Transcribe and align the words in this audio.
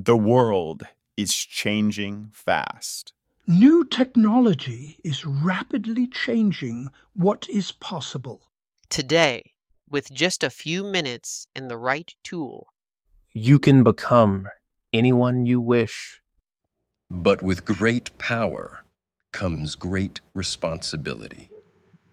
The 0.00 0.16
world 0.16 0.84
is 1.16 1.34
changing 1.34 2.30
fast. 2.32 3.12
New 3.48 3.84
technology 3.84 5.00
is 5.02 5.26
rapidly 5.26 6.06
changing 6.06 6.90
what 7.14 7.48
is 7.48 7.72
possible. 7.72 8.42
Today, 8.90 9.54
with 9.90 10.12
just 10.12 10.44
a 10.44 10.50
few 10.50 10.84
minutes 10.84 11.48
and 11.56 11.68
the 11.68 11.76
right 11.76 12.14
tool, 12.22 12.68
you 13.32 13.58
can 13.58 13.82
become 13.82 14.46
anyone 14.92 15.46
you 15.46 15.60
wish. 15.60 16.22
But 17.10 17.42
with 17.42 17.64
great 17.64 18.16
power 18.18 18.84
comes 19.32 19.74
great 19.74 20.20
responsibility. 20.32 21.50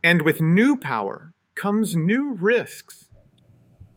And 0.03 0.23
with 0.23 0.41
new 0.41 0.75
power 0.75 1.35
comes 1.53 1.95
new 1.95 2.33
risks. 2.33 3.09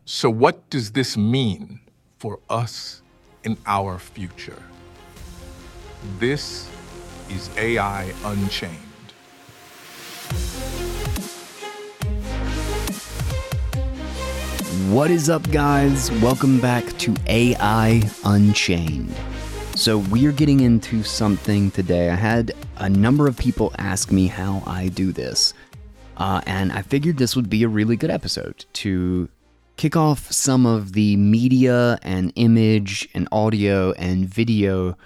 So, 0.05 0.29
what 0.29 0.69
does 0.69 0.91
this 0.91 1.17
mean 1.17 1.79
for 2.19 2.39
us 2.51 3.01
in 3.49 3.57
our 3.65 3.97
future? 3.97 4.61
This 6.19 6.69
is 7.29 7.49
AI 7.57 8.13
Unchained. 8.23 8.75
What 14.93 15.09
is 15.09 15.29
up, 15.29 15.49
guys? 15.51 16.11
Welcome 16.21 16.59
back 16.59 16.85
to 16.99 17.15
AI 17.27 18.03
Unchained. 18.23 19.15
So, 19.75 19.97
we're 19.97 20.31
getting 20.31 20.59
into 20.59 21.03
something 21.03 21.71
today. 21.71 22.09
I 22.09 22.15
had 22.15 22.53
a 22.77 22.89
number 22.89 23.27
of 23.27 23.37
people 23.37 23.73
ask 23.79 24.11
me 24.11 24.27
how 24.27 24.61
I 24.67 24.89
do 24.89 25.11
this, 25.11 25.53
uh, 26.17 26.41
and 26.45 26.71
I 26.71 26.81
figured 26.83 27.17
this 27.17 27.35
would 27.35 27.49
be 27.49 27.63
a 27.63 27.67
really 27.67 27.95
good 27.95 28.11
episode 28.11 28.65
to 28.73 29.29
kick 29.79 29.95
off 29.95 30.29
some 30.29 30.65
of 30.65 30.91
the 30.91 31.15
media 31.15 31.97
and 32.01 32.33
image 32.35 33.07
and 33.13 33.29
audio 33.31 33.93
and 33.93 34.27
video 34.27 34.97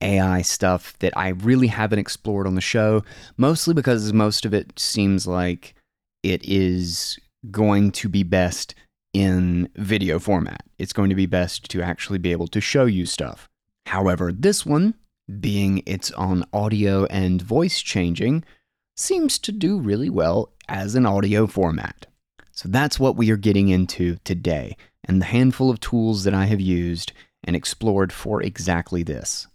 AI 0.00 0.40
stuff 0.40 0.96
that 1.00 1.12
I 1.16 1.30
really 1.30 1.66
haven't 1.66 1.98
explored 1.98 2.46
on 2.46 2.54
the 2.54 2.60
show, 2.60 3.02
mostly 3.36 3.74
because 3.74 4.12
most 4.12 4.44
of 4.46 4.54
it 4.54 4.78
seems 4.78 5.26
like 5.26 5.74
it 6.22 6.44
is 6.44 7.18
going 7.50 7.90
to 7.90 8.08
be 8.08 8.22
best 8.22 8.76
in 9.12 9.68
video 9.74 10.20
format. 10.20 10.62
It's 10.78 10.92
going 10.92 11.08
to 11.08 11.16
be 11.16 11.26
best 11.26 11.68
to 11.72 11.82
actually 11.82 12.18
be 12.18 12.30
able 12.30 12.46
to 12.48 12.60
show 12.60 12.84
you 12.84 13.06
stuff. 13.06 13.48
However, 13.86 14.30
this 14.30 14.64
one, 14.64 14.94
being 15.40 15.82
its 15.86 16.12
on 16.12 16.44
audio 16.52 17.04
and 17.06 17.42
voice 17.42 17.80
changing, 17.80 18.44
seems 18.96 19.40
to 19.40 19.50
do 19.50 19.80
really 19.80 20.08
well 20.08 20.52
as 20.68 20.94
an 20.94 21.04
audio 21.04 21.48
format. 21.48 22.06
So 22.52 22.68
that's 22.68 23.00
what 23.00 23.16
we 23.16 23.30
are 23.30 23.36
getting 23.36 23.68
into 23.68 24.16
today, 24.24 24.76
and 25.04 25.20
the 25.20 25.26
handful 25.26 25.70
of 25.70 25.80
tools 25.80 26.24
that 26.24 26.34
I 26.34 26.44
have 26.46 26.60
used 26.60 27.12
and 27.44 27.56
explored 27.56 28.12
for 28.12 28.42
exactly 28.42 29.02
this. 29.02 29.46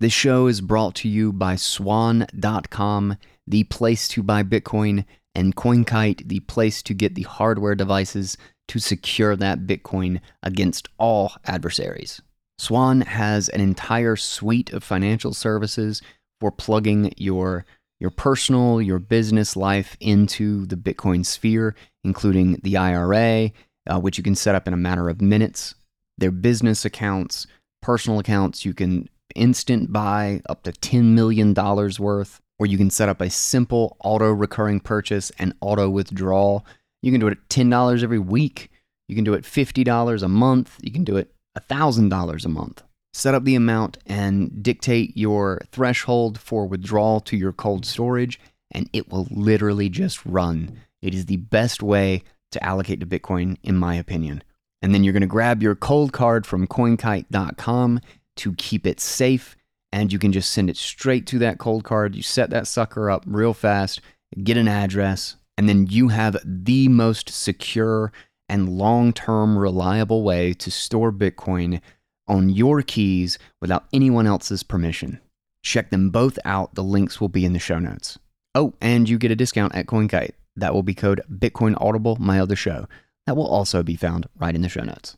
This 0.00 0.12
show 0.12 0.46
is 0.46 0.60
brought 0.60 0.94
to 0.96 1.08
you 1.08 1.32
by 1.32 1.56
Swan.com, 1.56 3.16
the 3.46 3.64
place 3.64 4.08
to 4.08 4.22
buy 4.22 4.42
Bitcoin, 4.44 5.04
and 5.34 5.56
CoinKite, 5.56 6.28
the 6.28 6.40
place 6.40 6.82
to 6.82 6.94
get 6.94 7.14
the 7.14 7.22
hardware 7.22 7.74
devices 7.74 8.36
to 8.68 8.78
secure 8.78 9.34
that 9.36 9.66
Bitcoin 9.66 10.20
against 10.42 10.88
all 10.98 11.32
adversaries. 11.46 12.20
Swan 12.58 13.02
has 13.02 13.48
an 13.48 13.60
entire 13.60 14.16
suite 14.16 14.72
of 14.72 14.84
financial 14.84 15.32
services 15.32 16.02
for 16.40 16.50
plugging 16.50 17.12
your 17.16 17.64
your 18.00 18.10
personal, 18.10 18.80
your 18.80 18.98
business 18.98 19.56
life 19.56 19.96
into 20.00 20.66
the 20.66 20.76
Bitcoin 20.76 21.24
sphere, 21.26 21.74
including 22.04 22.60
the 22.62 22.76
IRA, 22.76 23.50
uh, 23.88 23.98
which 23.98 24.18
you 24.18 24.24
can 24.24 24.34
set 24.34 24.54
up 24.54 24.68
in 24.68 24.74
a 24.74 24.78
matter 24.78 25.08
of 25.08 25.20
minutes. 25.20 25.74
Their 26.16 26.30
business 26.30 26.84
accounts, 26.84 27.46
personal 27.82 28.18
accounts, 28.18 28.64
you 28.64 28.74
can 28.74 29.08
instant 29.34 29.92
buy 29.92 30.40
up 30.48 30.62
to 30.64 30.72
$10 30.72 31.12
million 31.12 31.54
worth, 31.54 32.40
or 32.58 32.66
you 32.66 32.78
can 32.78 32.90
set 32.90 33.08
up 33.08 33.20
a 33.20 33.30
simple 33.30 33.96
auto 34.02 34.30
recurring 34.30 34.80
purchase 34.80 35.30
and 35.38 35.54
auto 35.60 35.88
withdrawal. 35.88 36.64
You 37.02 37.12
can 37.12 37.20
do 37.20 37.28
it 37.28 37.32
at 37.32 37.48
$10 37.48 38.02
every 38.02 38.18
week. 38.18 38.70
You 39.08 39.14
can 39.14 39.24
do 39.24 39.34
it 39.34 39.44
$50 39.44 40.22
a 40.22 40.28
month. 40.28 40.78
You 40.82 40.92
can 40.92 41.04
do 41.04 41.16
it 41.16 41.32
$1,000 41.56 42.44
a 42.44 42.48
month. 42.48 42.82
Set 43.18 43.34
up 43.34 43.42
the 43.42 43.56
amount 43.56 43.98
and 44.06 44.62
dictate 44.62 45.16
your 45.16 45.60
threshold 45.72 46.38
for 46.38 46.66
withdrawal 46.66 47.18
to 47.22 47.36
your 47.36 47.52
cold 47.52 47.84
storage, 47.84 48.38
and 48.70 48.88
it 48.92 49.10
will 49.10 49.26
literally 49.32 49.88
just 49.88 50.24
run. 50.24 50.78
It 51.02 51.14
is 51.14 51.26
the 51.26 51.38
best 51.38 51.82
way 51.82 52.22
to 52.52 52.64
allocate 52.64 53.00
to 53.00 53.06
Bitcoin, 53.06 53.56
in 53.64 53.74
my 53.74 53.96
opinion. 53.96 54.44
And 54.80 54.94
then 54.94 55.02
you're 55.02 55.12
going 55.12 55.22
to 55.22 55.26
grab 55.26 55.64
your 55.64 55.74
Coldcard 55.74 56.46
from 56.46 56.68
coinkite.com 56.68 58.00
to 58.36 58.52
keep 58.52 58.86
it 58.86 59.00
safe, 59.00 59.56
and 59.90 60.12
you 60.12 60.20
can 60.20 60.30
just 60.30 60.52
send 60.52 60.70
it 60.70 60.76
straight 60.76 61.26
to 61.26 61.40
that 61.40 61.58
Coldcard. 61.58 62.14
You 62.14 62.22
set 62.22 62.50
that 62.50 62.68
sucker 62.68 63.10
up 63.10 63.24
real 63.26 63.52
fast, 63.52 64.00
get 64.44 64.56
an 64.56 64.68
address, 64.68 65.34
and 65.56 65.68
then 65.68 65.88
you 65.88 66.06
have 66.10 66.36
the 66.44 66.86
most 66.86 67.30
secure 67.30 68.12
and 68.48 68.68
long 68.68 69.12
term 69.12 69.58
reliable 69.58 70.22
way 70.22 70.52
to 70.54 70.70
store 70.70 71.10
Bitcoin 71.10 71.80
on 72.28 72.50
your 72.50 72.82
keys 72.82 73.38
without 73.60 73.86
anyone 73.92 74.26
else's 74.26 74.62
permission. 74.62 75.20
Check 75.62 75.90
them 75.90 76.10
both 76.10 76.38
out. 76.44 76.74
The 76.74 76.84
links 76.84 77.20
will 77.20 77.28
be 77.28 77.44
in 77.44 77.52
the 77.52 77.58
show 77.58 77.78
notes. 77.78 78.18
Oh, 78.54 78.74
and 78.80 79.08
you 79.08 79.18
get 79.18 79.30
a 79.30 79.36
discount 79.36 79.74
at 79.74 79.86
CoinKite. 79.86 80.32
That 80.56 80.74
will 80.74 80.82
be 80.82 80.94
code 80.94 81.22
Bitcoin 81.30 81.76
Audible, 81.80 82.16
my 82.20 82.40
other 82.40 82.56
show. 82.56 82.86
That 83.26 83.36
will 83.36 83.46
also 83.46 83.82
be 83.82 83.96
found 83.96 84.28
right 84.38 84.54
in 84.54 84.62
the 84.62 84.68
show 84.68 84.82
notes. 84.82 85.16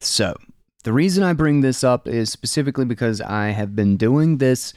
So, 0.00 0.36
the 0.84 0.92
reason 0.92 1.24
I 1.24 1.32
bring 1.32 1.60
this 1.60 1.84
up 1.84 2.06
is 2.06 2.30
specifically 2.30 2.84
because 2.84 3.20
I 3.20 3.48
have 3.48 3.76
been 3.76 3.96
doing 3.96 4.38
this. 4.38 4.72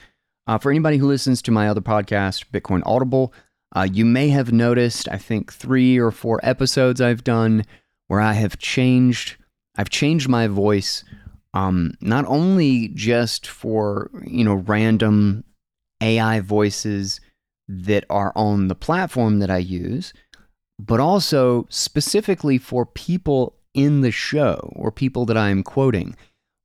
Uh, 0.47 0.57
for 0.57 0.69
anybody 0.71 0.97
who 0.97 1.07
listens 1.07 1.41
to 1.41 1.51
my 1.51 1.69
other 1.69 1.81
podcast, 1.81 2.45
Bitcoin 2.51 2.81
Audible, 2.85 3.33
uh, 3.75 3.87
you 3.91 4.05
may 4.05 4.29
have 4.29 4.51
noticed, 4.51 5.07
I 5.09 5.17
think, 5.17 5.53
three 5.53 5.97
or 5.97 6.11
four 6.11 6.39
episodes 6.43 6.99
I've 6.99 7.23
done 7.23 7.63
where 8.07 8.19
I 8.19 8.33
have 8.33 8.59
changed. 8.59 9.37
I've 9.75 9.89
changed 9.89 10.27
my 10.27 10.47
voice, 10.47 11.03
um, 11.53 11.93
not 12.01 12.25
only 12.27 12.89
just 12.89 13.47
for 13.47 14.09
you 14.25 14.43
know 14.43 14.55
random 14.55 15.43
AI 16.01 16.39
voices 16.39 17.21
that 17.67 18.05
are 18.09 18.33
on 18.35 18.67
the 18.67 18.75
platform 18.75 19.39
that 19.39 19.49
I 19.49 19.57
use, 19.57 20.13
but 20.79 20.99
also 20.99 21.65
specifically 21.69 22.57
for 22.57 22.85
people 22.85 23.55
in 23.73 24.01
the 24.01 24.11
show 24.11 24.71
or 24.75 24.91
people 24.91 25.25
that 25.25 25.37
I 25.37 25.49
am 25.49 25.63
quoting. 25.63 26.15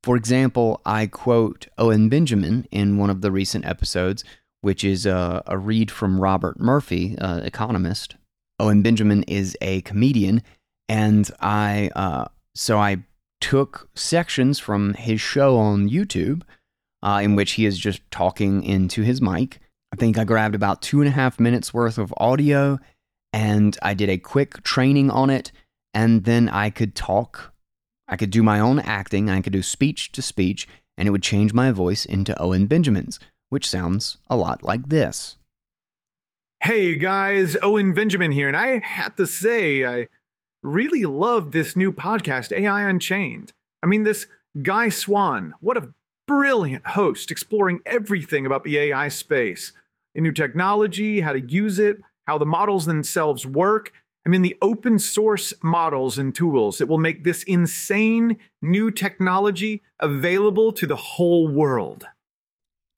For 0.02 0.16
example, 0.16 0.80
I 0.84 1.06
quote 1.06 1.68
Owen 1.76 2.08
Benjamin 2.08 2.66
in 2.70 2.98
one 2.98 3.10
of 3.10 3.20
the 3.20 3.30
recent 3.30 3.64
episodes, 3.64 4.24
which 4.60 4.84
is 4.84 5.06
a, 5.06 5.42
a 5.46 5.58
read 5.58 5.90
from 5.90 6.20
Robert 6.20 6.58
Murphy, 6.58 7.16
uh, 7.18 7.40
economist. 7.42 8.16
Owen 8.60 8.82
Benjamin 8.82 9.22
is 9.24 9.56
a 9.60 9.82
comedian, 9.82 10.42
and 10.88 11.30
I 11.40 11.90
uh, 11.94 12.26
so 12.54 12.78
I 12.78 13.04
took 13.40 13.88
sections 13.94 14.58
from 14.58 14.94
his 14.94 15.20
show 15.20 15.56
on 15.56 15.88
YouTube, 15.88 16.42
uh, 17.02 17.20
in 17.22 17.36
which 17.36 17.52
he 17.52 17.66
is 17.66 17.78
just 17.78 18.00
talking 18.10 18.62
into 18.62 19.02
his 19.02 19.20
mic. 19.22 19.60
I 19.92 19.96
think 19.96 20.18
I 20.18 20.24
grabbed 20.24 20.54
about 20.54 20.82
two 20.82 21.00
and 21.00 21.08
a 21.08 21.12
half 21.12 21.40
minutes 21.40 21.72
worth 21.72 21.98
of 21.98 22.12
audio, 22.18 22.78
and 23.32 23.76
I 23.82 23.94
did 23.94 24.10
a 24.10 24.18
quick 24.18 24.62
training 24.62 25.10
on 25.10 25.30
it 25.30 25.52
and 25.94 26.24
then 26.24 26.48
I 26.48 26.70
could 26.70 26.94
talk. 26.94 27.52
I 28.06 28.16
could 28.16 28.30
do 28.30 28.42
my 28.42 28.60
own 28.60 28.78
acting. 28.78 29.28
I 29.28 29.40
could 29.40 29.52
do 29.52 29.62
speech 29.62 30.12
to 30.12 30.22
speech, 30.22 30.68
and 30.96 31.06
it 31.06 31.10
would 31.10 31.22
change 31.22 31.52
my 31.52 31.72
voice 31.72 32.04
into 32.04 32.40
Owen 32.40 32.66
Benjamin's, 32.66 33.18
which 33.48 33.68
sounds 33.68 34.18
a 34.28 34.36
lot 34.36 34.62
like 34.62 34.88
this. 34.88 35.36
Hey 36.62 36.96
guys, 36.96 37.56
Owen 37.62 37.94
Benjamin 37.94 38.32
here, 38.32 38.48
and 38.48 38.56
I 38.56 38.78
have 38.78 39.16
to 39.16 39.26
say, 39.26 39.84
I 39.84 40.08
really 40.72 41.04
love 41.04 41.52
this 41.52 41.76
new 41.76 41.92
podcast, 41.92 42.52
AI 42.52 42.88
Unchained. 42.88 43.52
I 43.82 43.86
mean, 43.86 44.04
this 44.04 44.26
Guy 44.62 44.88
Swan, 44.88 45.54
what 45.60 45.76
a 45.76 45.92
brilliant 46.26 46.86
host 46.88 47.30
exploring 47.30 47.80
everything 47.86 48.46
about 48.46 48.64
the 48.64 48.78
AI 48.78 49.08
space 49.08 49.72
the 50.14 50.22
new 50.22 50.32
technology, 50.32 51.20
how 51.20 51.32
to 51.32 51.40
use 51.40 51.78
it, 51.78 51.98
how 52.26 52.38
the 52.38 52.46
models 52.46 52.86
themselves 52.86 53.46
work, 53.46 53.92
I 54.28 54.30
mean, 54.30 54.42
the 54.42 54.58
open 54.60 54.98
source 54.98 55.54
models 55.62 56.18
and 56.18 56.34
tools 56.34 56.76
that 56.78 56.86
will 56.86 56.98
make 56.98 57.24
this 57.24 57.42
insane 57.44 58.36
new 58.60 58.90
technology 58.90 59.82
available 60.00 60.70
to 60.72 60.86
the 60.86 60.96
whole 60.96 61.48
world. 61.48 62.06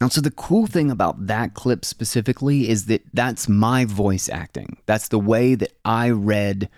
Now, 0.00 0.09
so 0.09 0.21
the 0.21 0.33
cool 0.33 0.67
thing 0.67 0.91
about 0.91 1.29
that 1.29 1.55
clip 1.55 1.85
specifically 1.85 2.69
is 2.69 2.87
that 2.87 3.03
that's 3.12 3.49
my 3.49 3.85
voice 3.85 4.29
acting. 4.29 4.79
That's 4.87 5.06
the 5.06 5.21
way 5.21 5.55
that 5.55 5.73
I 5.85 6.11
read 6.11 6.69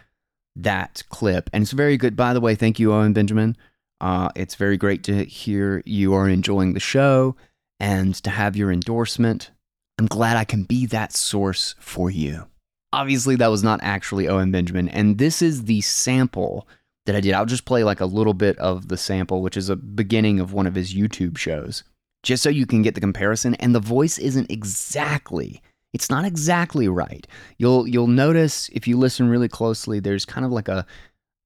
that 0.56 1.02
clip. 1.08 1.50
And 1.52 1.62
it's 1.62 1.72
very 1.72 1.96
good. 1.96 2.16
By 2.16 2.34
the 2.34 2.40
way, 2.40 2.54
thank 2.54 2.78
you, 2.78 2.93
Owen 2.93 3.12
Benjamin. 3.12 3.56
Uh, 4.00 4.31
it's 4.34 4.56
very 4.56 4.76
great 4.76 5.04
to 5.04 5.25
hear 5.25 5.82
you 5.87 6.12
are 6.14 6.28
enjoying 6.28 6.75
the 6.75 6.81
show 6.81 7.37
and 7.78 8.14
to 8.16 8.31
have 8.31 8.56
your 8.56 8.72
endorsement. 8.72 9.50
I'm 9.99 10.06
glad 10.06 10.37
I 10.37 10.44
can 10.44 10.64
be 10.64 10.87
that 10.87 11.12
source 11.12 11.75
for 11.78 12.10
you. 12.10 12.46
Obviously, 12.93 13.37
that 13.37 13.49
was 13.49 13.62
not 13.62 13.81
actually 13.82 14.28
Owen 14.28 14.50
Benjamin. 14.50 14.88
And 14.88 15.19
this 15.19 15.40
is 15.40 15.64
the 15.64 15.81
sample 15.81 16.66
that 17.06 17.16
I 17.16 17.20
did. 17.20 17.34
I'll 17.34 17.46
just 17.46 17.64
play 17.64 17.84
like 17.84 18.00
a 18.00 18.06
little 18.06 18.34
bit 18.34 18.58
of 18.58 18.88
the 18.88 18.96
sample, 18.96 19.43
which 19.43 19.56
is 19.56 19.69
a 19.69 19.76
beginning 19.76 20.40
of 20.40 20.52
one 20.52 20.66
of 20.66 20.75
his 20.75 20.94
YouTube 20.94 21.38
shows, 21.38 21.84
just 22.22 22.43
so 22.43 22.48
you 22.48 22.66
can 22.66 22.82
get 22.82 22.94
the 22.94 23.00
comparison. 23.00 23.55
And 23.56 23.75
the 23.75 23.81
voice 23.81 24.19
isn't 24.19 24.50
exactly, 24.50 25.62
it's 25.93 26.09
not 26.09 26.25
exactly 26.25 26.89
right. 26.89 27.27
You'll 27.59 27.87
you'll 27.87 28.06
notice 28.06 28.69
if 28.71 28.89
you 28.89 28.97
listen 28.97 29.29
really 29.29 29.49
closely, 29.49 30.00
there's 30.00 30.25
kind 30.25 30.47
of 30.47 30.53
like 30.53 30.69
a 30.69 30.87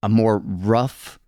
a 0.03 0.09
more 0.09 0.39
rough 0.39 1.19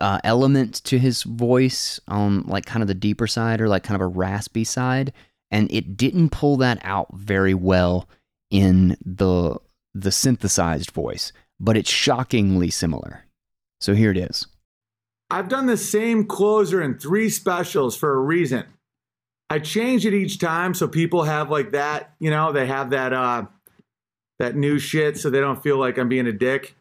uh, 0.00 0.20
element 0.24 0.82
to 0.84 0.98
his 0.98 1.22
voice 1.22 2.00
on 2.08 2.42
like 2.42 2.64
kind 2.64 2.82
of 2.82 2.88
the 2.88 2.94
deeper 2.94 3.26
side 3.26 3.60
or 3.60 3.68
like 3.68 3.82
kind 3.82 4.00
of 4.00 4.00
a 4.00 4.06
raspy 4.06 4.64
side, 4.64 5.12
and 5.50 5.70
it 5.70 5.96
didn't 5.96 6.30
pull 6.30 6.56
that 6.58 6.78
out 6.82 7.08
very 7.14 7.54
well 7.54 8.08
in 8.50 8.96
the 9.04 9.56
the 9.94 10.12
synthesized 10.12 10.92
voice, 10.92 11.32
but 11.58 11.76
it's 11.76 11.90
shockingly 11.90 12.70
similar. 12.70 13.26
So 13.80 13.94
here 13.94 14.10
it 14.10 14.16
is. 14.16 14.46
I've 15.30 15.48
done 15.48 15.66
the 15.66 15.76
same 15.76 16.26
closer 16.26 16.82
in 16.82 16.98
three 16.98 17.28
specials 17.28 17.96
for 17.96 18.14
a 18.14 18.20
reason. 18.20 18.64
I 19.50 19.58
change 19.58 20.06
it 20.06 20.14
each 20.14 20.38
time 20.38 20.74
so 20.74 20.86
people 20.86 21.24
have 21.24 21.50
like 21.50 21.72
that, 21.72 22.14
you 22.20 22.30
know, 22.30 22.52
they 22.52 22.66
have 22.66 22.90
that 22.90 23.12
uh 23.12 23.46
that 24.38 24.54
new 24.54 24.78
shit 24.78 25.18
so 25.18 25.28
they 25.28 25.40
don't 25.40 25.62
feel 25.62 25.76
like 25.76 25.98
I'm 25.98 26.08
being 26.08 26.28
a 26.28 26.32
dick. 26.32 26.76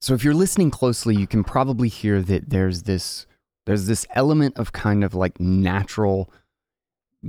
So 0.00 0.14
if 0.14 0.24
you're 0.24 0.34
listening 0.34 0.70
closely, 0.70 1.14
you 1.14 1.26
can 1.26 1.44
probably 1.44 1.88
hear 1.88 2.22
that 2.22 2.48
there's 2.48 2.84
this 2.84 3.26
there's 3.66 3.86
this 3.86 4.06
element 4.14 4.56
of 4.56 4.72
kind 4.72 5.04
of 5.04 5.14
like 5.14 5.38
natural 5.38 6.32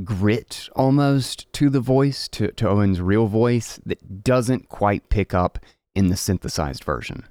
grit 0.04 0.70
almost 0.76 1.52
to 1.54 1.70
the 1.70 1.80
voice, 1.80 2.28
to, 2.30 2.52
to 2.54 2.70
Owen's 2.70 3.00
real 3.00 3.28
voice, 3.28 3.80
that 3.86 4.24
doesn't 4.24 4.70
quite 4.70 5.10
pick 5.10 5.34
up 5.34 5.60
in 5.94 6.08
the 6.08 6.18
synthesized 6.18 6.84
version. 6.84 7.26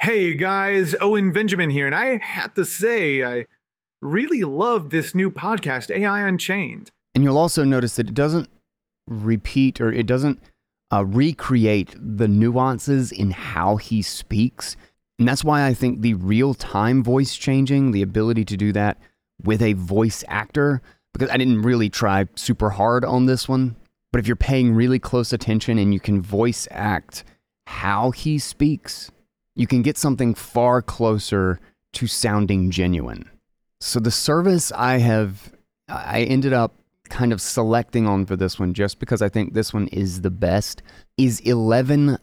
Hey 0.00 0.34
guys, 0.34 0.94
Owen 1.00 1.32
Benjamin 1.32 1.70
here, 1.70 1.86
and 1.86 1.94
I 1.94 2.18
have 2.18 2.52
to 2.54 2.64
say, 2.64 3.24
I 3.24 3.46
really 4.02 4.42
love 4.42 4.90
this 4.90 5.14
new 5.14 5.30
podcast, 5.30 5.90
AI 5.90 6.28
Unchained. 6.28 6.90
And 7.14 7.22
you'll 7.22 7.38
also 7.38 7.64
notice 7.64 7.96
that 7.96 8.08
it 8.08 8.14
doesn't 8.14 8.48
repeat 9.06 9.80
or 9.80 9.92
it 9.92 10.06
doesn't 10.06 10.40
uh, 10.92 11.04
recreate 11.04 11.94
the 11.96 12.28
nuances 12.28 13.12
in 13.12 13.30
how 13.30 13.76
he 13.76 14.02
speaks. 14.02 14.76
And 15.18 15.28
that's 15.28 15.44
why 15.44 15.66
I 15.66 15.74
think 15.74 16.00
the 16.00 16.14
real 16.14 16.54
time 16.54 17.02
voice 17.02 17.36
changing, 17.36 17.92
the 17.92 18.02
ability 18.02 18.44
to 18.46 18.56
do 18.56 18.72
that 18.72 18.98
with 19.42 19.62
a 19.62 19.74
voice 19.74 20.24
actor, 20.28 20.82
because 21.12 21.30
I 21.30 21.36
didn't 21.36 21.62
really 21.62 21.88
try 21.88 22.26
super 22.34 22.70
hard 22.70 23.04
on 23.04 23.26
this 23.26 23.48
one. 23.48 23.76
But 24.12 24.20
if 24.20 24.26
you're 24.26 24.36
paying 24.36 24.74
really 24.74 24.98
close 24.98 25.32
attention 25.32 25.78
and 25.78 25.92
you 25.92 26.00
can 26.00 26.22
voice 26.22 26.68
act 26.70 27.24
how 27.66 28.10
he 28.10 28.38
speaks, 28.38 29.10
you 29.56 29.66
can 29.66 29.82
get 29.82 29.96
something 29.96 30.34
far 30.34 30.82
closer 30.82 31.60
to 31.94 32.06
sounding 32.06 32.70
genuine. 32.70 33.28
So 33.80 34.00
the 34.00 34.10
service 34.10 34.72
I 34.72 34.98
have, 34.98 35.52
I 35.88 36.22
ended 36.22 36.52
up 36.52 36.74
kind 37.14 37.32
of 37.32 37.40
selecting 37.40 38.06
on 38.08 38.26
for 38.26 38.34
this 38.34 38.58
one 38.58 38.74
just 38.74 38.98
because 38.98 39.22
I 39.22 39.28
think 39.28 39.54
this 39.54 39.72
one 39.72 39.86
is 39.88 40.22
the 40.22 40.32
best, 40.32 40.82
is 41.16 41.40
ElevenLabs.io. 41.42 42.18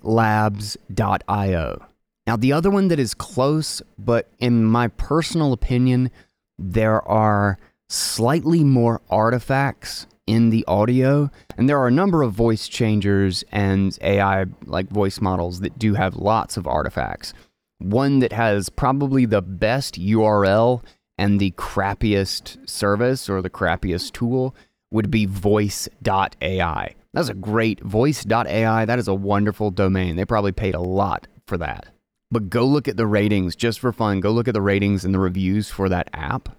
Now, 2.27 2.35
the 2.35 2.51
other 2.51 2.69
one 2.69 2.89
that 2.89 2.99
is 2.99 3.13
close, 3.13 3.81
but 3.97 4.29
in 4.37 4.65
my 4.65 4.89
personal 4.89 5.53
opinion, 5.53 6.11
there 6.59 7.01
are 7.07 7.57
slightly 7.87 8.65
more 8.65 8.99
artifacts 9.09 10.07
in 10.27 10.49
the 10.49 10.65
audio. 10.67 11.31
And 11.57 11.69
there 11.69 11.79
are 11.79 11.87
a 11.87 11.91
number 11.91 12.21
of 12.21 12.33
voice 12.33 12.67
changers 12.67 13.45
and 13.49 13.97
AI 14.01 14.45
like 14.65 14.89
voice 14.89 15.21
models 15.21 15.61
that 15.61 15.79
do 15.79 15.93
have 15.93 16.17
lots 16.17 16.57
of 16.57 16.67
artifacts. 16.67 17.33
One 17.79 18.19
that 18.19 18.33
has 18.33 18.67
probably 18.67 19.25
the 19.25 19.41
best 19.41 19.95
URL 19.95 20.83
and 21.17 21.39
the 21.39 21.51
crappiest 21.51 22.67
service 22.69 23.29
or 23.29 23.41
the 23.41 23.49
crappiest 23.49 24.11
tool 24.11 24.53
would 24.91 25.09
be 25.09 25.25
voice.ai. 25.25 26.95
That's 27.13 27.29
a 27.29 27.33
great 27.33 27.81
voice.ai. 27.81 28.85
That 28.85 28.99
is 28.99 29.07
a 29.07 29.13
wonderful 29.13 29.71
domain. 29.71 30.15
They 30.15 30.25
probably 30.25 30.51
paid 30.51 30.75
a 30.75 30.81
lot 30.81 31.27
for 31.47 31.57
that. 31.57 31.87
But 32.29 32.49
go 32.49 32.65
look 32.65 32.87
at 32.87 32.97
the 32.97 33.07
ratings 33.07 33.55
just 33.55 33.79
for 33.79 33.91
fun. 33.91 34.21
Go 34.21 34.31
look 34.31 34.47
at 34.47 34.53
the 34.53 34.61
ratings 34.61 35.03
and 35.03 35.13
the 35.13 35.19
reviews 35.19 35.69
for 35.69 35.89
that 35.89 36.09
app. 36.13 36.49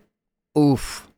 Oof 0.58 1.08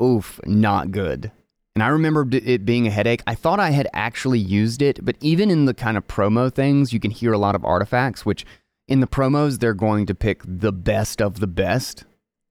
oof, 0.00 0.40
not 0.44 0.90
good. 0.90 1.30
And 1.74 1.82
I 1.82 1.88
remember 1.88 2.26
it 2.32 2.64
being 2.64 2.86
a 2.86 2.90
headache. 2.90 3.22
I 3.26 3.34
thought 3.34 3.60
I 3.60 3.70
had 3.70 3.88
actually 3.92 4.40
used 4.40 4.82
it, 4.82 5.04
but 5.04 5.16
even 5.20 5.50
in 5.50 5.66
the 5.66 5.74
kind 5.74 5.96
of 5.96 6.08
promo 6.08 6.52
things, 6.52 6.92
you 6.92 6.98
can 6.98 7.10
hear 7.10 7.32
a 7.32 7.38
lot 7.38 7.54
of 7.54 7.64
artifacts, 7.64 8.26
which 8.26 8.44
in 8.88 9.00
the 9.00 9.06
promos, 9.06 9.60
they're 9.60 9.74
going 9.74 10.06
to 10.06 10.14
pick 10.14 10.42
the 10.44 10.72
best 10.72 11.22
of 11.22 11.40
the 11.40 11.46
best. 11.46 12.04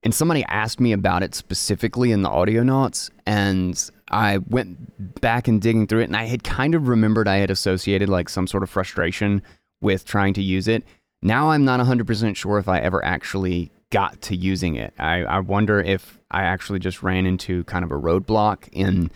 And 0.04 0.14
somebody 0.14 0.44
asked 0.44 0.78
me 0.78 0.92
about 0.92 1.22
it 1.22 1.34
specifically 1.34 2.12
in 2.12 2.22
the 2.22 2.28
audio 2.28 2.62
notes, 2.62 3.10
and 3.26 3.90
I 4.10 4.38
went 4.38 5.20
back 5.20 5.48
and 5.48 5.60
digging 5.60 5.86
through 5.86 6.00
it, 6.00 6.04
and 6.04 6.16
I 6.16 6.24
had 6.24 6.44
kind 6.44 6.74
of 6.74 6.86
remembered 6.86 7.26
I 7.26 7.36
had 7.36 7.50
associated 7.50 8.08
like 8.08 8.28
some 8.28 8.46
sort 8.46 8.62
of 8.62 8.70
frustration 8.70 9.42
with 9.80 10.04
trying 10.04 10.34
to 10.34 10.42
use 10.42 10.68
it. 10.68 10.84
Now 11.20 11.50
I'm 11.50 11.64
not 11.64 11.80
100% 11.80 12.36
sure 12.36 12.58
if 12.58 12.68
I 12.68 12.78
ever 12.78 13.04
actually 13.04 13.72
got 13.90 14.20
to 14.22 14.36
using 14.36 14.76
it. 14.76 14.94
I, 14.98 15.24
I 15.24 15.40
wonder 15.40 15.80
if 15.80 16.20
I 16.30 16.42
actually 16.42 16.78
just 16.78 17.02
ran 17.02 17.26
into 17.26 17.64
kind 17.64 17.84
of 17.84 17.90
a 17.90 17.96
roadblock 17.96 18.68
in 18.70 19.10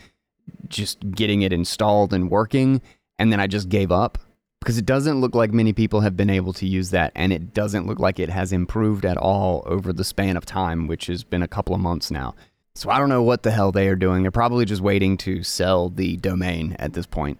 just 0.67 1.11
getting 1.11 1.43
it 1.43 1.53
installed 1.53 2.13
and 2.13 2.29
working, 2.29 2.81
and 3.17 3.31
then 3.31 3.39
I 3.39 3.47
just 3.47 3.69
gave 3.69 3.91
up 3.91 4.17
because 4.63 4.77
it 4.77 4.85
doesn't 4.85 5.19
look 5.19 5.35
like 5.35 5.51
many 5.51 5.73
people 5.73 5.99
have 5.99 6.15
been 6.15 6.29
able 6.29 6.53
to 6.53 6.65
use 6.65 6.89
that, 6.91 7.11
and 7.15 7.33
it 7.33 7.53
doesn't 7.53 7.85
look 7.85 7.99
like 7.99 8.17
it 8.17 8.29
has 8.29 8.53
improved 8.53 9.03
at 9.03 9.17
all 9.17 9.61
over 9.65 9.91
the 9.91 10.05
span 10.05 10.37
of 10.37 10.45
time, 10.45 10.87
which 10.87 11.07
has 11.07 11.25
been 11.25 11.43
a 11.43 11.49
couple 11.49 11.75
of 11.75 11.81
months 11.81 12.09
now. 12.09 12.33
So 12.73 12.89
I 12.89 12.97
don't 12.97 13.09
know 13.09 13.21
what 13.21 13.43
the 13.43 13.51
hell 13.51 13.73
they 13.73 13.89
are 13.89 13.95
doing. 13.97 14.21
They're 14.21 14.31
probably 14.31 14.63
just 14.63 14.81
waiting 14.81 15.17
to 15.17 15.43
sell 15.43 15.89
the 15.89 16.15
domain 16.15 16.77
at 16.79 16.93
this 16.93 17.05
point. 17.05 17.39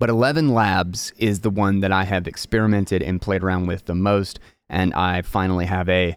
But 0.00 0.08
ElevenLabs 0.08 1.12
is 1.18 1.40
the 1.40 1.50
one 1.50 1.80
that 1.80 1.92
I 1.92 2.04
have 2.04 2.26
experimented 2.26 3.02
and 3.02 3.20
played 3.20 3.44
around 3.44 3.66
with 3.66 3.84
the 3.84 3.94
most, 3.94 4.40
and 4.70 4.94
I 4.94 5.20
finally 5.20 5.66
have 5.66 5.90
a 5.90 6.16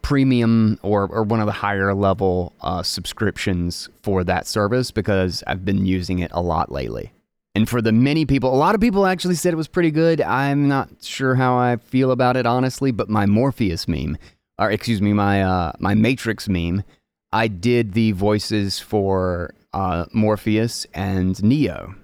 premium 0.00 0.78
or, 0.82 1.06
or 1.06 1.22
one 1.22 1.40
of 1.40 1.46
the 1.46 1.52
higher 1.52 1.94
level 1.94 2.54
uh, 2.62 2.82
subscriptions 2.82 3.88
for 4.02 4.24
that 4.24 4.46
service 4.46 4.90
because 4.90 5.44
I've 5.46 5.64
been 5.64 5.84
using 5.84 6.18
it 6.20 6.30
a 6.32 6.40
lot 6.40 6.72
lately. 6.72 7.12
And 7.58 7.68
for 7.68 7.82
the 7.82 7.90
many 7.90 8.24
people, 8.24 8.54
a 8.54 8.56
lot 8.56 8.76
of 8.76 8.80
people 8.80 9.04
actually 9.04 9.34
said 9.34 9.52
it 9.52 9.56
was 9.56 9.66
pretty 9.66 9.90
good. 9.90 10.20
I'm 10.20 10.68
not 10.68 10.90
sure 11.02 11.34
how 11.34 11.58
I 11.58 11.74
feel 11.74 12.12
about 12.12 12.36
it 12.36 12.46
honestly, 12.46 12.92
but 12.92 13.08
my 13.08 13.26
Morpheus 13.26 13.88
meme, 13.88 14.16
or 14.60 14.70
excuse 14.70 15.02
me, 15.02 15.12
my 15.12 15.42
uh, 15.42 15.72
my 15.80 15.94
Matrix 15.96 16.48
meme, 16.48 16.84
I 17.32 17.48
did 17.48 17.94
the 17.94 18.12
voices 18.12 18.78
for 18.78 19.56
uh, 19.72 20.04
Morpheus 20.12 20.86
and 20.94 21.42
Neo. 21.42 21.96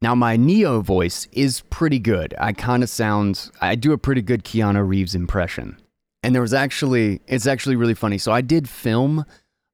Now 0.00 0.14
my 0.14 0.36
Neo 0.36 0.80
voice 0.80 1.26
is 1.32 1.62
pretty 1.70 1.98
good. 1.98 2.32
I 2.38 2.52
kind 2.52 2.84
of 2.84 2.88
sound, 2.88 3.50
I 3.60 3.74
do 3.74 3.92
a 3.92 3.98
pretty 3.98 4.22
good 4.22 4.44
Keanu 4.44 4.86
Reeves 4.86 5.16
impression. 5.16 5.76
And 6.22 6.36
there 6.36 6.42
was 6.42 6.54
actually, 6.54 7.20
it's 7.26 7.48
actually 7.48 7.74
really 7.74 7.94
funny. 7.94 8.18
So 8.18 8.30
I 8.30 8.42
did 8.42 8.68
film 8.68 9.24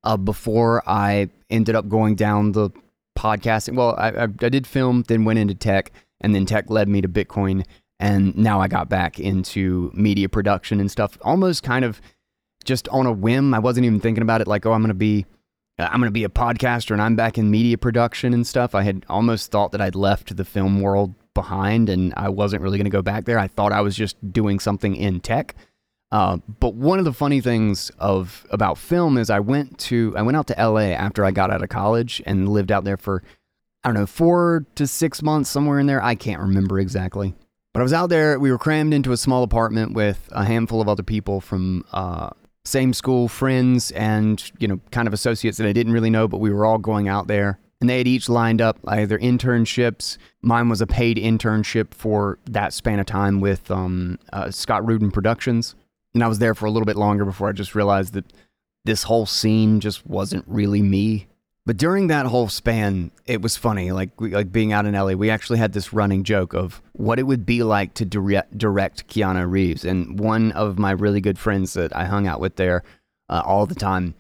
uh, 0.02 0.16
before 0.16 0.82
I 0.88 1.28
ended 1.50 1.76
up 1.76 1.90
going 1.90 2.14
down 2.14 2.52
the 2.52 2.70
podcasting. 3.16 3.74
Well, 3.74 3.94
I, 3.98 4.10
I, 4.10 4.22
I 4.24 4.48
did 4.48 4.66
film, 4.66 5.04
then 5.08 5.24
went 5.24 5.38
into 5.38 5.54
tech, 5.54 5.90
and 6.20 6.34
then 6.34 6.46
tech 6.46 6.70
led 6.70 6.88
me 6.88 7.00
to 7.00 7.08
Bitcoin. 7.08 7.64
And 7.98 8.36
now 8.36 8.60
I 8.60 8.68
got 8.68 8.88
back 8.88 9.18
into 9.18 9.90
media 9.94 10.28
production 10.28 10.80
and 10.80 10.90
stuff, 10.90 11.18
almost 11.22 11.62
kind 11.62 11.84
of 11.84 12.00
just 12.64 12.88
on 12.88 13.06
a 13.06 13.12
whim. 13.12 13.54
I 13.54 13.58
wasn't 13.58 13.86
even 13.86 14.00
thinking 14.00 14.22
about 14.22 14.40
it 14.40 14.46
like, 14.46 14.66
oh, 14.66 14.72
I'm 14.72 14.82
going 14.82 14.88
to 14.88 14.94
be. 14.94 15.26
Uh, 15.78 15.88
I'm 15.90 16.00
going 16.00 16.08
to 16.08 16.10
be 16.10 16.24
a 16.24 16.30
podcaster 16.30 16.92
and 16.92 17.02
I'm 17.02 17.16
back 17.16 17.36
in 17.36 17.50
media 17.50 17.76
production 17.76 18.32
and 18.32 18.46
stuff. 18.46 18.74
I 18.74 18.82
had 18.82 19.04
almost 19.10 19.50
thought 19.50 19.72
that 19.72 19.80
I'd 19.82 19.94
left 19.94 20.34
the 20.34 20.44
film 20.44 20.80
world 20.80 21.14
behind 21.34 21.90
and 21.90 22.14
I 22.16 22.30
wasn't 22.30 22.62
really 22.62 22.78
going 22.78 22.86
to 22.86 22.90
go 22.90 23.02
back 23.02 23.26
there. 23.26 23.38
I 23.38 23.46
thought 23.46 23.72
I 23.72 23.82
was 23.82 23.94
just 23.94 24.16
doing 24.32 24.58
something 24.58 24.96
in 24.96 25.20
tech. 25.20 25.54
Uh, 26.12 26.38
but 26.60 26.74
one 26.74 26.98
of 26.98 27.04
the 27.04 27.12
funny 27.12 27.40
things 27.40 27.90
of 27.98 28.46
about 28.50 28.78
film 28.78 29.18
is 29.18 29.28
I 29.28 29.40
went 29.40 29.78
to 29.80 30.14
I 30.16 30.22
went 30.22 30.36
out 30.36 30.46
to 30.48 30.54
LA 30.54 30.92
after 30.92 31.24
I 31.24 31.30
got 31.32 31.50
out 31.50 31.62
of 31.62 31.68
college 31.68 32.22
and 32.24 32.48
lived 32.48 32.70
out 32.70 32.84
there 32.84 32.96
for 32.96 33.22
I 33.82 33.88
don't 33.88 33.94
know 33.94 34.06
four 34.06 34.64
to 34.76 34.86
six 34.86 35.22
months 35.22 35.50
somewhere 35.50 35.78
in 35.78 35.86
there. 35.86 36.02
I 36.02 36.14
can't 36.14 36.40
remember 36.40 36.78
exactly. 36.78 37.34
But 37.72 37.80
I 37.80 37.82
was 37.82 37.92
out 37.92 38.08
there. 38.08 38.38
We 38.38 38.50
were 38.50 38.58
crammed 38.58 38.94
into 38.94 39.12
a 39.12 39.16
small 39.16 39.42
apartment 39.42 39.92
with 39.92 40.28
a 40.32 40.44
handful 40.44 40.80
of 40.80 40.88
other 40.88 41.02
people 41.02 41.40
from 41.40 41.84
uh, 41.92 42.30
same 42.64 42.94
school 42.94 43.28
friends 43.28 43.90
and 43.90 44.50
you 44.58 44.68
know 44.68 44.80
kind 44.92 45.08
of 45.08 45.14
associates 45.14 45.58
that 45.58 45.66
I 45.66 45.72
didn't 45.72 45.92
really 45.92 46.10
know, 46.10 46.28
but 46.28 46.38
we 46.38 46.50
were 46.50 46.64
all 46.64 46.78
going 46.78 47.08
out 47.08 47.26
there. 47.26 47.58
And 47.80 47.90
they 47.90 47.98
had 47.98 48.08
each 48.08 48.28
lined 48.28 48.62
up 48.62 48.78
either 48.86 49.18
internships. 49.18 50.16
Mine 50.40 50.68
was 50.68 50.80
a 50.80 50.86
paid 50.86 51.18
internship 51.18 51.92
for 51.92 52.38
that 52.46 52.72
span 52.72 53.00
of 53.00 53.06
time 53.06 53.40
with 53.40 53.70
um, 53.70 54.18
uh, 54.32 54.50
Scott 54.50 54.86
Rudin 54.86 55.10
Productions 55.10 55.74
and 56.16 56.24
I 56.24 56.28
was 56.28 56.38
there 56.38 56.54
for 56.54 56.64
a 56.64 56.70
little 56.70 56.86
bit 56.86 56.96
longer 56.96 57.26
before 57.26 57.50
I 57.50 57.52
just 57.52 57.74
realized 57.74 58.14
that 58.14 58.32
this 58.86 59.02
whole 59.02 59.26
scene 59.26 59.80
just 59.80 60.06
wasn't 60.06 60.44
really 60.46 60.80
me. 60.80 61.26
But 61.66 61.76
during 61.76 62.06
that 62.06 62.24
whole 62.24 62.48
span, 62.48 63.10
it 63.26 63.42
was 63.42 63.54
funny. 63.54 63.92
Like 63.92 64.10
like 64.18 64.50
being 64.50 64.72
out 64.72 64.86
in 64.86 64.94
LA, 64.94 65.12
we 65.12 65.28
actually 65.28 65.58
had 65.58 65.74
this 65.74 65.92
running 65.92 66.24
joke 66.24 66.54
of 66.54 66.80
what 66.92 67.18
it 67.18 67.24
would 67.24 67.44
be 67.44 67.62
like 67.62 67.92
to 67.94 68.06
direct, 68.06 68.56
direct 68.56 69.08
Keanu 69.08 69.50
Reeves. 69.50 69.84
And 69.84 70.18
one 70.18 70.52
of 70.52 70.78
my 70.78 70.92
really 70.92 71.20
good 71.20 71.38
friends 71.38 71.74
that 71.74 71.94
I 71.94 72.06
hung 72.06 72.26
out 72.26 72.40
with 72.40 72.56
there 72.56 72.82
uh, 73.28 73.42
all 73.44 73.66
the 73.66 73.74
time, 73.74 74.14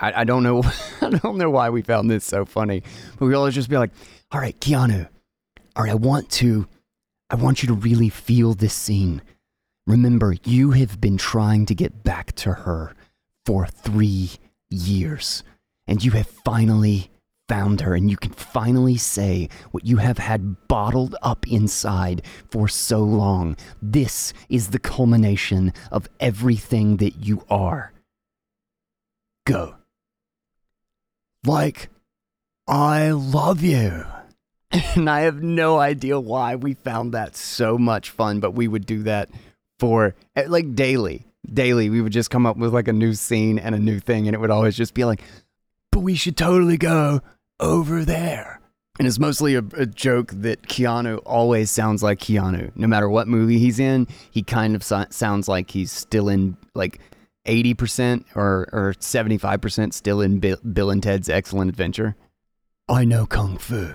I, 0.00 0.22
I 0.22 0.24
don't 0.24 0.42
know, 0.42 0.62
I 1.02 1.10
don't 1.10 1.36
know 1.36 1.50
why 1.50 1.68
we 1.68 1.82
found 1.82 2.10
this 2.10 2.24
so 2.24 2.46
funny, 2.46 2.82
but 3.18 3.26
we 3.26 3.34
always 3.34 3.54
just 3.54 3.68
be 3.68 3.76
like, 3.76 3.90
"All 4.30 4.40
right, 4.40 4.58
Keanu, 4.58 5.06
all 5.76 5.82
right, 5.82 5.92
I 5.92 5.96
want 5.96 6.30
to, 6.30 6.66
I 7.28 7.34
want 7.34 7.62
you 7.62 7.66
to 7.66 7.74
really 7.74 8.08
feel 8.08 8.54
this 8.54 8.72
scene. 8.72 9.20
Remember, 9.86 10.34
you 10.44 10.72
have 10.72 11.00
been 11.00 11.18
trying 11.18 11.66
to 11.66 11.74
get 11.74 12.04
back 12.04 12.32
to 12.36 12.52
her 12.52 12.94
for 13.44 13.66
three 13.66 14.30
years." 14.70 15.42
and 15.86 16.02
you 16.04 16.12
have 16.12 16.26
finally 16.26 17.10
found 17.48 17.80
her, 17.82 17.94
and 17.94 18.10
you 18.10 18.16
can 18.16 18.32
finally 18.32 18.96
say 18.96 19.48
what 19.72 19.84
you 19.84 19.98
have 19.98 20.18
had 20.18 20.68
bottled 20.68 21.14
up 21.22 21.46
inside 21.46 22.22
for 22.50 22.68
so 22.68 23.00
long. 23.00 23.56
This 23.80 24.32
is 24.48 24.68
the 24.68 24.78
culmination 24.78 25.72
of 25.90 26.08
everything 26.20 26.96
that 26.98 27.16
you 27.16 27.44
are. 27.50 27.92
Go. 29.44 29.74
Like, 31.44 31.90
I 32.66 33.10
love 33.10 33.62
you. 33.62 34.06
And 34.94 35.10
I 35.10 35.20
have 35.20 35.42
no 35.42 35.78
idea 35.78 36.18
why 36.18 36.56
we 36.56 36.72
found 36.72 37.12
that 37.12 37.36
so 37.36 37.76
much 37.76 38.08
fun, 38.08 38.40
but 38.40 38.52
we 38.52 38.66
would 38.66 38.86
do 38.86 39.02
that 39.02 39.28
for 39.82 40.14
eh, 40.36 40.44
like 40.46 40.76
daily. 40.76 41.26
Daily, 41.52 41.90
we 41.90 42.00
would 42.00 42.12
just 42.12 42.30
come 42.30 42.46
up 42.46 42.56
with 42.56 42.72
like 42.72 42.86
a 42.86 42.92
new 42.92 43.14
scene 43.14 43.58
and 43.58 43.74
a 43.74 43.80
new 43.80 43.98
thing, 43.98 44.28
and 44.28 44.34
it 44.34 44.38
would 44.38 44.52
always 44.52 44.76
just 44.76 44.94
be 44.94 45.04
like, 45.04 45.22
but 45.90 46.00
we 46.00 46.14
should 46.14 46.36
totally 46.36 46.76
go 46.76 47.20
over 47.58 48.04
there. 48.04 48.60
And 49.00 49.08
it's 49.08 49.18
mostly 49.18 49.56
a, 49.56 49.64
a, 49.76 49.86
joke 49.86 50.30
that 50.34 50.62
Keanu 50.62 51.20
always 51.26 51.72
sounds 51.72 52.00
like 52.00 52.20
Keanu. 52.20 52.70
No 52.76 52.86
matter 52.86 53.08
what 53.08 53.26
movie 53.26 53.58
he's 53.58 53.80
in, 53.80 54.06
he 54.30 54.44
kind 54.44 54.76
of 54.76 54.84
so- 54.84 55.06
sounds 55.10 55.48
like 55.48 55.72
he's 55.72 55.90
still 55.90 56.28
in 56.28 56.56
like 56.76 57.00
80% 57.48 58.24
or, 58.36 58.68
or 58.72 58.94
75% 59.00 59.92
still 59.92 60.20
in 60.20 60.38
Bill, 60.38 60.58
Bill 60.58 60.90
and 60.90 61.02
Ted's 61.02 61.28
Excellent 61.28 61.70
Adventure. 61.70 62.14
I 62.88 63.04
know 63.04 63.26
Kung 63.26 63.58
Fu. 63.58 63.94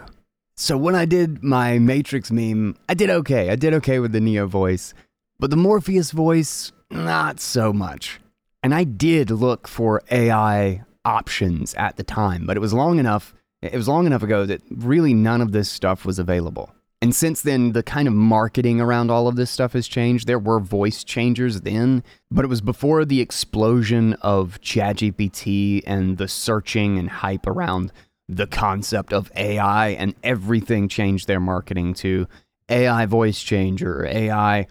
So 0.59 0.75
when 0.75 0.95
I 0.95 1.05
did 1.05 1.43
my 1.43 1.77
Matrix 1.77 2.31
meme, 2.31 2.75
I 2.89 2.95
did 2.95 3.11
okay. 3.11 3.51
I 3.51 3.55
did 3.55 3.75
okay 3.75 3.99
with 3.99 4.11
the 4.11 4.19
Neo 4.19 4.47
voice, 4.47 4.95
but 5.39 5.49
the 5.49 5.57
Morpheus 5.57 6.11
voice, 6.11 6.71
not 6.89 7.39
so 7.39 7.71
much. 7.71 8.19
And 8.63 8.73
I 8.73 8.83
did 8.83 9.29
look 9.29 9.67
for 9.67 10.01
AI 10.11 10.83
options 11.05 11.73
at 11.75 11.95
the 11.95 12.03
time, 12.03 12.45
but 12.45 12.57
it 12.57 12.59
was 12.59 12.73
long 12.73 12.99
enough. 12.99 13.33
It 13.61 13.73
was 13.73 13.87
long 13.87 14.05
enough 14.05 14.23
ago 14.23 14.45
that 14.45 14.61
really 14.69 15.13
none 15.13 15.41
of 15.41 15.51
this 15.51 15.69
stuff 15.69 16.05
was 16.05 16.19
available. 16.19 16.73
And 17.01 17.13
since 17.13 17.43
then, 17.43 17.73
the 17.73 17.83
kind 17.83 18.07
of 18.07 18.13
marketing 18.13 18.81
around 18.81 19.11
all 19.11 19.27
of 19.27 19.35
this 19.35 19.51
stuff 19.51 19.73
has 19.73 19.87
changed. 19.87 20.25
There 20.25 20.39
were 20.39 20.59
voice 20.59 21.03
changers 21.03 21.61
then, 21.61 22.03
but 22.31 22.43
it 22.43 22.47
was 22.47 22.61
before 22.61 23.05
the 23.05 23.21
explosion 23.21 24.13
of 24.15 24.59
ChatGPT 24.61 25.83
and 25.85 26.17
the 26.17 26.27
searching 26.27 26.97
and 26.97 27.09
hype 27.09 27.45
around 27.45 27.91
the 28.27 28.47
concept 28.47 29.13
of 29.13 29.31
AI, 29.35 29.89
and 29.89 30.15
everything 30.23 30.89
changed 30.89 31.27
their 31.27 31.39
marketing 31.39 31.93
to 31.93 32.27
AI 32.67 33.05
voice 33.05 33.41
changer, 33.41 34.05
AI 34.05 34.67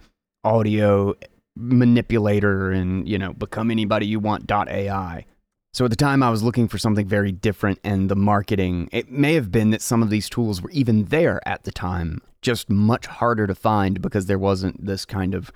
audio 0.46 1.14
manipulator, 1.56 2.70
and 2.70 3.08
you 3.08 3.18
know, 3.18 3.32
become 3.32 3.70
anybody 3.70 4.06
you 4.06 4.20
want. 4.20 4.46
Dot 4.46 4.68
AI. 4.68 5.26
So 5.74 5.84
at 5.84 5.90
the 5.90 5.96
time, 5.96 6.22
I 6.22 6.30
was 6.30 6.42
looking 6.42 6.68
for 6.68 6.78
something 6.78 7.06
very 7.06 7.32
different, 7.32 7.80
and 7.84 8.08
the 8.08 8.16
marketing, 8.16 8.88
it 8.92 9.10
may 9.10 9.34
have 9.34 9.52
been 9.52 9.70
that 9.70 9.82
some 9.82 10.02
of 10.02 10.08
these 10.08 10.30
tools 10.30 10.62
were 10.62 10.70
even 10.70 11.04
there 11.04 11.46
at 11.46 11.64
the 11.64 11.70
time, 11.70 12.22
just 12.40 12.70
much 12.70 13.06
harder 13.06 13.46
to 13.46 13.54
find 13.54 14.00
because 14.00 14.24
there 14.24 14.38
wasn't 14.38 14.86
this 14.86 15.04
kind 15.04 15.34
of 15.34 15.52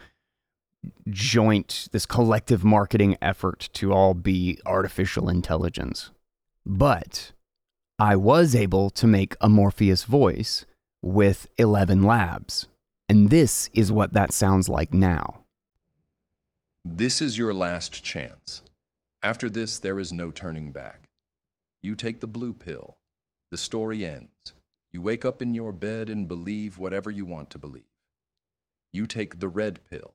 joint, 1.09 1.89
this 1.93 2.05
collective 2.05 2.65
marketing 2.65 3.17
effort 3.23 3.71
to 3.73 3.93
all 3.93 4.13
be 4.13 4.59
artificial 4.67 5.29
intelligence. 5.29 6.11
But 6.67 7.33
I 7.99 8.17
was 8.17 8.55
able 8.55 8.91
to 8.91 9.07
make 9.07 9.37
a 9.41 9.49
Morpheus 9.49 10.05
voice 10.05 10.67
with 11.03 11.47
ElevenLabs. 11.59 12.67
And 13.11 13.29
this 13.29 13.69
is 13.73 13.91
what 13.91 14.13
that 14.13 14.33
sounds 14.33 14.69
like 14.69 14.95
now. 14.95 15.41
This 16.85 17.21
is 17.21 17.37
your 17.37 17.53
last 17.53 18.05
chance. 18.05 18.63
After 19.21 19.51
this, 19.51 19.81
there 19.81 19.99
is 19.99 20.13
no 20.13 20.31
turning 20.31 20.71
back. 20.71 21.09
You 21.83 21.97
take 21.97 22.21
the 22.21 22.29
blue 22.29 22.53
pill. 22.53 22.99
The 23.51 23.57
story 23.57 24.07
ends. 24.07 24.55
You 24.93 25.03
wake 25.03 25.25
up 25.25 25.43
in 25.43 25.55
your 25.55 25.73
bed 25.73 26.09
and 26.09 26.29
believe 26.29 26.79
whatever 26.79 27.11
you 27.11 27.25
want 27.25 27.51
to 27.51 27.59
believe. 27.59 27.83
You 28.93 29.09
take 29.09 29.41
the 29.41 29.49
red 29.49 29.81
pill. 29.91 30.15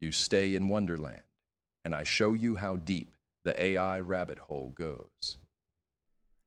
You 0.00 0.10
stay 0.10 0.56
in 0.56 0.68
Wonderland, 0.68 1.22
and 1.84 1.94
I 1.94 2.02
show 2.02 2.32
you 2.32 2.56
how 2.56 2.74
deep 2.74 3.14
the 3.44 3.62
AI 3.62 4.00
rabbit 4.00 4.40
hole 4.40 4.72
goes. 4.74 5.38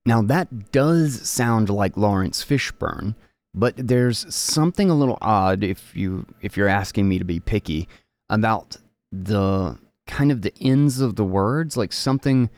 Now, 0.06 0.24
that 0.24 0.74
does 0.74 1.30
sound 1.30 1.70
like 1.70 1.96
Laurence 1.96 2.44
Fishburne, 2.44 3.16
but 3.54 3.74
there's 3.78 4.34
something 4.34 4.90
a 4.90 4.96
little 4.96 5.18
odd 5.22 5.64
if 5.64 5.96
you 5.96 6.26
if 6.42 6.56
you're 6.56 6.68
asking 6.68 7.10
me 7.10 7.18
to 7.18 7.26
be 7.26 7.40
picky 7.40 7.88
about 8.30 8.78
the 9.12 9.78
kind 10.08 10.32
of 10.32 10.42
the 10.42 10.54
ends 10.62 11.00
of 11.00 11.16
the 11.16 11.24
words, 11.24 11.78
like 11.78 11.94
something 11.94 12.50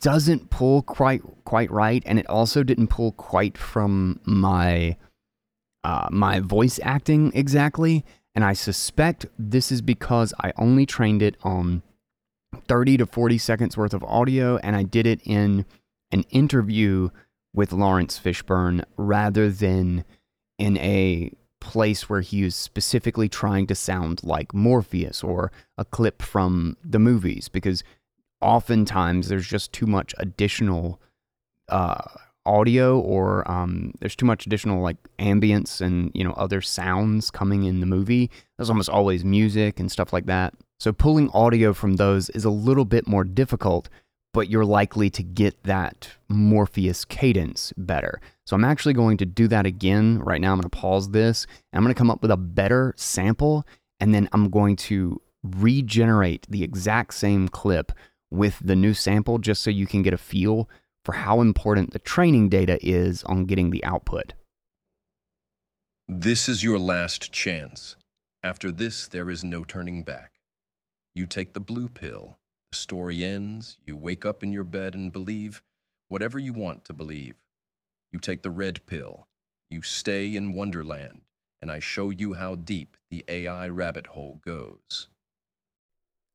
doesn't 0.00 0.50
pull 0.50 0.82
quite 0.82 1.22
quite 1.44 1.70
right, 1.70 2.02
and 2.06 2.18
it 2.18 2.26
also 2.28 2.62
didn't 2.62 2.88
pull 2.88 3.12
quite 3.12 3.56
from 3.56 4.20
my 4.24 4.96
uh, 5.84 6.08
my 6.10 6.40
voice 6.40 6.80
acting 6.82 7.32
exactly. 7.34 8.04
And 8.34 8.44
I 8.44 8.52
suspect 8.52 9.26
this 9.38 9.72
is 9.72 9.82
because 9.82 10.32
I 10.40 10.52
only 10.56 10.86
trained 10.86 11.22
it 11.22 11.36
on 11.42 11.82
30 12.68 12.98
to 12.98 13.06
40 13.06 13.38
seconds 13.38 13.76
worth 13.76 13.94
of 13.94 14.04
audio, 14.04 14.58
and 14.58 14.76
I 14.76 14.82
did 14.82 15.06
it 15.06 15.20
in 15.24 15.66
an 16.12 16.22
interview 16.30 17.10
with 17.54 17.72
Laurence 17.72 18.18
Fishburne 18.18 18.84
rather 18.96 19.50
than 19.50 20.04
in 20.58 20.76
a 20.78 21.32
place 21.60 22.08
where 22.08 22.20
he 22.20 22.44
was 22.44 22.54
specifically 22.54 23.28
trying 23.28 23.66
to 23.66 23.74
sound 23.74 24.22
like 24.22 24.54
Morpheus 24.54 25.22
or 25.22 25.50
a 25.76 25.84
clip 25.84 26.22
from 26.22 26.76
the 26.84 26.98
movies 26.98 27.48
because 27.48 27.82
oftentimes 28.40 29.28
there's 29.28 29.46
just 29.46 29.72
too 29.72 29.86
much 29.86 30.14
additional 30.18 31.00
uh, 31.68 32.02
audio 32.46 32.98
or 32.98 33.48
um, 33.50 33.92
there's 34.00 34.16
too 34.16 34.26
much 34.26 34.46
additional 34.46 34.82
like 34.82 34.96
ambience 35.18 35.80
and 35.80 36.10
you 36.14 36.24
know 36.24 36.32
other 36.32 36.60
sounds 36.60 37.30
coming 37.30 37.64
in 37.64 37.80
the 37.80 37.86
movie. 37.86 38.30
There's 38.56 38.70
almost 38.70 38.88
always 38.88 39.24
music 39.24 39.78
and 39.78 39.90
stuff 39.90 40.12
like 40.12 40.26
that. 40.26 40.54
So 40.80 40.92
pulling 40.92 41.30
audio 41.30 41.72
from 41.72 41.96
those 41.96 42.30
is 42.30 42.44
a 42.44 42.50
little 42.50 42.84
bit 42.84 43.06
more 43.06 43.24
difficult 43.24 43.88
but 44.32 44.50
you're 44.50 44.64
likely 44.64 45.10
to 45.10 45.22
get 45.22 45.62
that 45.64 46.10
Morpheus 46.28 47.04
cadence 47.04 47.72
better. 47.76 48.20
So 48.46 48.54
I'm 48.54 48.64
actually 48.64 48.94
going 48.94 49.16
to 49.18 49.26
do 49.26 49.48
that 49.48 49.66
again. 49.66 50.20
Right 50.20 50.40
now, 50.40 50.52
I'm 50.52 50.58
going 50.58 50.70
to 50.70 50.76
pause 50.76 51.10
this. 51.10 51.46
I'm 51.72 51.82
going 51.82 51.94
to 51.94 51.98
come 51.98 52.10
up 52.10 52.22
with 52.22 52.30
a 52.30 52.36
better 52.36 52.94
sample, 52.96 53.66
and 54.00 54.14
then 54.14 54.28
I'm 54.32 54.50
going 54.50 54.76
to 54.76 55.20
regenerate 55.42 56.46
the 56.48 56.62
exact 56.62 57.14
same 57.14 57.48
clip 57.48 57.92
with 58.30 58.58
the 58.62 58.76
new 58.76 58.94
sample 58.94 59.38
just 59.38 59.62
so 59.62 59.70
you 59.70 59.86
can 59.86 60.02
get 60.02 60.12
a 60.12 60.18
feel 60.18 60.68
for 61.04 61.12
how 61.12 61.40
important 61.40 61.92
the 61.92 61.98
training 61.98 62.48
data 62.48 62.78
is 62.86 63.24
on 63.24 63.46
getting 63.46 63.70
the 63.70 63.82
output. 63.84 64.34
This 66.06 66.48
is 66.48 66.62
your 66.62 66.78
last 66.78 67.32
chance. 67.32 67.96
After 68.42 68.70
this, 68.70 69.08
there 69.08 69.30
is 69.30 69.42
no 69.42 69.64
turning 69.64 70.02
back. 70.02 70.32
You 71.14 71.26
take 71.26 71.54
the 71.54 71.60
blue 71.60 71.88
pill 71.88 72.38
the 72.70 72.76
story 72.76 73.24
ends, 73.24 73.78
you 73.86 73.96
wake 73.96 74.24
up 74.26 74.42
in 74.42 74.52
your 74.52 74.64
bed 74.64 74.94
and 74.94 75.12
believe 75.12 75.62
whatever 76.08 76.38
you 76.38 76.52
want 76.52 76.84
to 76.84 76.92
believe. 76.92 77.34
You 78.12 78.18
take 78.18 78.42
the 78.42 78.50
red 78.50 78.84
pill, 78.86 79.26
you 79.70 79.82
stay 79.82 80.34
in 80.34 80.54
Wonderland, 80.54 81.22
and 81.60 81.70
I 81.70 81.78
show 81.78 82.10
you 82.10 82.34
how 82.34 82.54
deep 82.54 82.96
the 83.10 83.24
AI 83.28 83.68
rabbit 83.68 84.08
hole 84.08 84.40
goes. 84.44 85.08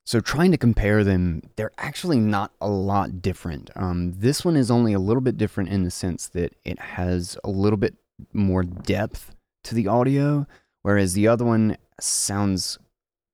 So, 0.06 0.20
trying 0.20 0.50
to 0.50 0.58
compare 0.58 1.02
them, 1.02 1.42
they're 1.56 1.72
actually 1.78 2.20
not 2.20 2.52
a 2.60 2.68
lot 2.68 3.22
different. 3.22 3.70
Um, 3.74 4.12
this 4.12 4.44
one 4.44 4.54
is 4.54 4.70
only 4.70 4.92
a 4.92 4.98
little 4.98 5.22
bit 5.22 5.38
different 5.38 5.70
in 5.70 5.82
the 5.82 5.90
sense 5.90 6.28
that 6.28 6.54
it 6.62 6.78
has 6.78 7.38
a 7.42 7.48
little 7.48 7.78
bit 7.78 7.94
more 8.32 8.62
depth 8.62 9.34
to 9.64 9.74
the 9.74 9.88
audio, 9.88 10.46
whereas 10.82 11.14
the 11.14 11.26
other 11.26 11.44
one 11.44 11.78
sounds 11.98 12.78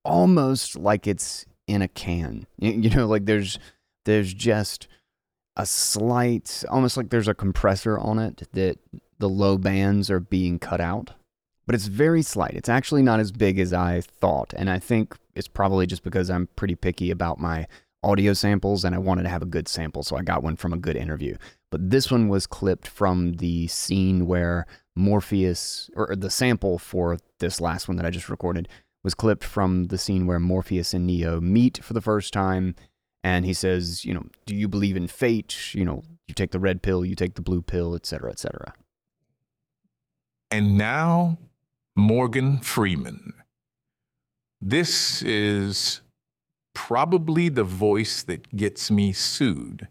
almost 0.05 0.77
like 0.77 1.07
it's 1.07 1.45
in 1.71 1.81
a 1.81 1.87
can. 1.87 2.45
You, 2.57 2.89
know, 2.89 3.07
like 3.07 3.25
there's 3.25 3.57
there's 4.05 4.33
just 4.33 4.87
a 5.55 5.65
slight, 5.65 6.63
almost 6.69 6.97
like 6.97 7.09
there's 7.09 7.27
a 7.27 7.33
compressor 7.33 7.97
on 7.97 8.19
it 8.19 8.47
that 8.53 8.77
the 9.19 9.29
low 9.29 9.57
bands 9.57 10.09
are 10.09 10.19
being 10.19 10.59
cut 10.59 10.81
out. 10.81 11.11
But 11.65 11.75
it's 11.75 11.87
very 11.87 12.21
slight. 12.21 12.53
It's 12.53 12.69
actually 12.69 13.03
not 13.03 13.19
as 13.19 13.31
big 13.31 13.59
as 13.59 13.71
I 13.71 14.01
thought. 14.01 14.53
And 14.57 14.69
I 14.69 14.79
think 14.79 15.15
it's 15.35 15.47
probably 15.47 15.85
just 15.85 16.03
because 16.03 16.29
I'm 16.29 16.47
pretty 16.55 16.75
picky 16.75 17.11
about 17.11 17.39
my 17.39 17.67
audio 18.03 18.33
samples 18.33 18.83
and 18.83 18.95
I 18.95 18.97
wanted 18.97 19.23
to 19.23 19.29
have 19.29 19.43
a 19.43 19.45
good 19.47 19.67
sample, 19.67 20.03
so 20.03 20.17
I 20.17 20.23
got 20.23 20.43
one 20.43 20.55
from 20.55 20.73
a 20.73 20.77
good 20.77 20.95
interview. 20.95 21.37
But 21.69 21.89
this 21.89 22.11
one 22.11 22.27
was 22.27 22.47
clipped 22.47 22.87
from 22.87 23.33
the 23.33 23.67
scene 23.67 24.25
where 24.25 24.65
Morpheus, 24.95 25.89
or 25.95 26.15
the 26.15 26.29
sample 26.29 26.77
for 26.77 27.17
this 27.39 27.61
last 27.61 27.87
one 27.87 27.97
that 27.97 28.05
I 28.05 28.09
just 28.09 28.29
recorded, 28.29 28.67
was 29.03 29.13
clipped 29.13 29.43
from 29.43 29.85
the 29.85 29.97
scene 29.97 30.27
where 30.27 30.39
Morpheus 30.39 30.93
and 30.93 31.07
Neo 31.07 31.41
meet 31.41 31.83
for 31.83 31.93
the 31.93 32.01
first 32.01 32.33
time. 32.33 32.75
And 33.23 33.45
he 33.45 33.53
says, 33.53 34.05
you 34.05 34.13
know, 34.13 34.25
do 34.45 34.55
you 34.55 34.67
believe 34.67 34.95
in 34.95 35.07
fate? 35.07 35.73
You 35.73 35.85
know, 35.85 36.03
you 36.27 36.33
take 36.33 36.51
the 36.51 36.59
red 36.59 36.81
pill, 36.81 37.05
you 37.05 37.15
take 37.15 37.35
the 37.35 37.41
blue 37.41 37.61
pill, 37.61 37.95
etc., 37.95 38.31
etc. 38.31 38.73
And 40.49 40.77
now, 40.77 41.37
Morgan 41.95 42.59
Freeman. 42.59 43.33
This 44.59 45.21
is 45.23 46.01
probably 46.73 47.49
the 47.49 47.63
voice 47.63 48.23
that 48.23 48.55
gets 48.55 48.91
me 48.91 49.11
sued 49.13 49.87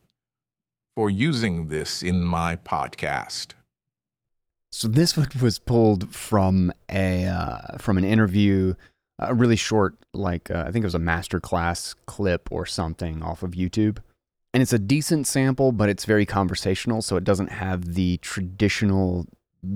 for 0.96 1.10
using 1.10 1.68
this 1.68 2.02
in 2.02 2.22
my 2.22 2.56
podcast. 2.56 3.54
So 4.72 4.86
this 4.86 5.16
one 5.16 5.28
was 5.42 5.58
pulled 5.58 6.14
from 6.14 6.72
a 6.88 7.26
uh, 7.26 7.78
from 7.78 7.98
an 7.98 8.04
interview, 8.04 8.74
a 9.20 9.34
really 9.34 9.56
short, 9.56 9.94
like 10.12 10.50
uh, 10.50 10.64
I 10.66 10.72
think 10.72 10.82
it 10.82 10.86
was 10.86 10.94
a 10.94 10.98
masterclass 10.98 11.94
clip 12.06 12.48
or 12.50 12.66
something 12.66 13.22
off 13.22 13.42
of 13.42 13.52
YouTube, 13.52 13.98
and 14.52 14.62
it's 14.62 14.72
a 14.72 14.78
decent 14.78 15.26
sample, 15.26 15.70
but 15.70 15.88
it's 15.88 16.04
very 16.04 16.26
conversational, 16.26 17.02
so 17.02 17.16
it 17.16 17.24
doesn't 17.24 17.52
have 17.52 17.94
the 17.94 18.16
traditional 18.18 19.26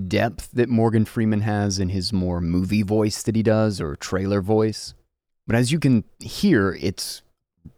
depth 0.09 0.51
that 0.53 0.69
Morgan 0.69 1.05
Freeman 1.05 1.43
has 1.43 1.79
in 1.79 1.91
his 1.91 2.13
more 2.13 2.41
movie 2.41 2.83
voice 2.83 3.23
that 3.23 3.37
he 3.37 3.43
does 3.43 3.81
or 3.81 3.97
trailer 3.97 4.41
voice. 4.41 4.95
But 5.47 5.57
as 5.57 5.71
you 5.71 5.79
can 5.79 6.05
hear, 6.21 6.77
it's 6.81 7.23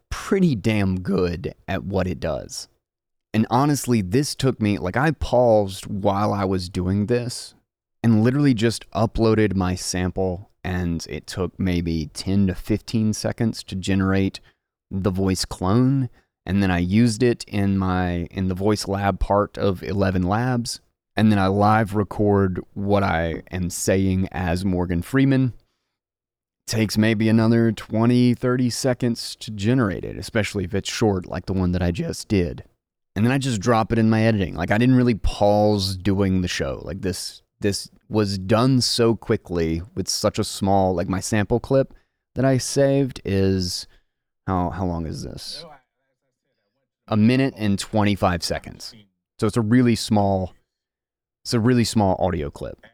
pretty 0.08 0.54
damn 0.54 1.00
good 1.00 1.52
at 1.66 1.84
what 1.84 2.06
it 2.06 2.20
does. 2.20 2.68
And 3.34 3.44
honestly, 3.50 4.02
this 4.02 4.36
took 4.36 4.62
me, 4.62 4.78
like, 4.78 4.96
I 4.96 5.10
paused 5.10 5.86
while 5.86 6.32
I 6.32 6.44
was 6.44 6.68
doing 6.68 7.06
this 7.06 7.55
and 8.06 8.22
literally 8.22 8.54
just 8.54 8.88
uploaded 8.92 9.56
my 9.56 9.74
sample, 9.74 10.48
and 10.62 11.04
it 11.10 11.26
took 11.26 11.58
maybe 11.58 12.08
10 12.14 12.46
to 12.46 12.54
15 12.54 13.12
seconds 13.12 13.64
to 13.64 13.74
generate 13.74 14.38
the 14.92 15.10
voice 15.10 15.44
clone. 15.44 16.08
And 16.46 16.62
then 16.62 16.70
I 16.70 16.78
used 16.78 17.24
it 17.24 17.42
in 17.48 17.76
my 17.76 18.28
in 18.30 18.46
the 18.46 18.54
voice 18.54 18.86
lab 18.86 19.18
part 19.18 19.58
of 19.58 19.80
ElevenLabs, 19.80 20.78
and 21.16 21.32
then 21.32 21.40
I 21.40 21.48
live 21.48 21.96
record 21.96 22.60
what 22.74 23.02
I 23.02 23.42
am 23.50 23.70
saying 23.70 24.28
as 24.30 24.64
Morgan 24.64 25.02
Freeman 25.02 25.52
takes 26.68 26.96
maybe 26.96 27.28
another 27.28 27.72
20, 27.72 28.34
30 28.34 28.70
seconds 28.70 29.34
to 29.40 29.50
generate 29.50 30.04
it, 30.04 30.16
especially 30.16 30.62
if 30.62 30.76
it's 30.76 30.88
short 30.88 31.26
like 31.26 31.46
the 31.46 31.52
one 31.52 31.72
that 31.72 31.82
I 31.82 31.90
just 31.90 32.28
did. 32.28 32.62
And 33.16 33.26
then 33.26 33.32
I 33.32 33.38
just 33.38 33.60
drop 33.60 33.90
it 33.90 33.98
in 33.98 34.08
my 34.08 34.22
editing. 34.22 34.54
Like 34.54 34.70
I 34.70 34.78
didn't 34.78 34.94
really 34.94 35.16
pause 35.16 35.96
doing 35.96 36.42
the 36.42 36.48
show. 36.48 36.82
Like 36.84 37.00
this 37.00 37.42
this 37.60 37.90
was 38.08 38.38
done 38.38 38.80
so 38.80 39.16
quickly 39.16 39.82
with 39.94 40.08
such 40.08 40.38
a 40.38 40.44
small 40.44 40.94
like 40.94 41.08
my 41.08 41.20
sample 41.20 41.60
clip 41.60 41.94
that 42.34 42.44
I 42.44 42.58
saved 42.58 43.20
is 43.24 43.86
how 44.46 44.70
how 44.70 44.84
long 44.84 45.06
is 45.06 45.22
this? 45.22 45.64
A 47.08 47.16
minute 47.16 47.54
and 47.56 47.78
25 47.78 48.42
seconds. 48.42 48.94
So 49.38 49.46
it's 49.46 49.56
a 49.56 49.62
really 49.62 49.94
small 49.94 50.54
it's 51.44 51.54
a 51.54 51.60
really 51.60 51.84
small 51.84 52.16
audio 52.18 52.50
clip. 52.50 52.84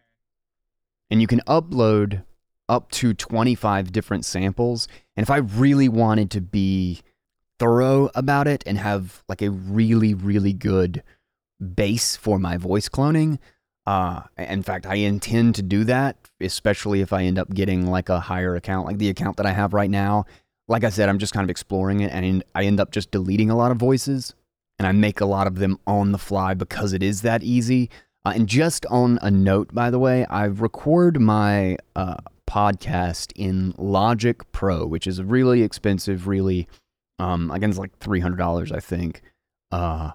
And 1.11 1.21
you 1.21 1.27
can 1.27 1.41
upload 1.41 2.25
up 2.69 2.91
to 2.91 3.13
25 3.15 3.93
different 3.93 4.25
samples. 4.25 4.89
And 5.17 5.23
if 5.23 5.31
I 5.31 5.39
really 5.39 5.89
wanted 5.89 6.31
to 6.33 6.41
be 6.41 7.03
thorough 7.59 8.11
about 8.15 8.49
it 8.49 8.63
and 8.67 8.79
have 8.79 9.23
like 9.29 9.43
a 9.43 9.51
really, 9.51 10.15
really 10.15 10.53
good 10.53 11.03
base 11.75 12.17
for 12.17 12.39
my 12.39 12.57
voice 12.57 12.89
cloning, 12.89 13.39
uh, 13.87 14.23
in 14.39 14.63
fact, 14.63 14.87
I 14.87 14.97
intend 14.97 15.57
to 15.57 15.63
do 15.63 15.85
that, 15.85 16.17
especially 16.41 17.01
if 17.01 17.13
I 17.13 17.25
end 17.25 17.39
up 17.39 17.51
getting 17.51 17.87
like 17.87 18.09
a 18.09 18.21
higher 18.21 18.55
account, 18.55 18.87
like 18.87 18.99
the 18.99 19.09
account 19.09 19.37
that 19.39 19.47
I 19.47 19.53
have 19.53 19.75
right 19.75 19.91
now. 19.91 20.25
Like 20.69 20.85
I 20.85 20.91
said, 20.91 21.09
I'm 21.09 21.19
just 21.19 21.35
kind 21.35 21.45
of 21.45 21.51
exploring 21.51 22.01
it 22.01 22.13
and 22.13 22.45
I 22.55 22.65
end 22.65 22.81
up 22.81 22.93
just 22.93 23.11
deleting 23.11 23.51
a 23.51 23.57
lot 23.57 23.73
of 23.73 23.79
voices 23.79 24.35
and 24.79 24.87
I 24.87 24.93
make 24.93 25.21
a 25.21 25.27
lot 25.27 25.47
of 25.47 25.57
them 25.57 25.79
on 25.87 26.13
the 26.13 26.19
fly 26.19 26.55
because 26.55 26.93
it 26.93 27.03
is 27.03 27.23
that 27.23 27.43
easy. 27.43 27.91
Uh, 28.25 28.33
and 28.37 28.49
just 28.49 28.87
on 28.87 29.19
a 29.21 29.31
note, 29.31 29.75
by 29.75 29.91
the 29.91 29.99
way, 29.99 30.25
I 30.27 30.45
record 30.45 31.21
my 31.21 31.77
uh, 31.97 32.19
podcast 32.49 33.33
in 33.35 33.75
Logic 33.77 34.41
Pro, 34.53 34.87
which 34.87 35.09
is 35.09 35.21
really 35.21 35.63
expensive, 35.63 36.29
really, 36.29 36.69
um, 37.19 37.51
again, 37.51 37.71
it's 37.71 37.79
like 37.79 37.99
$300, 37.99 38.73
I 38.73 38.79
think, 38.79 39.23
uh, 39.73 40.13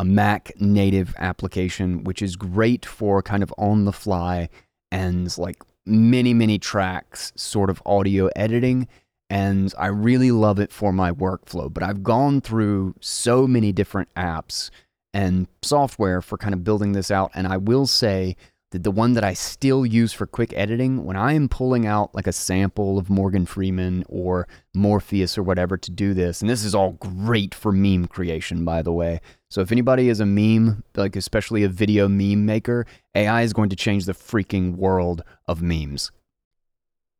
a 0.00 0.04
Mac 0.04 0.58
native 0.58 1.14
application, 1.18 2.04
which 2.04 2.22
is 2.22 2.34
great 2.34 2.86
for 2.86 3.22
kind 3.22 3.42
of 3.42 3.52
on 3.58 3.84
the 3.84 3.92
fly 3.92 4.48
and 4.90 5.36
like 5.36 5.62
many, 5.84 6.32
many 6.32 6.58
tracks 6.58 7.34
sort 7.36 7.68
of 7.68 7.82
audio 7.84 8.30
editing. 8.34 8.88
And 9.28 9.74
I 9.76 9.88
really 9.88 10.30
love 10.30 10.58
it 10.58 10.72
for 10.72 10.90
my 10.90 11.12
workflow. 11.12 11.72
But 11.72 11.82
I've 11.82 12.02
gone 12.02 12.40
through 12.40 12.94
so 13.00 13.46
many 13.46 13.72
different 13.72 14.08
apps 14.14 14.70
and 15.12 15.46
software 15.60 16.22
for 16.22 16.38
kind 16.38 16.54
of 16.54 16.64
building 16.64 16.92
this 16.92 17.10
out. 17.10 17.30
And 17.34 17.46
I 17.46 17.58
will 17.58 17.86
say 17.86 18.36
that 18.70 18.84
the 18.84 18.90
one 18.90 19.12
that 19.12 19.24
I 19.24 19.34
still 19.34 19.84
use 19.84 20.14
for 20.14 20.26
quick 20.26 20.54
editing, 20.56 21.04
when 21.04 21.16
I 21.16 21.34
am 21.34 21.46
pulling 21.46 21.86
out 21.86 22.14
like 22.14 22.26
a 22.26 22.32
sample 22.32 22.96
of 22.96 23.10
Morgan 23.10 23.44
Freeman 23.44 24.04
or 24.08 24.48
Morpheus 24.72 25.36
or 25.36 25.42
whatever 25.42 25.76
to 25.76 25.90
do 25.90 26.14
this, 26.14 26.40
and 26.40 26.48
this 26.48 26.64
is 26.64 26.74
all 26.74 26.92
great 26.92 27.54
for 27.54 27.70
meme 27.70 28.06
creation, 28.06 28.64
by 28.64 28.80
the 28.80 28.92
way. 28.92 29.20
So 29.50 29.60
if 29.60 29.72
anybody 29.72 30.08
is 30.08 30.20
a 30.20 30.26
meme, 30.26 30.84
like 30.94 31.16
especially 31.16 31.64
a 31.64 31.68
video 31.68 32.06
meme 32.06 32.46
maker, 32.46 32.86
AI 33.16 33.42
is 33.42 33.52
going 33.52 33.68
to 33.70 33.76
change 33.76 34.04
the 34.06 34.12
freaking 34.12 34.76
world 34.76 35.24
of 35.48 35.60
memes. 35.60 36.12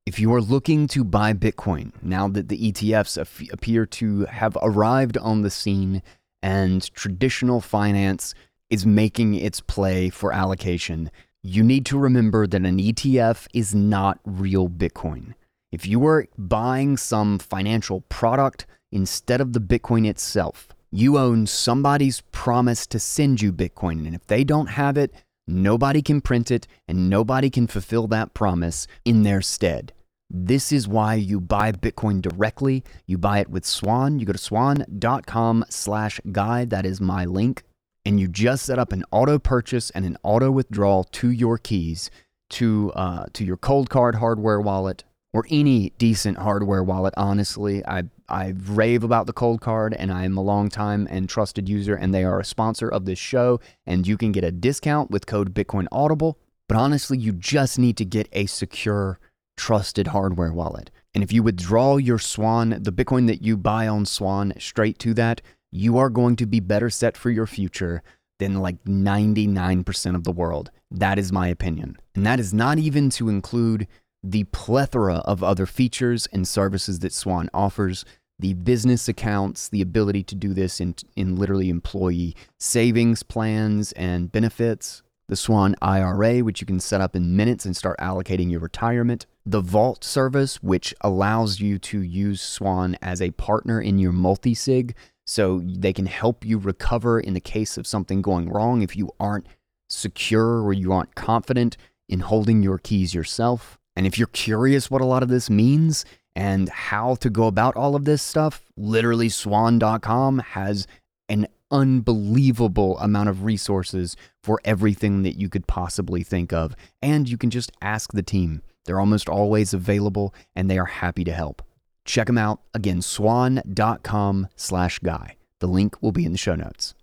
If 0.06 0.20
you 0.20 0.32
are 0.34 0.40
looking 0.40 0.86
to 0.88 1.02
buy 1.02 1.32
Bitcoin 1.34 1.92
now 2.02 2.28
that 2.28 2.48
the 2.48 2.72
ETFs 2.72 3.18
appear 3.52 3.84
to 3.86 4.26
have 4.26 4.56
arrived 4.62 5.18
on 5.18 5.42
the 5.42 5.50
scene 5.50 6.02
and 6.40 6.92
traditional 6.94 7.60
finance 7.60 8.32
is 8.70 8.86
making 8.86 9.34
its 9.34 9.60
play 9.60 10.08
for 10.08 10.32
allocation, 10.32 11.10
you 11.42 11.64
need 11.64 11.84
to 11.86 11.98
remember 11.98 12.46
that 12.46 12.64
an 12.64 12.78
ETF 12.78 13.48
is 13.52 13.74
not 13.74 14.20
real 14.24 14.68
Bitcoin. 14.68 15.34
If 15.72 15.84
you 15.84 16.06
are 16.06 16.28
buying 16.38 16.96
some 16.96 17.40
financial 17.40 18.02
product 18.02 18.66
instead 18.92 19.40
of 19.40 19.52
the 19.52 19.60
Bitcoin 19.60 20.06
itself, 20.06 20.68
you 20.90 21.18
own 21.18 21.46
somebody's 21.46 22.22
promise 22.32 22.86
to 22.88 22.98
send 22.98 23.40
you 23.40 23.52
Bitcoin. 23.52 24.06
And 24.06 24.14
if 24.14 24.26
they 24.26 24.44
don't 24.44 24.68
have 24.68 24.96
it, 24.96 25.12
nobody 25.46 26.02
can 26.02 26.20
print 26.20 26.50
it 26.50 26.66
and 26.88 27.08
nobody 27.08 27.50
can 27.50 27.66
fulfill 27.66 28.06
that 28.08 28.34
promise 28.34 28.86
in 29.04 29.22
their 29.22 29.40
stead. 29.40 29.92
This 30.28 30.70
is 30.70 30.86
why 30.86 31.14
you 31.14 31.40
buy 31.40 31.72
Bitcoin 31.72 32.22
directly. 32.22 32.84
You 33.06 33.18
buy 33.18 33.40
it 33.40 33.50
with 33.50 33.64
Swan. 33.64 34.20
You 34.20 34.26
go 34.26 34.32
to 34.32 34.38
swan.com 34.38 35.64
slash 35.68 36.20
guide. 36.30 36.70
That 36.70 36.86
is 36.86 37.00
my 37.00 37.24
link 37.24 37.64
and 38.04 38.18
you 38.18 38.28
just 38.28 38.64
set 38.64 38.78
up 38.78 38.92
an 38.92 39.04
auto 39.10 39.38
purchase 39.38 39.90
and 39.90 40.04
an 40.04 40.16
auto 40.22 40.50
withdrawal 40.50 41.04
to 41.04 41.30
your 41.30 41.58
keys 41.58 42.10
to 42.50 42.92
uh, 42.94 43.26
to 43.32 43.44
your 43.44 43.56
Coldcard 43.56 44.16
hardware 44.16 44.60
wallet 44.60 45.04
or 45.32 45.46
any 45.50 45.90
decent 45.98 46.38
hardware 46.38 46.82
wallet. 46.82 47.14
Honestly, 47.16 47.84
I 47.86 48.04
I 48.30 48.54
rave 48.56 49.04
about 49.04 49.26
the 49.26 49.32
Coldcard 49.32 49.94
and 49.98 50.12
I 50.12 50.24
am 50.24 50.36
a 50.36 50.42
long 50.42 50.68
time 50.68 51.06
and 51.10 51.28
trusted 51.28 51.68
user, 51.68 51.94
and 51.94 52.14
they 52.14 52.24
are 52.24 52.40
a 52.40 52.44
sponsor 52.44 52.88
of 52.88 53.04
this 53.04 53.18
show. 53.18 53.60
And 53.86 54.06
you 54.06 54.16
can 54.16 54.32
get 54.32 54.44
a 54.44 54.52
discount 54.52 55.10
with 55.10 55.26
code 55.26 55.54
Bitcoin 55.54 55.86
Audible. 55.90 56.38
But 56.68 56.76
honestly, 56.76 57.18
you 57.18 57.32
just 57.32 57.78
need 57.78 57.96
to 57.96 58.04
get 58.04 58.28
a 58.32 58.46
secure, 58.46 59.18
trusted 59.56 60.08
hardware 60.08 60.52
wallet. 60.52 60.90
And 61.14 61.24
if 61.24 61.32
you 61.32 61.42
withdraw 61.42 61.96
your 61.96 62.18
Swan, 62.18 62.70
the 62.70 62.92
Bitcoin 62.92 63.26
that 63.26 63.42
you 63.42 63.56
buy 63.56 63.88
on 63.88 64.06
Swan, 64.06 64.52
straight 64.58 64.98
to 65.00 65.12
that, 65.14 65.42
you 65.72 65.98
are 65.98 66.10
going 66.10 66.36
to 66.36 66.46
be 66.46 66.60
better 66.60 66.90
set 66.90 67.16
for 67.16 67.30
your 67.30 67.46
future 67.46 68.02
than 68.38 68.60
like 68.60 68.82
99% 68.84 70.14
of 70.14 70.24
the 70.24 70.32
world. 70.32 70.70
That 70.90 71.18
is 71.18 71.32
my 71.32 71.48
opinion. 71.48 71.96
And 72.14 72.24
that 72.26 72.40
is 72.40 72.54
not 72.54 72.78
even 72.78 73.10
to 73.10 73.28
include 73.28 73.86
the 74.22 74.44
plethora 74.44 75.16
of 75.16 75.42
other 75.42 75.66
features 75.66 76.26
and 76.32 76.46
services 76.46 76.98
that 77.00 77.12
Swan 77.12 77.48
offers 77.54 78.04
the 78.40 78.54
business 78.54 79.08
accounts, 79.08 79.68
the 79.68 79.82
ability 79.82 80.22
to 80.24 80.34
do 80.34 80.52
this 80.52 80.80
in, 80.80 80.94
in 81.16 81.36
literally 81.36 81.68
employee 81.68 82.34
savings 82.58 83.22
plans 83.22 83.92
and 83.92 84.32
benefits, 84.32 85.02
the 85.28 85.36
Swan 85.36 85.76
IRA, 85.80 86.40
which 86.40 86.60
you 86.60 86.66
can 86.66 86.80
set 86.80 87.00
up 87.00 87.14
in 87.14 87.36
minutes 87.36 87.64
and 87.64 87.76
start 87.76 87.98
allocating 87.98 88.50
your 88.50 88.60
retirement, 88.60 89.26
the 89.46 89.60
Vault 89.60 90.02
service, 90.02 90.62
which 90.62 90.94
allows 91.02 91.60
you 91.60 91.78
to 91.78 92.00
use 92.02 92.40
Swan 92.40 92.96
as 93.00 93.22
a 93.22 93.30
partner 93.32 93.80
in 93.80 93.98
your 93.98 94.12
multi 94.12 94.54
sig 94.54 94.96
so 95.24 95.62
they 95.64 95.92
can 95.92 96.06
help 96.06 96.44
you 96.44 96.58
recover 96.58 97.20
in 97.20 97.34
the 97.34 97.40
case 97.40 97.78
of 97.78 97.86
something 97.86 98.20
going 98.20 98.48
wrong 98.48 98.82
if 98.82 98.96
you 98.96 99.10
aren't 99.20 99.46
secure 99.88 100.62
or 100.62 100.72
you 100.72 100.92
aren't 100.92 101.14
confident 101.14 101.76
in 102.08 102.20
holding 102.20 102.62
your 102.62 102.78
keys 102.78 103.14
yourself. 103.14 103.78
And 103.94 104.06
if 104.06 104.18
you're 104.18 104.26
curious 104.28 104.90
what 104.90 105.00
a 105.00 105.06
lot 105.06 105.22
of 105.22 105.28
this 105.28 105.48
means, 105.48 106.04
and 106.34 106.68
how 106.68 107.14
to 107.16 107.30
go 107.30 107.46
about 107.46 107.76
all 107.76 107.94
of 107.94 108.04
this 108.04 108.22
stuff, 108.22 108.62
literally 108.76 109.28
swan.com 109.28 110.38
has 110.40 110.86
an 111.28 111.46
unbelievable 111.70 112.98
amount 112.98 113.28
of 113.28 113.44
resources 113.44 114.16
for 114.42 114.60
everything 114.64 115.22
that 115.22 115.38
you 115.38 115.48
could 115.48 115.66
possibly 115.66 116.22
think 116.22 116.52
of. 116.52 116.74
And 117.02 117.28
you 117.28 117.36
can 117.36 117.50
just 117.50 117.72
ask 117.80 118.12
the 118.12 118.22
team. 118.22 118.62
They're 118.84 119.00
almost 119.00 119.28
always 119.28 119.72
available 119.72 120.34
and 120.56 120.70
they 120.70 120.78
are 120.78 120.86
happy 120.86 121.24
to 121.24 121.32
help. 121.32 121.62
Check 122.04 122.26
them 122.26 122.38
out. 122.38 122.60
Again, 122.74 123.02
swan.com 123.02 124.48
slash 124.56 124.98
guy. 124.98 125.36
The 125.60 125.66
link 125.68 126.02
will 126.02 126.12
be 126.12 126.24
in 126.24 126.32
the 126.32 126.38
show 126.38 126.54
notes. 126.54 126.94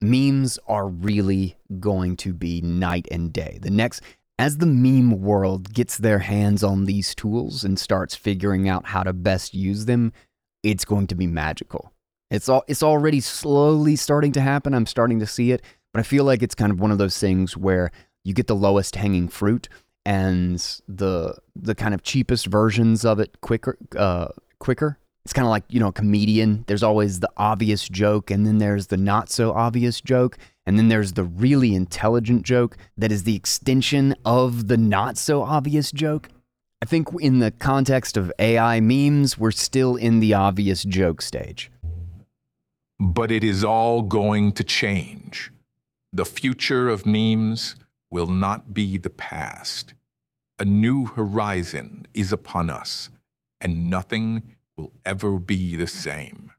Memes 0.00 0.58
are 0.66 0.88
really 0.88 1.56
going 1.78 2.16
to 2.16 2.32
be 2.32 2.60
night 2.60 3.06
and 3.10 3.32
day. 3.32 3.58
The 3.62 3.70
next, 3.70 4.02
as 4.38 4.58
the 4.58 4.66
meme 4.66 5.20
world 5.20 5.72
gets 5.72 5.98
their 5.98 6.20
hands 6.20 6.64
on 6.64 6.84
these 6.84 7.14
tools 7.14 7.64
and 7.64 7.78
starts 7.78 8.14
figuring 8.14 8.68
out 8.68 8.86
how 8.86 9.02
to 9.02 9.12
best 9.12 9.54
use 9.54 9.84
them, 9.84 10.12
it's 10.62 10.84
going 10.84 11.06
to 11.08 11.14
be 11.14 11.26
magical. 11.26 11.92
It's 12.30 12.48
all 12.48 12.64
it's 12.66 12.82
already 12.82 13.20
slowly 13.20 13.94
starting 13.94 14.32
to 14.32 14.40
happen. 14.40 14.74
I'm 14.74 14.86
starting 14.86 15.20
to 15.20 15.26
see 15.26 15.52
it, 15.52 15.62
but 15.92 16.00
I 16.00 16.02
feel 16.02 16.24
like 16.24 16.42
it's 16.42 16.54
kind 16.54 16.72
of 16.72 16.80
one 16.80 16.90
of 16.90 16.98
those 16.98 17.18
things 17.18 17.56
where 17.56 17.90
you 18.24 18.32
get 18.32 18.46
the 18.46 18.54
lowest 18.54 18.96
hanging 18.96 19.28
fruit 19.28 19.68
and 20.04 20.58
the 20.88 21.36
the 21.54 21.74
kind 21.74 21.94
of 21.94 22.02
cheapest 22.02 22.46
versions 22.46 23.04
of 23.04 23.20
it 23.20 23.40
quicker 23.42 23.76
uh, 23.96 24.28
quicker. 24.58 24.98
It's 25.24 25.32
kind 25.32 25.46
of 25.46 25.50
like 25.50 25.64
you 25.68 25.78
know 25.78 25.88
a 25.88 25.92
comedian. 25.92 26.64
There's 26.66 26.82
always 26.82 27.20
the 27.20 27.30
obvious 27.36 27.88
joke, 27.88 28.30
and 28.30 28.46
then 28.46 28.58
there's 28.58 28.88
the 28.88 28.96
not 28.96 29.30
so 29.30 29.52
obvious 29.52 30.00
joke, 30.00 30.36
and 30.66 30.78
then 30.78 30.88
there's 30.88 31.12
the 31.12 31.24
really 31.24 31.74
intelligent 31.74 32.42
joke 32.42 32.76
that 32.96 33.12
is 33.12 33.24
the 33.24 33.36
extension 33.36 34.16
of 34.24 34.68
the 34.68 34.76
not 34.76 35.16
so 35.16 35.42
obvious 35.42 35.92
joke. 35.92 36.28
I 36.82 36.84
think 36.84 37.08
in 37.20 37.38
the 37.38 37.52
context 37.52 38.16
of 38.16 38.32
AI 38.40 38.80
memes, 38.80 39.38
we're 39.38 39.52
still 39.52 39.94
in 39.94 40.18
the 40.18 40.34
obvious 40.34 40.82
joke 40.82 41.22
stage. 41.22 41.70
But 42.98 43.30
it 43.30 43.44
is 43.44 43.62
all 43.62 44.02
going 44.02 44.52
to 44.52 44.64
change. 44.64 45.52
The 46.12 46.24
future 46.24 46.88
of 46.88 47.06
memes 47.06 47.76
will 48.10 48.26
not 48.26 48.74
be 48.74 48.98
the 48.98 49.10
past. 49.10 49.94
A 50.58 50.64
new 50.64 51.06
horizon 51.06 52.06
is 52.12 52.32
upon 52.32 52.68
us, 52.68 53.08
and 53.60 53.88
nothing 53.88 54.42
will 54.76 54.92
ever 55.04 55.38
be 55.38 55.76
the 55.76 55.86
same. 55.86 56.52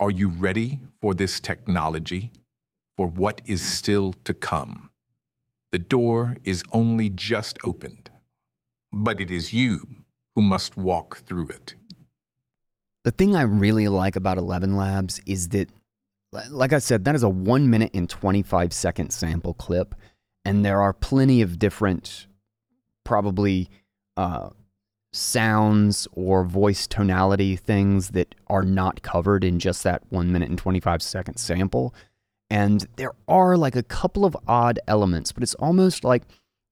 Are 0.00 0.10
you 0.10 0.28
ready 0.28 0.80
for 1.00 1.14
this 1.14 1.40
technology? 1.40 2.32
For 2.96 3.06
what 3.06 3.40
is 3.44 3.62
still 3.62 4.12
to 4.24 4.34
come? 4.34 4.90
The 5.72 5.78
door 5.78 6.36
is 6.44 6.62
only 6.72 7.10
just 7.10 7.58
opened, 7.64 8.10
but 8.92 9.20
it 9.20 9.30
is 9.30 9.52
you 9.52 9.86
who 10.34 10.42
must 10.42 10.76
walk 10.76 11.18
through 11.18 11.48
it. 11.48 11.74
The 13.04 13.10
thing 13.10 13.36
I 13.36 13.42
really 13.42 13.88
like 13.88 14.16
about 14.16 14.38
ElevenLabs 14.38 15.20
is 15.26 15.48
that, 15.48 15.68
like 16.50 16.72
I 16.72 16.78
said, 16.78 17.04
that 17.04 17.14
is 17.14 17.22
a 17.22 17.28
one 17.28 17.68
minute 17.70 17.90
and 17.92 18.08
25 18.08 18.72
second 18.72 19.10
sample 19.10 19.54
clip. 19.54 19.94
And 20.44 20.64
there 20.64 20.80
are 20.80 20.92
plenty 20.92 21.42
of 21.42 21.58
different, 21.58 22.26
probably 23.04 23.68
uh, 24.16 24.50
sounds 25.14 26.08
or 26.12 26.44
voice 26.44 26.86
tonality 26.86 27.56
things 27.56 28.10
that 28.10 28.34
are 28.48 28.62
not 28.62 29.02
covered 29.02 29.44
in 29.44 29.58
just 29.58 29.82
that 29.84 30.02
one 30.10 30.32
minute 30.32 30.48
and 30.48 30.58
25 30.58 31.02
second 31.02 31.36
sample. 31.36 31.94
And 32.50 32.86
there 32.96 33.12
are 33.26 33.56
like 33.56 33.76
a 33.76 33.82
couple 33.82 34.24
of 34.24 34.36
odd 34.46 34.78
elements, 34.86 35.32
but 35.32 35.42
it's 35.42 35.54
almost 35.54 36.04
like 36.04 36.22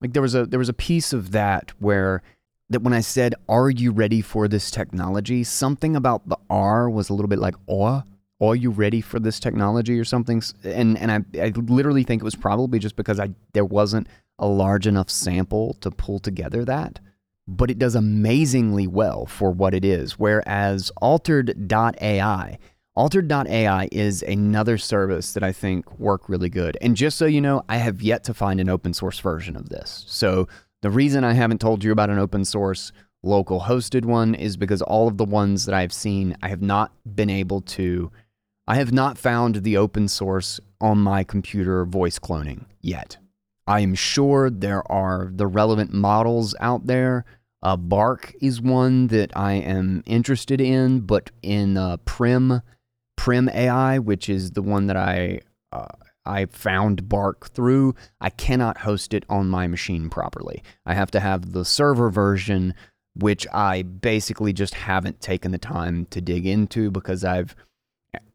like 0.01 0.13
there 0.13 0.21
was 0.21 0.35
a 0.35 0.45
there 0.45 0.59
was 0.59 0.69
a 0.69 0.73
piece 0.73 1.13
of 1.13 1.31
that 1.31 1.71
where 1.79 2.21
that 2.69 2.81
when 2.81 2.93
I 2.93 3.01
said, 3.01 3.35
Are 3.47 3.69
you 3.69 3.91
ready 3.91 4.21
for 4.21 4.47
this 4.47 4.69
technology? 4.69 5.43
Something 5.43 5.95
about 5.95 6.27
the 6.27 6.37
R 6.49 6.89
was 6.89 7.09
a 7.09 7.13
little 7.13 7.29
bit 7.29 7.39
like, 7.39 7.55
Are, 7.69 8.03
are 8.41 8.55
you 8.55 8.69
ready 8.71 9.01
for 9.01 9.19
this 9.19 9.39
technology 9.39 9.97
or 9.97 10.03
something? 10.03 10.41
And, 10.63 10.97
and 10.97 11.11
I, 11.11 11.41
I 11.41 11.49
literally 11.55 12.03
think 12.03 12.21
it 12.21 12.25
was 12.25 12.35
probably 12.35 12.79
just 12.79 12.95
because 12.95 13.19
I, 13.19 13.29
there 13.53 13.65
wasn't 13.65 14.07
a 14.39 14.47
large 14.47 14.87
enough 14.87 15.09
sample 15.09 15.75
to 15.75 15.91
pull 15.91 16.19
together 16.19 16.65
that. 16.65 16.99
But 17.47 17.69
it 17.69 17.77
does 17.77 17.95
amazingly 17.95 18.87
well 18.87 19.25
for 19.25 19.51
what 19.51 19.73
it 19.73 19.83
is. 19.83 20.17
Whereas 20.17 20.91
altered.ai, 21.01 22.57
altered.ai 22.95 23.89
is 23.91 24.23
another 24.23 24.77
service 24.77 25.33
that 25.33 25.43
I 25.43 25.51
think 25.51 25.99
work 25.99 26.29
really 26.29 26.49
good. 26.49 26.77
And 26.81 26.95
just 26.95 27.17
so 27.17 27.25
you 27.25 27.41
know, 27.41 27.63
I 27.67 27.77
have 27.77 28.01
yet 28.01 28.23
to 28.25 28.33
find 28.33 28.59
an 28.59 28.69
open 28.69 28.93
source 28.93 29.19
version 29.19 29.55
of 29.55 29.69
this. 29.69 30.05
So 30.07 30.47
the 30.81 30.89
reason 30.89 31.23
I 31.23 31.33
haven't 31.33 31.61
told 31.61 31.83
you 31.83 31.91
about 31.91 32.09
an 32.09 32.19
open 32.19 32.45
source 32.45 32.91
local 33.23 33.61
hosted 33.61 34.05
one 34.05 34.35
is 34.35 34.57
because 34.57 34.81
all 34.81 35.07
of 35.07 35.17
the 35.17 35.25
ones 35.25 35.65
that 35.65 35.73
I've 35.73 35.93
seen, 35.93 36.35
I 36.41 36.49
have 36.49 36.61
not 36.61 36.91
been 37.15 37.29
able 37.29 37.61
to, 37.61 38.11
I 38.67 38.75
have 38.75 38.91
not 38.91 39.17
found 39.17 39.63
the 39.63 39.77
open 39.77 40.07
source 40.07 40.59
on 40.79 40.97
my 40.99 41.23
computer 41.23 41.85
voice 41.85 42.19
cloning 42.19 42.65
yet. 42.81 43.17
I 43.67 43.79
am 43.79 43.95
sure 43.95 44.49
there 44.49 44.89
are 44.91 45.31
the 45.33 45.47
relevant 45.47 45.93
models 45.93 46.55
out 46.59 46.87
there. 46.87 47.25
Uh, 47.61 47.77
Bark 47.77 48.33
is 48.41 48.61
one 48.61 49.07
that 49.07 49.35
I 49.37 49.53
am 49.53 50.03
interested 50.05 50.59
in, 50.59 51.01
but 51.01 51.31
in 51.41 51.77
uh, 51.77 51.97
Prim, 52.05 52.61
Prim 53.15 53.47
AI, 53.49 53.99
which 53.99 54.27
is 54.27 54.51
the 54.51 54.61
one 54.61 54.87
that 54.87 54.97
I 54.97 55.39
uh, 55.71 55.87
I 56.25 56.45
found 56.45 57.09
Bark 57.09 57.49
through, 57.49 57.95
I 58.21 58.29
cannot 58.29 58.79
host 58.79 59.13
it 59.13 59.25
on 59.29 59.49
my 59.49 59.67
machine 59.67 60.09
properly. 60.09 60.63
I 60.85 60.93
have 60.93 61.11
to 61.11 61.19
have 61.19 61.51
the 61.51 61.65
server 61.65 62.09
version, 62.09 62.73
which 63.15 63.45
I 63.53 63.81
basically 63.81 64.53
just 64.53 64.73
haven't 64.73 65.19
taken 65.19 65.51
the 65.51 65.57
time 65.57 66.05
to 66.11 66.21
dig 66.21 66.45
into 66.45 66.91
because 66.91 67.23
I've, 67.23 67.55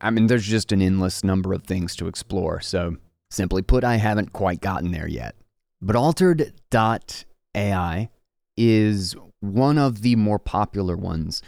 I 0.00 0.10
mean, 0.10 0.26
there's 0.26 0.46
just 0.46 0.72
an 0.72 0.82
endless 0.82 1.24
number 1.24 1.52
of 1.52 1.64
things 1.64 1.96
to 1.96 2.08
explore. 2.08 2.60
So, 2.60 2.96
simply 3.30 3.62
put, 3.62 3.84
I 3.84 3.96
haven't 3.96 4.32
quite 4.32 4.60
gotten 4.60 4.92
there 4.92 5.08
yet. 5.08 5.34
But 5.80 5.96
altered.ai 5.96 6.50
is 8.56 9.16
one 9.40 9.78
of 9.78 10.02
the 10.02 10.16
more 10.16 10.38
popular 10.38 10.96
ones, 10.96 11.42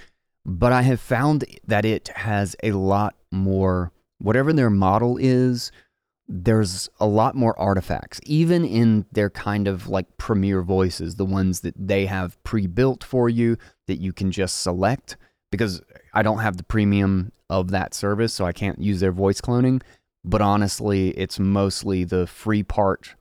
but 0.46 0.72
I 0.72 0.82
have 0.82 1.00
found 1.00 1.44
that 1.66 1.84
it 1.84 2.08
has 2.08 2.54
a 2.62 2.72
lot 2.72 3.16
more, 3.30 3.92
whatever 4.18 4.52
their 4.52 4.70
model 4.70 5.16
is, 5.16 5.72
there's 6.28 6.88
a 7.00 7.06
lot 7.06 7.34
more 7.34 7.58
artifacts, 7.58 8.20
even 8.24 8.64
in 8.64 9.04
their 9.10 9.30
kind 9.30 9.66
of 9.66 9.88
like 9.88 10.16
premier 10.16 10.62
voices, 10.62 11.16
the 11.16 11.24
ones 11.24 11.60
that 11.60 11.74
they 11.76 12.06
have 12.06 12.40
pre 12.44 12.68
built 12.68 13.02
for 13.02 13.28
you 13.28 13.56
that 13.88 14.00
you 14.00 14.12
can 14.12 14.30
just 14.30 14.62
select. 14.62 15.16
Because 15.50 15.82
I 16.14 16.22
don't 16.22 16.38
have 16.38 16.56
the 16.56 16.62
premium 16.62 17.32
of 17.48 17.72
that 17.72 17.92
service, 17.92 18.32
so 18.32 18.46
I 18.46 18.52
can't 18.52 18.80
use 18.80 19.00
their 19.00 19.10
voice 19.10 19.40
cloning. 19.40 19.82
But 20.24 20.42
honestly, 20.42 21.10
it's 21.10 21.38
mostly 21.38 22.04
the 22.04 22.26
free 22.26 22.62
part 22.62 23.14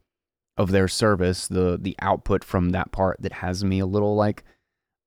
of 0.58 0.72
their 0.72 0.88
service, 0.88 1.48
the 1.48 1.78
the 1.82 1.96
output 2.00 2.44
from 2.44 2.72
that 2.72 2.92
part 2.92 3.18
that 3.22 3.34
has 3.34 3.64
me 3.64 3.80
a 3.80 3.86
little 3.86 4.16
like 4.16 4.44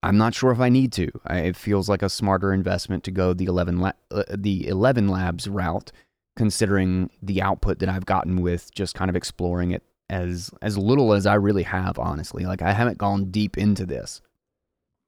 I'm 0.02 0.16
not 0.16 0.34
sure 0.34 0.50
if 0.50 0.60
I 0.60 0.68
need 0.68 0.92
to. 0.94 1.08
it 1.30 1.56
feels 1.56 1.88
like 1.88 2.02
a 2.02 2.08
smarter 2.08 2.52
investment 2.52 3.04
to 3.04 3.10
go 3.10 3.32
the 3.32 3.44
11 3.44 3.78
la- 3.78 3.92
uh, 4.10 4.24
the 4.34 4.64
ElevenLabs 4.64 5.46
route 5.48 5.92
considering 6.34 7.10
the 7.22 7.40
output 7.40 7.78
that 7.78 7.88
I've 7.88 8.06
gotten 8.06 8.40
with 8.40 8.74
just 8.74 8.94
kind 8.94 9.08
of 9.08 9.16
exploring 9.16 9.70
it 9.70 9.82
as 10.10 10.50
as 10.60 10.76
little 10.76 11.12
as 11.12 11.26
I 11.26 11.34
really 11.34 11.62
have 11.62 11.98
honestly 11.98 12.44
like 12.44 12.62
I 12.62 12.72
haven't 12.72 12.98
gone 12.98 13.30
deep 13.30 13.56
into 13.56 13.86
this 13.86 14.20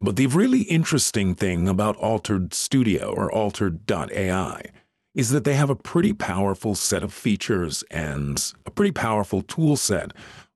but 0.00 0.16
the 0.16 0.26
really 0.26 0.62
interesting 0.62 1.34
thing 1.34 1.66
about 1.66 1.96
Altered 1.96 2.52
Studio 2.52 3.12
or 3.12 3.32
Altered.ai 3.32 4.70
is 5.14 5.30
that 5.30 5.44
they 5.44 5.54
have 5.54 5.70
a 5.70 5.76
pretty 5.76 6.12
powerful 6.12 6.74
set 6.74 7.02
of 7.02 7.12
features 7.12 7.84
and 7.90 8.52
a 8.66 8.70
pretty 8.70 8.92
powerful 8.92 9.42
tool 9.42 9.76
set 9.76 10.12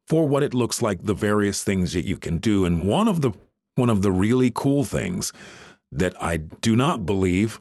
for 0.07 0.27
what 0.27 0.43
it 0.43 0.55
looks 0.55 0.83
like 0.83 1.05
the 1.05 1.15
various 1.15 1.63
things 1.63 1.93
that 1.93 2.07
you 2.07 2.17
can 2.17 2.39
do. 2.39 2.65
And 2.65 2.83
one 2.85 3.09
of 3.09 3.21
the 3.21 3.33
one 3.77 3.91
of 3.91 4.03
the 4.03 4.11
really 4.11 4.51
cool 4.53 4.85
things 4.85 5.33
that 5.93 6.21
I 6.21 6.39
do 6.39 6.75
not 6.75 7.07
believe 7.07 7.61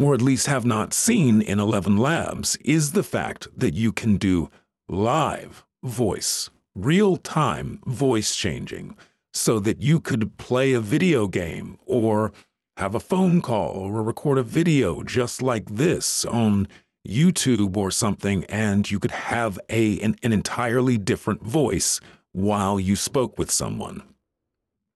or 0.00 0.14
at 0.14 0.22
least 0.22 0.46
have 0.46 0.64
not 0.64 0.94
seen 0.94 1.42
in 1.42 1.58
ElevenLabs, 1.58 2.56
is 2.64 2.92
the 2.92 3.02
fact 3.02 3.48
that 3.56 3.74
you 3.74 3.92
can 3.92 4.16
do 4.16 4.50
live 4.88 5.64
voice, 5.82 6.50
real 6.74 7.16
time 7.16 7.80
voice 7.86 8.34
changing, 8.34 8.96
so 9.32 9.58
that 9.60 9.82
you 9.82 10.00
could 10.00 10.36
play 10.38 10.72
a 10.72 10.80
video 10.80 11.26
game 11.26 11.78
or 11.86 12.32
have 12.80 12.94
a 12.94 13.00
phone 13.00 13.42
call 13.42 13.76
or 13.76 14.02
record 14.02 14.38
a 14.38 14.42
video 14.42 15.02
just 15.02 15.42
like 15.42 15.66
this 15.66 16.24
on 16.24 16.66
YouTube 17.06 17.76
or 17.76 17.90
something, 17.90 18.44
and 18.46 18.90
you 18.90 18.98
could 18.98 19.10
have 19.10 19.58
a, 19.68 20.00
an, 20.00 20.16
an 20.22 20.32
entirely 20.32 20.96
different 20.96 21.42
voice 21.42 22.00
while 22.32 22.80
you 22.80 22.96
spoke 22.96 23.38
with 23.38 23.50
someone. 23.50 24.02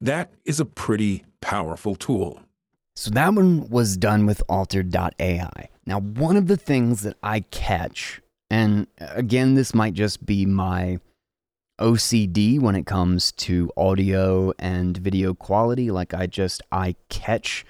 That 0.00 0.32
is 0.44 0.60
a 0.60 0.64
pretty 0.64 1.24
powerful 1.40 1.94
tool. 1.94 2.40
So 2.96 3.10
that 3.10 3.34
one 3.34 3.68
was 3.68 3.96
done 3.96 4.24
with 4.24 4.42
altered.ai. 4.48 5.68
Now, 5.86 6.00
one 6.00 6.36
of 6.36 6.46
the 6.46 6.56
things 6.56 7.02
that 7.02 7.16
I 7.22 7.40
catch, 7.40 8.22
and 8.48 8.86
again, 8.98 9.54
this 9.54 9.74
might 9.74 9.94
just 9.94 10.24
be 10.24 10.46
my 10.46 11.00
OCD 11.80 12.60
when 12.60 12.76
it 12.76 12.86
comes 12.86 13.32
to 13.32 13.70
audio 13.76 14.52
and 14.58 14.96
video 14.96 15.34
quality. 15.34 15.90
Like 15.90 16.14
I 16.14 16.26
just 16.26 16.62
I 16.70 16.94
catch 17.08 17.66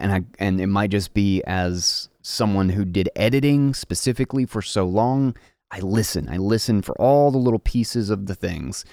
and 0.00 0.12
I 0.12 0.22
and 0.38 0.60
it 0.60 0.66
might 0.66 0.90
just 0.90 1.14
be 1.14 1.42
as 1.46 2.08
someone 2.22 2.70
who 2.70 2.84
did 2.84 3.08
editing 3.16 3.74
specifically 3.74 4.46
for 4.46 4.62
so 4.62 4.84
long, 4.84 5.36
I 5.70 5.80
listen. 5.80 6.28
I 6.28 6.36
listen 6.36 6.82
for 6.82 6.94
all 7.00 7.30
the 7.30 7.38
little 7.38 7.58
pieces 7.58 8.10
of 8.10 8.26
the 8.26 8.34
things. 8.34 8.84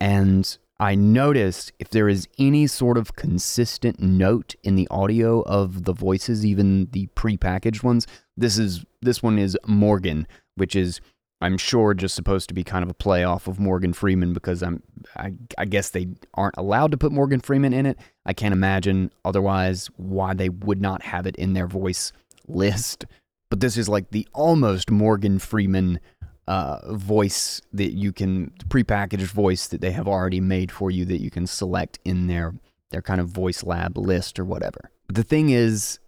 And 0.00 0.56
I 0.80 0.96
noticed 0.96 1.72
if 1.78 1.90
there 1.90 2.08
is 2.08 2.26
any 2.38 2.66
sort 2.66 2.98
of 2.98 3.14
consistent 3.14 4.00
note 4.00 4.56
in 4.64 4.74
the 4.74 4.88
audio 4.90 5.42
of 5.42 5.84
the 5.84 5.92
voices, 5.92 6.44
even 6.44 6.88
the 6.90 7.06
prepackaged 7.14 7.84
ones, 7.84 8.06
this 8.36 8.58
is 8.58 8.84
this 9.00 9.22
one 9.22 9.38
is 9.38 9.56
Morgan, 9.66 10.26
which 10.56 10.74
is 10.74 11.00
I'm 11.42 11.58
sure 11.58 11.92
just 11.92 12.14
supposed 12.14 12.48
to 12.48 12.54
be 12.54 12.62
kind 12.62 12.84
of 12.84 12.90
a 12.90 12.94
play 12.94 13.24
off 13.24 13.48
of 13.48 13.58
Morgan 13.58 13.92
Freeman 13.92 14.32
because 14.32 14.62
I'm 14.62 14.80
I, 15.16 15.32
I 15.58 15.64
guess 15.64 15.90
they 15.90 16.06
aren't 16.34 16.56
allowed 16.56 16.92
to 16.92 16.96
put 16.96 17.10
Morgan 17.10 17.40
Freeman 17.40 17.72
in 17.72 17.84
it. 17.84 17.98
I 18.24 18.32
can't 18.32 18.52
imagine 18.52 19.10
otherwise 19.24 19.88
why 19.96 20.34
they 20.34 20.48
would 20.48 20.80
not 20.80 21.02
have 21.02 21.26
it 21.26 21.34
in 21.34 21.54
their 21.54 21.66
voice 21.66 22.12
list. 22.46 23.06
But 23.50 23.58
this 23.58 23.76
is 23.76 23.88
like 23.88 24.10
the 24.12 24.26
almost 24.32 24.90
Morgan 24.90 25.40
Freeman 25.40 25.98
uh, 26.46 26.94
voice 26.94 27.60
that 27.72 27.92
you 27.92 28.12
can 28.12 28.52
prepackaged 28.68 29.22
voice 29.22 29.66
that 29.66 29.80
they 29.80 29.90
have 29.90 30.06
already 30.06 30.40
made 30.40 30.70
for 30.70 30.92
you 30.92 31.04
that 31.06 31.20
you 31.20 31.30
can 31.30 31.48
select 31.48 31.98
in 32.04 32.28
their 32.28 32.54
their 32.90 33.02
kind 33.02 33.20
of 33.20 33.28
voice 33.28 33.64
lab 33.64 33.98
list 33.98 34.38
or 34.38 34.44
whatever. 34.44 34.90
But 35.08 35.16
the 35.16 35.24
thing 35.24 35.48
is, 35.48 35.98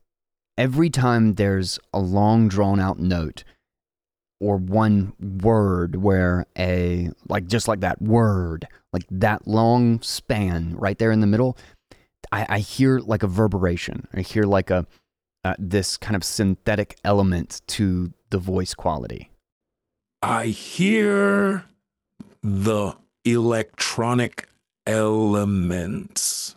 every 0.56 0.90
time 0.90 1.34
there's 1.34 1.80
a 1.92 1.98
long 1.98 2.46
drawn 2.46 2.78
out 2.78 3.00
note 3.00 3.42
or 4.40 4.56
one 4.56 5.12
word 5.42 5.96
where 5.96 6.46
a 6.58 7.10
like 7.28 7.46
just 7.46 7.68
like 7.68 7.80
that 7.80 8.00
word 8.02 8.66
like 8.92 9.04
that 9.10 9.46
long 9.46 10.00
span 10.02 10.74
right 10.76 10.98
there 10.98 11.12
in 11.12 11.20
the 11.20 11.26
middle 11.26 11.56
i, 12.32 12.46
I 12.48 12.58
hear 12.58 12.98
like 12.98 13.22
a 13.22 13.26
reverberation 13.28 14.08
i 14.14 14.20
hear 14.20 14.44
like 14.44 14.70
a 14.70 14.86
uh, 15.44 15.54
this 15.58 15.96
kind 15.96 16.16
of 16.16 16.24
synthetic 16.24 16.96
element 17.04 17.60
to 17.66 18.12
the 18.30 18.38
voice 18.38 18.74
quality. 18.74 19.30
I 20.22 20.46
hear 20.46 21.64
the 22.42 22.94
electronic 23.24 24.48
elements. 24.86 26.56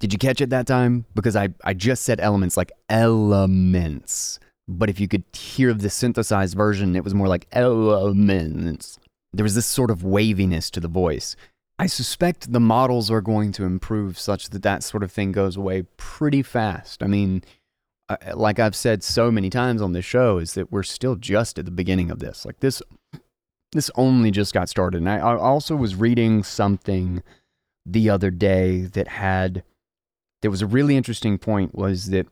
did 0.00 0.12
you 0.12 0.18
catch 0.18 0.40
it 0.40 0.50
that 0.50 0.66
time? 0.66 1.04
Because 1.14 1.36
i 1.36 1.48
i 1.64 1.72
just 1.72 2.02
said 2.04 2.20
elements 2.20 2.56
like 2.56 2.72
elements 2.88 4.38
but 4.68 4.88
if 4.88 4.98
you 4.98 5.08
could 5.08 5.24
hear 5.32 5.72
the 5.74 5.90
synthesized 5.90 6.56
version, 6.56 6.96
it 6.96 7.04
was 7.04 7.14
more 7.14 7.28
like 7.28 7.46
elements. 7.52 8.98
There 9.32 9.44
was 9.44 9.54
this 9.54 9.66
sort 9.66 9.90
of 9.90 10.04
waviness 10.04 10.70
to 10.70 10.80
the 10.80 10.88
voice. 10.88 11.36
I 11.78 11.86
suspect 11.86 12.52
the 12.52 12.60
models 12.60 13.10
are 13.10 13.20
going 13.20 13.52
to 13.52 13.64
improve 13.64 14.18
such 14.18 14.50
that 14.50 14.62
that 14.62 14.82
sort 14.84 15.02
of 15.02 15.10
thing 15.10 15.32
goes 15.32 15.56
away 15.56 15.82
pretty 15.96 16.42
fast. 16.42 17.02
I 17.02 17.08
mean, 17.08 17.42
like 18.34 18.58
I've 18.58 18.76
said 18.76 19.02
so 19.02 19.30
many 19.30 19.50
times 19.50 19.82
on 19.82 19.92
this 19.92 20.04
show, 20.04 20.38
is 20.38 20.54
that 20.54 20.70
we're 20.70 20.82
still 20.82 21.16
just 21.16 21.58
at 21.58 21.64
the 21.64 21.70
beginning 21.70 22.10
of 22.10 22.20
this. 22.20 22.44
Like 22.44 22.60
this, 22.60 22.80
this 23.72 23.90
only 23.96 24.30
just 24.30 24.54
got 24.54 24.68
started. 24.68 24.98
And 24.98 25.10
I, 25.10 25.16
I 25.16 25.36
also 25.36 25.74
was 25.74 25.96
reading 25.96 26.44
something 26.44 27.22
the 27.84 28.08
other 28.08 28.30
day 28.30 28.82
that 28.82 29.08
had, 29.08 29.64
there 30.42 30.50
was 30.50 30.62
a 30.62 30.66
really 30.66 30.96
interesting 30.96 31.38
point 31.38 31.74
was 31.74 32.06
that 32.10 32.28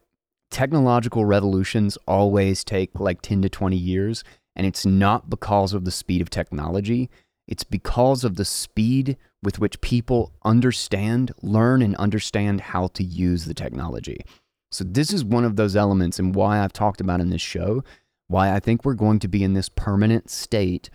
technological 0.52 1.24
revolutions 1.24 1.98
always 2.06 2.62
take 2.62 3.00
like 3.00 3.22
10 3.22 3.42
to 3.42 3.48
20 3.48 3.76
years. 3.76 4.22
And 4.54 4.66
it's 4.66 4.86
not 4.86 5.30
because 5.30 5.72
of 5.72 5.84
the 5.84 5.90
speed 5.90 6.20
of 6.20 6.30
technology, 6.30 7.10
it's 7.48 7.64
because 7.64 8.22
of 8.22 8.36
the 8.36 8.44
speed 8.44 9.16
with 9.42 9.58
which 9.58 9.80
people 9.80 10.32
understand, 10.44 11.32
learn, 11.42 11.82
and 11.82 11.96
understand 11.96 12.60
how 12.60 12.88
to 12.88 13.02
use 13.02 13.46
the 13.46 13.54
technology. 13.54 14.20
So, 14.70 14.84
this 14.84 15.12
is 15.12 15.24
one 15.24 15.44
of 15.44 15.56
those 15.56 15.74
elements, 15.74 16.18
and 16.18 16.34
why 16.34 16.60
I've 16.60 16.72
talked 16.72 17.00
about 17.00 17.20
in 17.20 17.30
this 17.30 17.42
show, 17.42 17.82
why 18.28 18.54
I 18.54 18.60
think 18.60 18.84
we're 18.84 18.94
going 18.94 19.18
to 19.20 19.28
be 19.28 19.42
in 19.42 19.54
this 19.54 19.68
permanent 19.68 20.30
state 20.30 20.88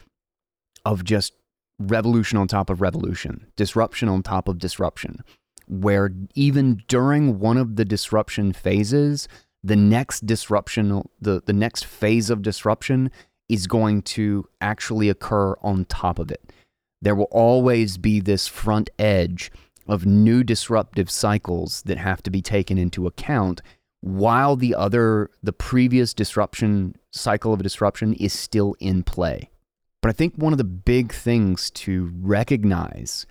of 0.86 1.04
just 1.04 1.34
revolution 1.80 2.38
on 2.38 2.48
top 2.48 2.70
of 2.70 2.82
revolution, 2.82 3.48
disruption 3.56 4.08
on 4.10 4.24
top 4.24 4.48
of 4.48 4.58
disruption, 4.58 5.24
where 5.68 6.12
even 6.34 6.82
during 6.88 7.40
one 7.40 7.58
of 7.58 7.76
the 7.76 7.86
disruption 7.86 8.54
phases, 8.54 9.28
the 9.64 9.76
next 9.76 10.26
disruption, 10.26 11.04
the, 11.20 11.42
the 11.46 11.54
next 11.54 11.86
phase 11.86 12.30
of 12.30 12.42
disruption 12.42 13.12
is 13.50 13.68
going 13.68 14.02
to 14.02 14.48
actually 14.62 15.10
occur 15.10 15.56
on 15.62 15.86
top 15.86 16.20
of 16.20 16.32
it. 16.32 16.52
There 17.02 17.16
will 17.16 17.28
always 17.32 17.98
be 17.98 18.20
this 18.20 18.48
front 18.48 18.90
edge 18.98 19.52
of 19.88 20.06
new 20.06 20.44
disruptive 20.44 21.10
cycles 21.10 21.84
that 21.84 21.98
have 21.98 22.22
to 22.24 22.30
be 22.30 22.42
taken 22.42 22.78
into 22.78 23.08
account 23.08 23.62
while 24.02 24.56
the 24.56 24.76
other, 24.76 25.30
the 25.42 25.54
previous 25.54 26.14
disruption 26.14 26.96
cycle 27.12 27.54
of 27.54 27.64
disruption 27.64 28.14
is 28.14 28.34
still 28.34 28.76
in 28.80 29.04
play. 29.04 29.50
But 30.02 30.10
I 30.10 30.14
think 30.14 30.36
one 30.36 30.54
of 30.54 30.58
the 30.58 30.64
big 30.64 31.12
things 31.12 31.72
to 31.72 32.12
recognize 32.22 33.26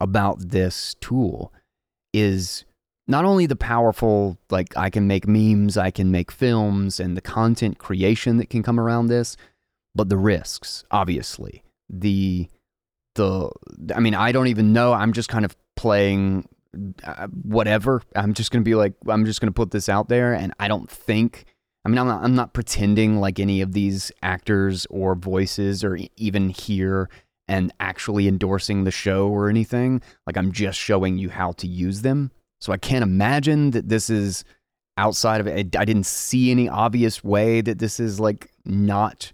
about 0.00 0.50
this 0.50 0.94
tool 1.00 1.52
is 2.12 2.64
not 3.08 3.24
only 3.24 3.46
the 3.46 3.56
powerful, 3.56 4.38
like 4.50 4.76
I 4.76 4.90
can 4.90 5.06
make 5.06 5.26
memes, 5.26 5.76
I 5.76 5.90
can 5.90 6.10
make 6.10 6.30
films, 6.30 7.00
and 7.00 7.16
the 7.16 7.20
content 7.20 7.78
creation 7.78 8.36
that 8.38 8.50
can 8.50 8.62
come 8.62 8.78
around 8.78 9.08
this, 9.08 9.36
but 9.94 10.08
the 10.08 10.16
risks, 10.16 10.84
obviously. 10.90 11.62
The, 11.90 12.48
the, 13.14 13.50
I 13.94 14.00
mean, 14.00 14.14
I 14.14 14.32
don't 14.32 14.46
even 14.46 14.72
know. 14.72 14.92
I'm 14.92 15.12
just 15.12 15.28
kind 15.28 15.44
of 15.44 15.56
playing 15.76 16.48
uh, 17.04 17.26
whatever. 17.42 18.02
I'm 18.14 18.34
just 18.34 18.50
going 18.50 18.62
to 18.62 18.68
be 18.68 18.74
like, 18.74 18.94
I'm 19.08 19.24
just 19.26 19.40
going 19.40 19.48
to 19.48 19.54
put 19.54 19.72
this 19.72 19.88
out 19.88 20.08
there. 20.08 20.32
And 20.32 20.54
I 20.58 20.68
don't 20.68 20.88
think, 20.88 21.44
I 21.84 21.88
mean, 21.88 21.98
I'm 21.98 22.06
not, 22.06 22.22
I'm 22.22 22.34
not 22.34 22.54
pretending 22.54 23.18
like 23.18 23.38
any 23.38 23.60
of 23.60 23.72
these 23.72 24.12
actors 24.22 24.86
or 24.88 25.14
voices 25.14 25.84
or 25.84 25.98
even 26.16 26.48
here 26.48 27.10
and 27.48 27.72
actually 27.80 28.28
endorsing 28.28 28.84
the 28.84 28.90
show 28.90 29.28
or 29.28 29.50
anything. 29.50 30.00
Like, 30.26 30.36
I'm 30.36 30.52
just 30.52 30.78
showing 30.78 31.18
you 31.18 31.28
how 31.28 31.52
to 31.52 31.66
use 31.66 32.02
them. 32.02 32.30
So 32.62 32.72
I 32.72 32.76
can't 32.76 33.02
imagine 33.02 33.72
that 33.72 33.88
this 33.88 34.08
is 34.08 34.44
outside 34.96 35.40
of 35.40 35.48
it. 35.48 35.74
I 35.74 35.84
didn't 35.84 36.06
see 36.06 36.52
any 36.52 36.68
obvious 36.68 37.24
way 37.24 37.60
that 37.60 37.80
this 37.80 37.98
is 37.98 38.20
like 38.20 38.52
not 38.64 39.32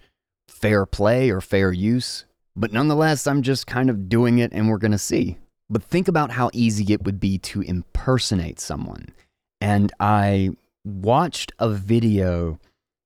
fair 0.48 0.86
play 0.86 1.28
or 1.28 1.42
fair 1.42 1.70
use. 1.70 2.24
But 2.56 2.72
nonetheless, 2.72 3.26
I'm 3.26 3.42
just 3.42 3.66
kind 3.66 3.90
of 3.90 4.08
doing 4.08 4.38
it 4.38 4.54
and 4.54 4.70
we're 4.70 4.78
going 4.78 4.92
to 4.92 4.98
see. 4.98 5.36
But 5.68 5.82
think 5.82 6.08
about 6.08 6.30
how 6.30 6.48
easy 6.54 6.90
it 6.94 7.04
would 7.04 7.20
be 7.20 7.36
to 7.40 7.60
impersonate 7.60 8.60
someone. 8.60 9.12
And 9.60 9.92
I 10.00 10.52
watched 10.86 11.52
a 11.58 11.68
video 11.68 12.58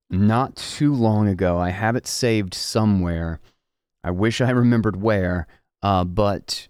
not 0.08 0.54
too 0.54 0.94
long 0.94 1.26
ago. 1.26 1.58
I 1.58 1.70
have 1.70 1.96
it 1.96 2.06
saved 2.06 2.54
somewhere. 2.54 3.40
I 4.04 4.12
wish 4.12 4.40
I 4.40 4.50
remembered 4.50 5.02
where, 5.02 5.48
uh, 5.82 6.04
but 6.04 6.68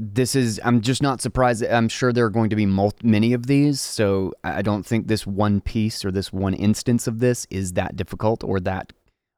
this 0.00 0.34
is 0.34 0.58
i'm 0.64 0.80
just 0.80 1.02
not 1.02 1.20
surprised. 1.20 1.62
I'm 1.62 1.88
sure 1.88 2.10
there 2.10 2.24
are 2.24 2.30
going 2.30 2.48
to 2.50 2.56
be 2.56 2.64
multi, 2.64 3.06
many 3.06 3.34
of 3.34 3.46
these 3.46 3.80
so 3.80 4.32
i 4.42 4.62
don't 4.62 4.84
think 4.84 5.06
this 5.06 5.26
one 5.26 5.60
piece 5.60 6.04
or 6.04 6.10
this 6.10 6.32
one 6.32 6.54
instance 6.54 7.06
of 7.06 7.18
this 7.18 7.46
is 7.50 7.74
that 7.74 7.96
difficult 7.96 8.42
or 8.42 8.58
that 8.60 8.92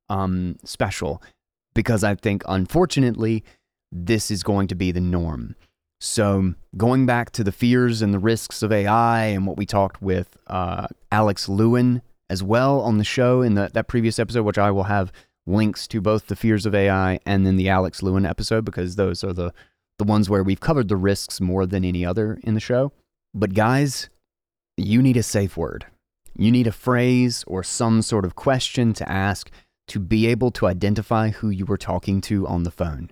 um, 0.09 0.57
special. 0.64 1.20
Because 1.75 2.05
i 2.05 2.14
think 2.14 2.44
unfortunately 2.46 3.42
this 3.90 4.31
is 4.31 4.42
going 4.42 4.68
to 4.68 4.75
be 4.75 4.90
the 4.92 5.01
norm. 5.01 5.55
So 6.01 6.55
going 6.77 7.07
back 7.07 7.31
to 7.33 7.44
the 7.44 7.53
fears 7.53 8.01
and 8.01 8.14
the 8.14 8.18
risks 8.18 8.62
of 8.62 8.72
ai 8.72 9.25
and 9.25 9.46
what 9.46 9.57
we 9.57 9.66
talked 9.66 10.01
with 10.01 10.37
uh, 10.46 10.87
alex 11.11 11.48
lewin 11.48 12.03
as 12.31 12.42
well 12.42 12.81
on 12.81 12.98
the 12.98 13.05
show 13.05 13.42
in 13.42 13.55
the, 13.55 13.70
that 13.75 13.88
previous 13.88 14.18
episode 14.18 14.44
which 14.44 14.59
i 14.59 14.70
will 14.70 14.85
have 14.85 15.12
links 15.44 15.88
to 15.88 16.01
both 16.01 16.29
the 16.29 16.37
fears 16.37 16.64
of 16.66 16.75
ai 16.75 17.18
and 17.27 17.44
then 17.44 17.57
the 17.57 17.68
alex 17.68 18.03
lewin 18.03 18.25
episode 18.25 18.64
because 18.64 18.96
those 18.96 19.22
are 19.25 19.33
the 19.33 19.53
the 20.03 20.11
ones 20.11 20.29
where 20.29 20.43
we've 20.43 20.61
covered 20.61 20.88
the 20.88 20.97
risks 20.97 21.41
more 21.41 21.65
than 21.65 21.85
any 21.85 22.05
other 22.05 22.41
in 22.43 22.55
the 22.55 22.61
show. 22.61 22.93
But 23.33 23.55
guys, 23.55 24.11
you 24.77 25.01
need 25.01 25.17
a 25.17 25.23
safe 25.23 25.57
word. 25.57 25.87
You 26.37 26.51
need 26.51 26.67
a 26.67 26.73
phrase 26.73 27.45
or 27.47 27.62
some 27.62 28.03
sort 28.03 28.25
of 28.25 28.35
question 28.35 28.93
to 28.95 29.09
ask 29.09 29.49
to 29.88 30.01
be 30.01 30.27
able 30.27 30.51
to 30.53 30.67
identify 30.67 31.31
who 31.31 31.51
you 31.51 31.67
were 31.67 31.77
talking 31.77 32.21
to 32.23 32.47
on 32.49 32.65
the 32.65 32.71
phone. 32.71 33.11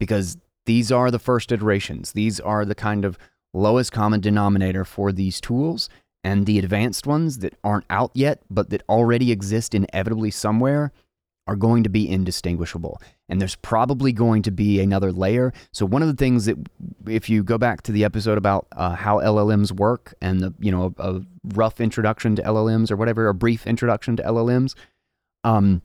Because 0.00 0.38
these 0.64 0.90
are 0.90 1.10
the 1.10 1.18
first 1.18 1.52
iterations. 1.52 2.12
These 2.12 2.40
are 2.40 2.64
the 2.64 2.74
kind 2.74 3.04
of 3.04 3.18
lowest 3.52 3.92
common 3.92 4.20
denominator 4.20 4.84
for 4.84 5.12
these 5.12 5.40
tools. 5.40 5.90
And 6.22 6.46
the 6.46 6.58
advanced 6.58 7.06
ones 7.06 7.40
that 7.40 7.54
aren't 7.62 7.84
out 7.90 8.12
yet, 8.14 8.40
but 8.48 8.70
that 8.70 8.82
already 8.88 9.30
exist 9.30 9.74
inevitably 9.74 10.30
somewhere, 10.30 10.90
are 11.46 11.56
going 11.56 11.82
to 11.82 11.90
be 11.90 12.08
indistinguishable. 12.08 13.00
And 13.28 13.40
there's 13.40 13.56
probably 13.56 14.12
going 14.12 14.42
to 14.42 14.50
be 14.50 14.80
another 14.80 15.12
layer. 15.12 15.52
So 15.72 15.84
one 15.84 16.02
of 16.02 16.08
the 16.08 16.14
things 16.14 16.46
that, 16.46 16.56
if 17.06 17.28
you 17.28 17.42
go 17.42 17.58
back 17.58 17.82
to 17.82 17.92
the 17.92 18.04
episode 18.04 18.38
about 18.38 18.66
uh, 18.72 18.94
how 18.94 19.18
LLMs 19.18 19.72
work 19.72 20.14
and 20.20 20.40
the 20.40 20.54
you 20.58 20.70
know 20.70 20.94
a, 20.98 21.16
a, 21.16 21.20
rough 21.54 21.80
introduction 21.80 22.36
to 22.36 22.42
LLMs 22.42 22.90
or 22.90 22.96
whatever, 22.96 23.28
a 23.28 23.34
brief 23.34 23.66
introduction 23.66 24.16
to 24.16 24.22
LLMs, 24.22 24.74
um, 25.42 25.82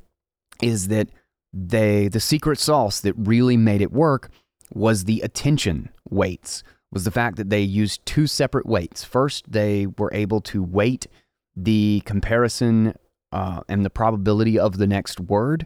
is 0.61 0.87
that 0.87 1.09
they 1.51 2.07
the 2.07 2.19
secret 2.19 2.59
sauce 2.59 3.01
that 3.01 3.13
really 3.17 3.57
made 3.57 3.81
it 3.81 3.91
work 3.91 4.29
was 4.73 5.05
the 5.05 5.21
attention 5.21 5.89
weights, 6.09 6.63
was 6.91 7.03
the 7.03 7.11
fact 7.11 7.37
that 7.37 7.49
they 7.49 7.61
used 7.61 8.05
two 8.05 8.27
separate 8.27 8.65
weights. 8.65 9.03
First, 9.03 9.51
they 9.51 9.87
were 9.97 10.11
able 10.13 10.41
to 10.41 10.63
weight 10.63 11.07
the 11.55 12.01
comparison 12.05 12.93
uh, 13.31 13.61
and 13.67 13.85
the 13.85 13.89
probability 13.89 14.57
of 14.57 14.77
the 14.77 14.87
next 14.87 15.19
word. 15.19 15.65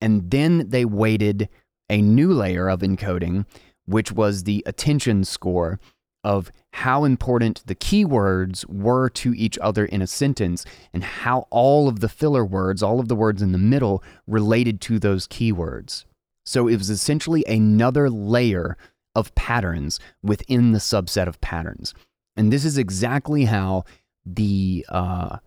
And 0.00 0.30
then 0.30 0.68
they 0.68 0.84
weighted 0.84 1.48
a 1.88 2.02
new 2.02 2.32
layer 2.32 2.68
of 2.68 2.80
encoding, 2.80 3.46
which 3.86 4.12
was 4.12 4.42
the 4.42 4.62
attention 4.66 5.24
score 5.24 5.78
of 6.24 6.50
how 6.72 7.04
important 7.04 7.62
the 7.66 7.74
keywords 7.74 8.68
were 8.68 9.08
to 9.08 9.32
each 9.34 9.56
other 9.58 9.84
in 9.84 10.02
a 10.02 10.06
sentence 10.06 10.64
and 10.92 11.04
how 11.04 11.46
all 11.50 11.88
of 11.88 12.00
the 12.00 12.08
filler 12.08 12.44
words, 12.44 12.82
all 12.82 12.98
of 12.98 13.06
the 13.06 13.14
words 13.14 13.40
in 13.40 13.52
the 13.52 13.58
middle, 13.58 14.02
related 14.26 14.80
to 14.80 14.98
those 14.98 15.28
keywords. 15.28 16.04
So 16.44 16.66
it 16.66 16.76
was 16.76 16.90
essentially 16.90 17.44
another 17.46 18.10
layer 18.10 18.76
of 19.14 19.34
patterns 19.36 20.00
within 20.22 20.72
the 20.72 20.78
subset 20.78 21.28
of 21.28 21.40
patterns. 21.40 21.94
And 22.36 22.52
this 22.52 22.64
is 22.64 22.76
exactly 22.76 23.44
how 23.44 23.84
the 24.24 24.84
uh, 24.88 25.38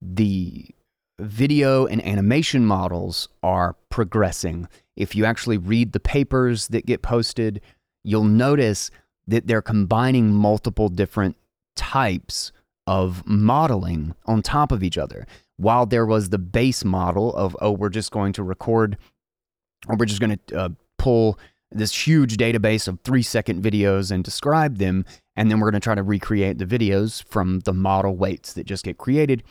the 0.00 0.68
video 1.18 1.86
and 1.86 2.04
animation 2.04 2.66
models 2.66 3.28
are 3.42 3.76
progressing. 3.88 4.68
If 4.96 5.14
you 5.14 5.24
actually 5.24 5.58
read 5.58 5.92
the 5.92 6.00
papers 6.00 6.68
that 6.68 6.86
get 6.86 7.02
posted, 7.02 7.60
you'll 8.02 8.24
notice 8.24 8.90
that 9.26 9.46
they're 9.46 9.62
combining 9.62 10.32
multiple 10.32 10.88
different 10.88 11.36
types 11.76 12.52
of 12.86 13.26
modeling 13.26 14.14
on 14.26 14.42
top 14.42 14.72
of 14.72 14.82
each 14.82 14.98
other. 14.98 15.26
While 15.56 15.86
there 15.86 16.04
was 16.04 16.30
the 16.30 16.38
base 16.38 16.84
model 16.84 17.34
of, 17.34 17.56
oh, 17.60 17.70
we're 17.70 17.88
just 17.88 18.10
going 18.10 18.32
to 18.34 18.42
record 18.42 18.98
or 19.88 19.96
we're 19.96 20.06
just 20.06 20.20
going 20.20 20.38
to 20.48 20.58
uh, 20.58 20.68
pull 20.98 21.38
this 21.70 22.06
huge 22.06 22.36
database 22.36 22.86
of 22.86 23.00
three 23.00 23.22
second 23.22 23.62
videos 23.62 24.10
and 24.10 24.22
describe 24.22 24.78
them, 24.78 25.04
and 25.36 25.50
then 25.50 25.58
we're 25.58 25.70
going 25.70 25.80
to 25.80 25.84
try 25.84 25.94
to 25.94 26.02
recreate 26.02 26.58
the 26.58 26.66
videos 26.66 27.24
from 27.24 27.60
the 27.60 27.72
model 27.72 28.16
weights 28.16 28.52
that 28.52 28.64
just 28.64 28.84
get 28.84 28.96
created. 28.96 29.42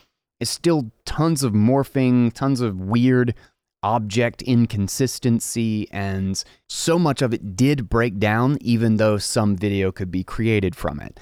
It's 0.43 0.51
still 0.51 0.91
tons 1.06 1.41
of 1.41 1.53
morphing, 1.53 2.34
tons 2.34 2.60
of 2.60 2.77
weird 2.77 3.34
object 3.82 4.41
inconsistency, 4.41 5.88
and 5.89 6.43
so 6.67 6.99
much 6.99 7.21
of 7.21 7.34
it 7.34 7.56
did 7.56 7.88
break 7.88 8.19
down, 8.19 8.58
even 8.60 8.97
though 8.97 9.17
some 9.17 9.56
video 9.56 9.89
could 9.89 10.12
be 10.12 10.21
created 10.21 10.75
from 10.75 10.99
it. 10.99 11.17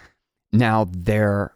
Now, 0.52 0.88
there, 0.92 1.54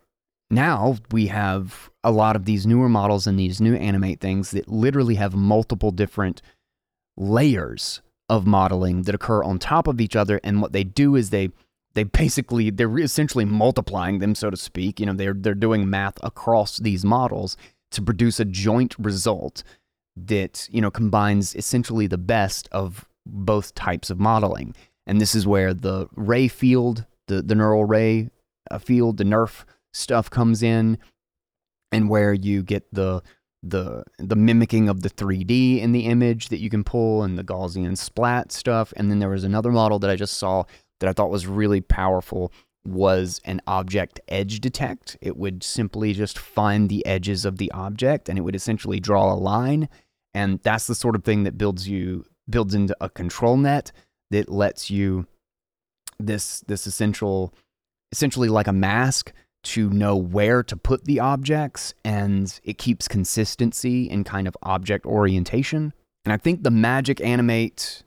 now 0.52 0.98
we 1.12 1.26
have 1.26 1.90
a 2.04 2.12
lot 2.12 2.36
of 2.36 2.46
these 2.46 2.68
newer 2.68 2.88
models 2.88 3.26
and 3.26 3.40
these 3.40 3.60
new 3.60 3.74
animate 3.74 4.20
things 4.20 4.52
that 4.52 4.68
literally 4.68 5.16
have 5.16 5.34
multiple 5.34 5.90
different 5.90 6.44
layers 7.18 8.04
of 8.30 8.46
modeling 8.46 9.02
that 9.04 9.16
occur 9.16 9.42
on 9.42 9.58
top 9.58 9.88
of 9.88 10.00
each 10.00 10.16
other. 10.16 10.40
And 10.44 10.62
what 10.62 10.72
they 10.72 10.84
do 10.84 11.16
is 11.16 11.32
they 11.32 11.50
they 11.96 12.04
basically 12.04 12.70
they're 12.70 13.00
essentially 13.00 13.46
multiplying 13.46 14.20
them, 14.20 14.36
so 14.36 14.50
to 14.50 14.58
speak. 14.58 15.00
You 15.00 15.08
know, 15.08 15.14
they're 15.14 15.34
they're 15.34 15.56
doing 15.56 15.90
math 15.90 16.18
across 16.24 16.78
these 16.78 17.04
models 17.04 17.58
to 17.92 18.02
produce 18.02 18.40
a 18.40 18.46
joint 18.46 18.96
result 19.00 19.64
that 20.16 20.68
you 20.72 20.82
know 20.82 20.92
combines 20.92 21.56
essentially 21.56 22.08
the 22.08 22.18
best 22.18 22.70
of 22.72 23.06
both 23.26 23.74
types 23.74 24.10
of 24.10 24.20
modeling. 24.20 24.76
And 25.08 25.20
this 25.20 25.36
is 25.36 25.48
where 25.48 25.74
the 25.74 26.08
ray 26.16 26.48
field, 26.48 27.06
the 27.28 27.42
the 27.42 27.56
neural 27.56 27.86
ray 27.86 28.30
uh, 28.70 28.78
field, 28.78 29.18
the 29.18 29.24
NERF 29.24 29.64
stuff 29.94 30.30
comes 30.30 30.62
in, 30.62 30.98
and 31.92 32.10
where 32.10 32.34
you 32.34 32.62
get 32.62 32.94
the 32.94 33.24
the 33.64 34.04
the 34.20 34.36
mimicking 34.36 34.90
of 34.90 35.02
the 35.02 35.10
3D 35.10 35.82
in 35.82 35.92
the 35.92 36.06
image 36.06 36.50
that 36.50 36.60
you 36.60 36.70
can 36.70 36.84
pull 36.84 37.24
and 37.24 37.38
the 37.38 37.44
Gaussian 37.44 37.98
splat 37.98 38.52
stuff. 38.52 38.94
And 38.98 39.10
then 39.10 39.20
there 39.20 39.30
was 39.30 39.44
another 39.44 39.72
model 39.72 39.98
that 40.00 40.10
I 40.10 40.16
just 40.16 40.38
saw 40.38 40.66
that 41.00 41.10
I 41.10 41.14
thought 41.14 41.30
was 41.30 41.48
really 41.48 41.82
powerful 41.82 42.52
was 42.86 43.42
an 43.46 43.62
object 43.66 44.20
edge 44.28 44.60
detect. 44.60 45.18
It 45.22 45.38
would 45.38 45.64
simply 45.64 46.14
just 46.14 46.38
find 46.38 46.88
the 46.88 47.06
edges 47.06 47.46
of 47.46 47.58
the 47.58 47.72
object 47.72 48.30
and 48.30 48.38
it 48.38 48.42
would 48.42 48.56
essentially 48.56 49.00
draw 49.00 49.34
a 49.34 49.36
line. 49.36 49.90
And 50.34 50.60
that's 50.64 50.88
the 50.88 50.96
sort 50.96 51.16
of 51.16 51.24
thing 51.24 51.44
that 51.44 51.58
builds 51.58 51.88
you 51.88 52.26
builds 52.48 52.76
into 52.76 52.96
a 53.02 53.10
ControlNet 53.10 53.92
that 54.32 54.50
lets 54.50 54.92
you 54.92 55.26
this 56.20 56.62
this 56.68 56.86
essential 56.86 57.54
essentially 58.12 58.50
like 58.50 58.68
a 58.68 58.74
mask 58.74 59.34
to 59.64 59.90
know 59.90 60.16
where 60.16 60.62
to 60.62 60.78
put 60.78 61.06
the 61.06 61.20
objects 61.20 61.94
and 62.04 62.60
it 62.64 62.78
keeps 62.78 63.08
consistency 63.08 64.08
in 64.10 64.24
kind 64.24 64.48
of 64.48 64.56
object 64.62 65.06
orientation. 65.08 65.92
And 66.24 66.32
I 66.32 66.38
think 66.38 66.64
the 66.64 66.72
magic 66.72 67.20
animate 67.20 68.04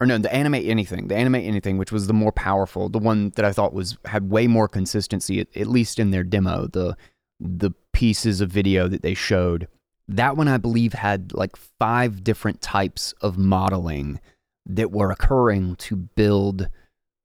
or 0.00 0.06
no, 0.06 0.18
the 0.18 0.32
animate 0.32 0.68
anything, 0.68 1.08
the 1.08 1.16
animate 1.16 1.46
anything, 1.46 1.78
which 1.78 1.92
was 1.92 2.06
the 2.06 2.12
more 2.12 2.32
powerful, 2.32 2.88
the 2.88 2.98
one 2.98 3.30
that 3.36 3.44
I 3.44 3.52
thought 3.52 3.72
was 3.72 3.96
had 4.04 4.30
way 4.30 4.46
more 4.46 4.68
consistency, 4.68 5.40
at, 5.40 5.48
at 5.56 5.66
least 5.66 5.98
in 5.98 6.10
their 6.10 6.24
demo, 6.24 6.66
the 6.66 6.96
the 7.38 7.72
pieces 7.92 8.40
of 8.40 8.50
video 8.50 8.88
that 8.88 9.02
they 9.02 9.14
showed. 9.14 9.68
That 10.08 10.36
one 10.36 10.48
I 10.48 10.58
believe 10.58 10.92
had 10.92 11.32
like 11.34 11.56
five 11.56 12.22
different 12.22 12.60
types 12.60 13.12
of 13.20 13.36
modeling 13.36 14.20
that 14.66 14.92
were 14.92 15.10
occurring 15.10 15.76
to 15.76 15.96
build 15.96 16.68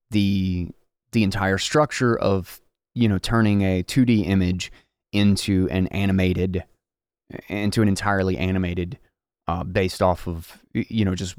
the 0.09 0.69
the 1.11 1.23
entire 1.23 1.57
structure 1.57 2.17
of 2.17 2.61
you 2.93 3.07
know, 3.07 3.17
turning 3.17 3.61
a 3.61 3.83
2D 3.83 4.27
image 4.27 4.71
into 5.11 5.67
an 5.71 5.87
animated, 5.87 6.63
into 7.47 7.81
an 7.81 7.87
entirely 7.87 8.37
animated, 8.37 8.97
uh, 9.47 9.63
based 9.63 10.01
off 10.01 10.27
of, 10.27 10.61
you 10.73 11.05
know, 11.05 11.15
just 11.15 11.35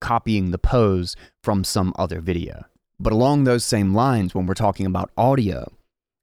copying 0.00 0.50
the 0.50 0.58
pose 0.58 1.16
from 1.42 1.64
some 1.64 1.92
other 1.98 2.20
video. 2.20 2.64
But 2.98 3.12
along 3.12 3.44
those 3.44 3.64
same 3.64 3.94
lines, 3.94 4.34
when 4.34 4.46
we're 4.46 4.54
talking 4.54 4.86
about 4.86 5.10
audio, 5.16 5.72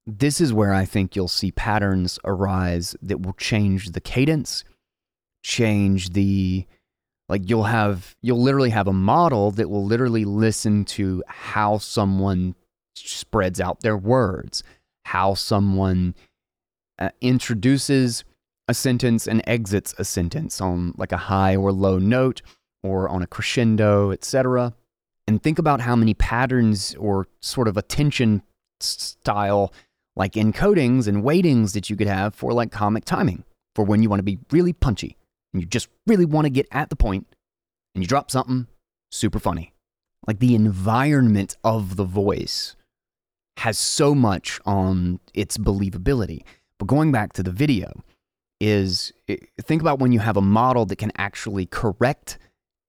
this 0.06 0.42
is 0.42 0.52
where 0.52 0.74
I 0.74 0.86
think 0.86 1.16
you'll 1.16 1.28
see 1.28 1.52
patterns 1.52 2.20
arise 2.26 2.96
that 3.02 3.22
will 3.22 3.34
change 3.34 3.92
the 3.92 4.02
cadence, 4.02 4.64
change 5.44 6.10
the 6.12 6.66
like 7.30 7.50
you'll 7.50 7.64
have 7.64 8.16
you'll 8.22 8.42
literally 8.42 8.72
have 8.72 8.88
a 8.88 8.94
model 8.94 9.52
that 9.52 9.70
will 9.70 9.86
literally 9.86 10.26
listen 10.26 10.84
to 10.86 11.24
how 11.28 11.78
someone 11.78 12.56
spreads 12.96 13.62
out 13.62 13.80
their 13.82 13.98
words, 13.98 14.64
how 15.06 15.34
someone 15.34 16.16
uh, 17.00 17.10
introduces 17.22 18.24
a 18.68 18.74
sentence 18.74 19.28
and 19.28 19.42
exits 19.48 19.94
a 19.98 20.06
sentence 20.06 20.60
on 20.62 20.94
like 20.98 21.12
a 21.12 21.18
high 21.18 21.56
or 21.56 21.72
low 21.72 21.98
note 21.98 22.42
or 22.84 23.10
on 23.10 23.22
a 23.22 23.28
crescendo, 23.28 24.12
etc. 24.12 24.74
And 25.28 25.42
think 25.42 25.58
about 25.58 25.82
how 25.82 25.96
many 25.96 26.14
patterns 26.14 26.96
or 26.96 27.28
sort 27.40 27.68
of 27.68 27.78
attention 27.78 28.44
style 28.80 29.74
like 30.16 30.34
encodings 30.34 31.08
and 31.08 31.24
weightings 31.24 31.74
that 31.74 31.90
you 31.90 31.96
could 31.96 32.08
have 32.08 32.36
for 32.36 32.54
like 32.54 32.72
comic 32.72 33.06
timing 33.06 33.44
for 33.74 33.84
when 33.84 34.04
you 34.04 34.10
want 34.10 34.20
to 34.20 34.24
be 34.24 34.38
really 34.52 34.74
punchy 34.74 35.18
and 35.54 35.62
you 35.62 35.68
just 35.68 35.88
really 36.06 36.26
want 36.26 36.46
to 36.46 36.50
get 36.50 36.68
at 36.72 36.90
the 36.90 36.96
point 36.96 37.26
and 37.96 38.04
you 38.04 38.08
drop 38.08 38.30
something 38.30 38.68
super 39.12 39.40
funny. 39.40 39.74
Like 40.28 40.40
the 40.40 40.56
environment 40.56 41.58
of 41.64 41.96
the 41.96 42.04
voice 42.04 42.76
has 43.58 43.78
so 43.78 44.14
much 44.14 44.60
on 44.66 45.20
its 45.34 45.58
believability. 45.58 46.44
But 46.80 46.88
going 46.88 47.12
back 47.12 47.34
to 47.34 47.44
the 47.44 47.52
video, 47.52 48.04
is 48.64 49.12
think 49.62 49.82
about 49.82 50.00
when 50.00 50.14
you 50.14 50.20
have 50.20 50.38
a 50.38 50.42
model 50.42 50.86
that 50.86 50.96
can 50.96 51.12
actually 51.18 51.66
correct 51.66 52.38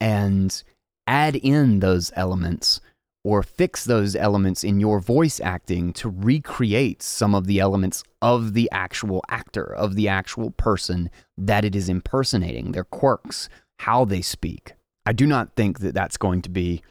and 0.00 0.62
add 1.06 1.36
in 1.36 1.80
those 1.80 2.12
elements 2.16 2.80
or 3.24 3.42
fix 3.42 3.84
those 3.84 4.14
elements 4.14 4.62
in 4.62 4.80
your 4.80 5.00
voice 5.00 5.40
acting 5.40 5.92
to 5.94 6.10
recreate 6.10 7.02
some 7.02 7.34
of 7.34 7.46
the 7.46 7.58
elements 7.58 8.04
of 8.20 8.52
the 8.52 8.68
actual 8.70 9.22
actor, 9.28 9.64
of 9.64 9.94
the 9.94 10.08
actual 10.08 10.50
person 10.50 11.10
that 11.38 11.64
it 11.64 11.74
is 11.74 11.88
impersonating, 11.88 12.72
their 12.72 12.84
quirks, 12.84 13.48
how 13.80 14.04
they 14.04 14.20
speak. 14.20 14.74
I 15.06 15.12
do 15.14 15.26
not 15.26 15.56
think 15.56 15.80
that 15.80 15.94
that's 15.94 16.18
going 16.18 16.42
to 16.42 16.50
be 16.50 16.82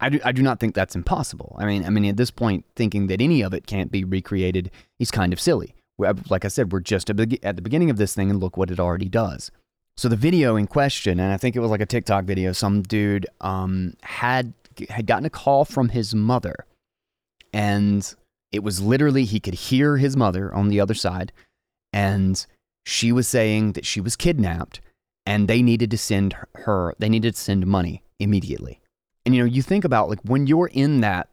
I 0.00 0.10
do, 0.10 0.20
I 0.24 0.32
do 0.32 0.42
not 0.42 0.60
think 0.60 0.74
that's 0.74 0.94
impossible. 0.94 1.56
I 1.58 1.66
mean, 1.66 1.84
I 1.84 1.90
mean, 1.90 2.04
at 2.04 2.16
this 2.16 2.30
point, 2.30 2.64
thinking 2.76 3.08
that 3.08 3.20
any 3.20 3.42
of 3.42 3.52
it 3.52 3.66
can't 3.66 3.90
be 3.90 4.04
recreated 4.04 4.70
is 5.00 5.10
kind 5.10 5.32
of 5.32 5.40
silly. 5.40 5.74
Like 5.98 6.44
I 6.44 6.48
said, 6.48 6.70
we're 6.70 6.80
just 6.80 7.10
at 7.10 7.16
the 7.16 7.62
beginning 7.62 7.90
of 7.90 7.96
this 7.96 8.14
thing, 8.14 8.30
and 8.30 8.38
look 8.38 8.56
what 8.56 8.70
it 8.70 8.78
already 8.78 9.08
does. 9.08 9.50
So 9.98 10.08
the 10.08 10.14
video 10.14 10.54
in 10.54 10.68
question, 10.68 11.18
and 11.18 11.32
I 11.32 11.38
think 11.38 11.56
it 11.56 11.58
was 11.58 11.72
like 11.72 11.80
a 11.80 11.86
TikTok 11.86 12.24
video, 12.24 12.52
some 12.52 12.82
dude 12.82 13.26
um, 13.40 13.94
had 14.02 14.52
had 14.88 15.06
gotten 15.06 15.24
a 15.24 15.30
call 15.30 15.64
from 15.64 15.88
his 15.88 16.14
mother, 16.14 16.54
and 17.52 18.14
it 18.52 18.62
was 18.62 18.80
literally 18.80 19.24
he 19.24 19.40
could 19.40 19.54
hear 19.54 19.96
his 19.96 20.16
mother 20.16 20.54
on 20.54 20.68
the 20.68 20.78
other 20.78 20.94
side, 20.94 21.32
and 21.92 22.46
she 22.86 23.10
was 23.10 23.26
saying 23.26 23.72
that 23.72 23.84
she 23.84 24.00
was 24.00 24.14
kidnapped, 24.14 24.80
and 25.26 25.48
they 25.48 25.62
needed 25.62 25.90
to 25.90 25.98
send 25.98 26.36
her, 26.54 26.94
they 27.00 27.08
needed 27.08 27.34
to 27.34 27.40
send 27.40 27.66
money 27.66 28.00
immediately. 28.20 28.78
And 29.26 29.34
you 29.34 29.42
know, 29.42 29.50
you 29.50 29.62
think 29.62 29.84
about 29.84 30.08
like 30.08 30.20
when 30.22 30.46
you're 30.46 30.68
in 30.68 31.00
that 31.00 31.28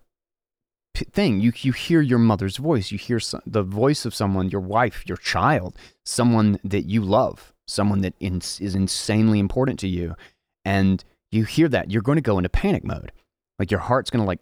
thing, 0.95 1.39
you 1.39 1.53
you 1.57 1.72
hear 1.72 2.01
your 2.01 2.18
mother's 2.18 2.57
voice, 2.57 2.91
you 2.91 2.97
hear 2.97 3.20
the 3.45 3.61
voice 3.61 4.05
of 4.05 4.16
someone, 4.16 4.49
your 4.49 4.61
wife, 4.61 5.03
your 5.05 5.18
child, 5.18 5.76
someone 6.03 6.59
that 6.63 6.86
you 6.86 7.01
love, 7.01 7.53
someone 7.68 8.01
that 8.01 8.13
is 8.20 8.59
insanely 8.59 9.39
important 9.39 9.80
to 9.80 9.88
you, 9.88 10.16
and 10.63 11.03
you 11.32 11.43
hear 11.43 11.68
that, 11.70 11.91
you're 11.91 12.01
going 12.01 12.18
to 12.18 12.22
go 12.22 12.38
into 12.38 12.49
panic 12.49 12.84
mode. 12.84 13.11
Like 13.59 13.72
your 13.72 13.80
heart's 13.80 14.09
going 14.09 14.24
to 14.24 14.28
like 14.28 14.39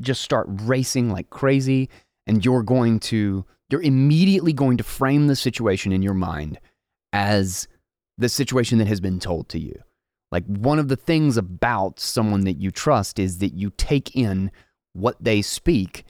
just 0.00 0.22
start 0.22 0.46
racing 0.48 1.10
like 1.10 1.28
crazy 1.30 1.90
and 2.26 2.44
you're 2.44 2.62
going 2.62 3.00
to 3.00 3.44
you're 3.68 3.82
immediately 3.82 4.52
going 4.52 4.76
to 4.76 4.84
frame 4.84 5.26
the 5.26 5.34
situation 5.34 5.92
in 5.92 6.02
your 6.02 6.14
mind 6.14 6.60
as 7.12 7.66
the 8.16 8.28
situation 8.28 8.78
that 8.78 8.86
has 8.86 9.00
been 9.00 9.18
told 9.18 9.48
to 9.48 9.58
you. 9.58 9.74
Like 10.30 10.44
one 10.46 10.78
of 10.78 10.88
the 10.88 10.96
things 10.96 11.36
about 11.36 11.98
someone 11.98 12.44
that 12.44 12.60
you 12.60 12.70
trust 12.70 13.18
is 13.18 13.38
that 13.38 13.54
you 13.54 13.72
take 13.76 14.14
in 14.14 14.50
what 14.92 15.16
they 15.20 15.42
speak 15.42 16.04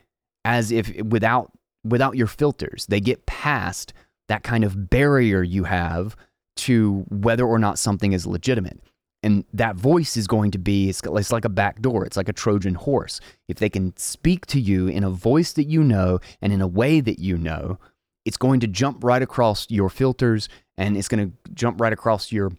as 0.44 0.70
if 0.70 0.94
without 1.02 1.50
without 1.84 2.16
your 2.16 2.26
filters. 2.26 2.86
They 2.86 3.00
get 3.00 3.26
past 3.26 3.92
that 4.28 4.42
kind 4.42 4.64
of 4.64 4.90
barrier 4.90 5.42
you 5.42 5.64
have 5.64 6.16
to 6.56 7.04
whether 7.10 7.46
or 7.46 7.58
not 7.58 7.78
something 7.78 8.12
is 8.12 8.26
legitimate. 8.26 8.80
And 9.22 9.44
that 9.52 9.76
voice 9.76 10.16
is 10.16 10.26
going 10.26 10.52
to 10.52 10.58
be, 10.58 10.88
it's, 10.88 11.32
like 11.32 11.44
a 11.44 11.48
back 11.48 11.80
door. 11.82 12.04
It's 12.04 12.16
like 12.16 12.28
a 12.28 12.32
Trojan 12.32 12.74
horse. 12.74 13.20
If 13.48 13.58
they 13.58 13.68
can 13.68 13.96
speak 13.96 14.46
to 14.46 14.60
you 14.60 14.86
in 14.86 15.02
a 15.04 15.10
voice 15.10 15.52
that 15.54 15.64
you 15.64 15.82
know 15.82 16.20
and 16.40 16.52
in 16.52 16.60
a 16.60 16.66
way 16.66 17.00
that 17.00 17.18
you 17.18 17.36
know, 17.36 17.78
it's 18.24 18.36
going 18.36 18.60
to 18.60 18.66
jump 18.66 19.02
right 19.02 19.22
across 19.22 19.70
your 19.70 19.88
filters 19.88 20.48
and 20.76 20.96
it's 20.96 21.08
going 21.08 21.30
to 21.30 21.52
jump 21.54 21.80
right 21.80 21.92
across 21.92 22.30
your, 22.30 22.52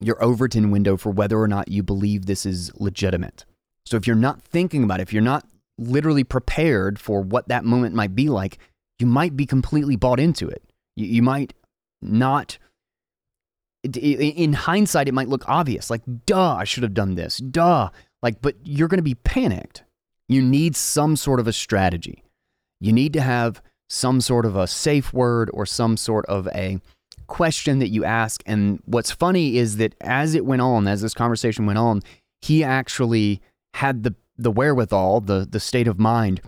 your 0.00 0.22
Overton 0.22 0.70
window 0.70 0.96
for 0.96 1.10
whether 1.10 1.40
or 1.40 1.48
not 1.48 1.68
you 1.68 1.82
believe 1.82 2.26
this 2.26 2.46
is 2.46 2.70
legitimate. 2.76 3.44
So 3.84 3.96
if 3.96 4.06
you're 4.06 4.16
not 4.16 4.42
thinking 4.42 4.84
about 4.84 5.00
it, 5.00 5.04
if 5.04 5.12
you're 5.12 5.22
not 5.22 5.46
literally 5.78 6.24
prepared 6.24 6.98
for 6.98 7.20
what 7.20 7.48
that 7.48 7.64
moment 7.64 7.94
might 7.94 8.14
be 8.14 8.28
like, 8.28 8.58
you 8.98 9.06
might 9.06 9.36
be 9.36 9.46
completely 9.46 9.96
bought 9.96 10.20
into 10.20 10.48
it. 10.48 10.62
You, 10.96 11.06
you 11.06 11.22
might 11.22 11.54
not. 12.02 12.58
In 13.84 14.52
hindsight, 14.52 15.06
it 15.06 15.14
might 15.14 15.28
look 15.28 15.48
obvious, 15.48 15.90
like, 15.90 16.02
duh, 16.26 16.56
I 16.56 16.64
should 16.64 16.82
have 16.82 16.94
done 16.94 17.14
this, 17.14 17.36
duh. 17.38 17.90
Like, 18.20 18.42
but 18.42 18.56
you're 18.64 18.88
going 18.88 18.98
to 18.98 19.02
be 19.02 19.14
panicked. 19.14 19.84
You 20.28 20.42
need 20.42 20.74
some 20.74 21.14
sort 21.14 21.38
of 21.38 21.46
a 21.46 21.52
strategy. 21.52 22.24
You 22.80 22.92
need 22.92 23.12
to 23.12 23.20
have 23.20 23.62
some 23.88 24.20
sort 24.20 24.44
of 24.44 24.56
a 24.56 24.66
safe 24.66 25.12
word 25.12 25.50
or 25.54 25.66
some 25.66 25.96
sort 25.96 26.26
of 26.26 26.48
a 26.48 26.80
question 27.28 27.78
that 27.78 27.88
you 27.88 28.04
ask. 28.04 28.42
And 28.46 28.80
what's 28.86 29.10
funny 29.10 29.56
is 29.56 29.76
that 29.76 29.94
as 30.00 30.34
it 30.34 30.44
went 30.44 30.62
on, 30.62 30.88
as 30.88 31.02
this 31.02 31.14
conversation 31.14 31.66
went 31.66 31.78
on, 31.78 32.02
he 32.40 32.64
actually 32.64 33.40
had 33.74 34.02
the 34.02 34.14
the 34.38 34.50
wherewithal, 34.50 35.20
the 35.20 35.46
the 35.48 35.60
state 35.60 35.88
of 35.88 35.98
mind 35.98 36.40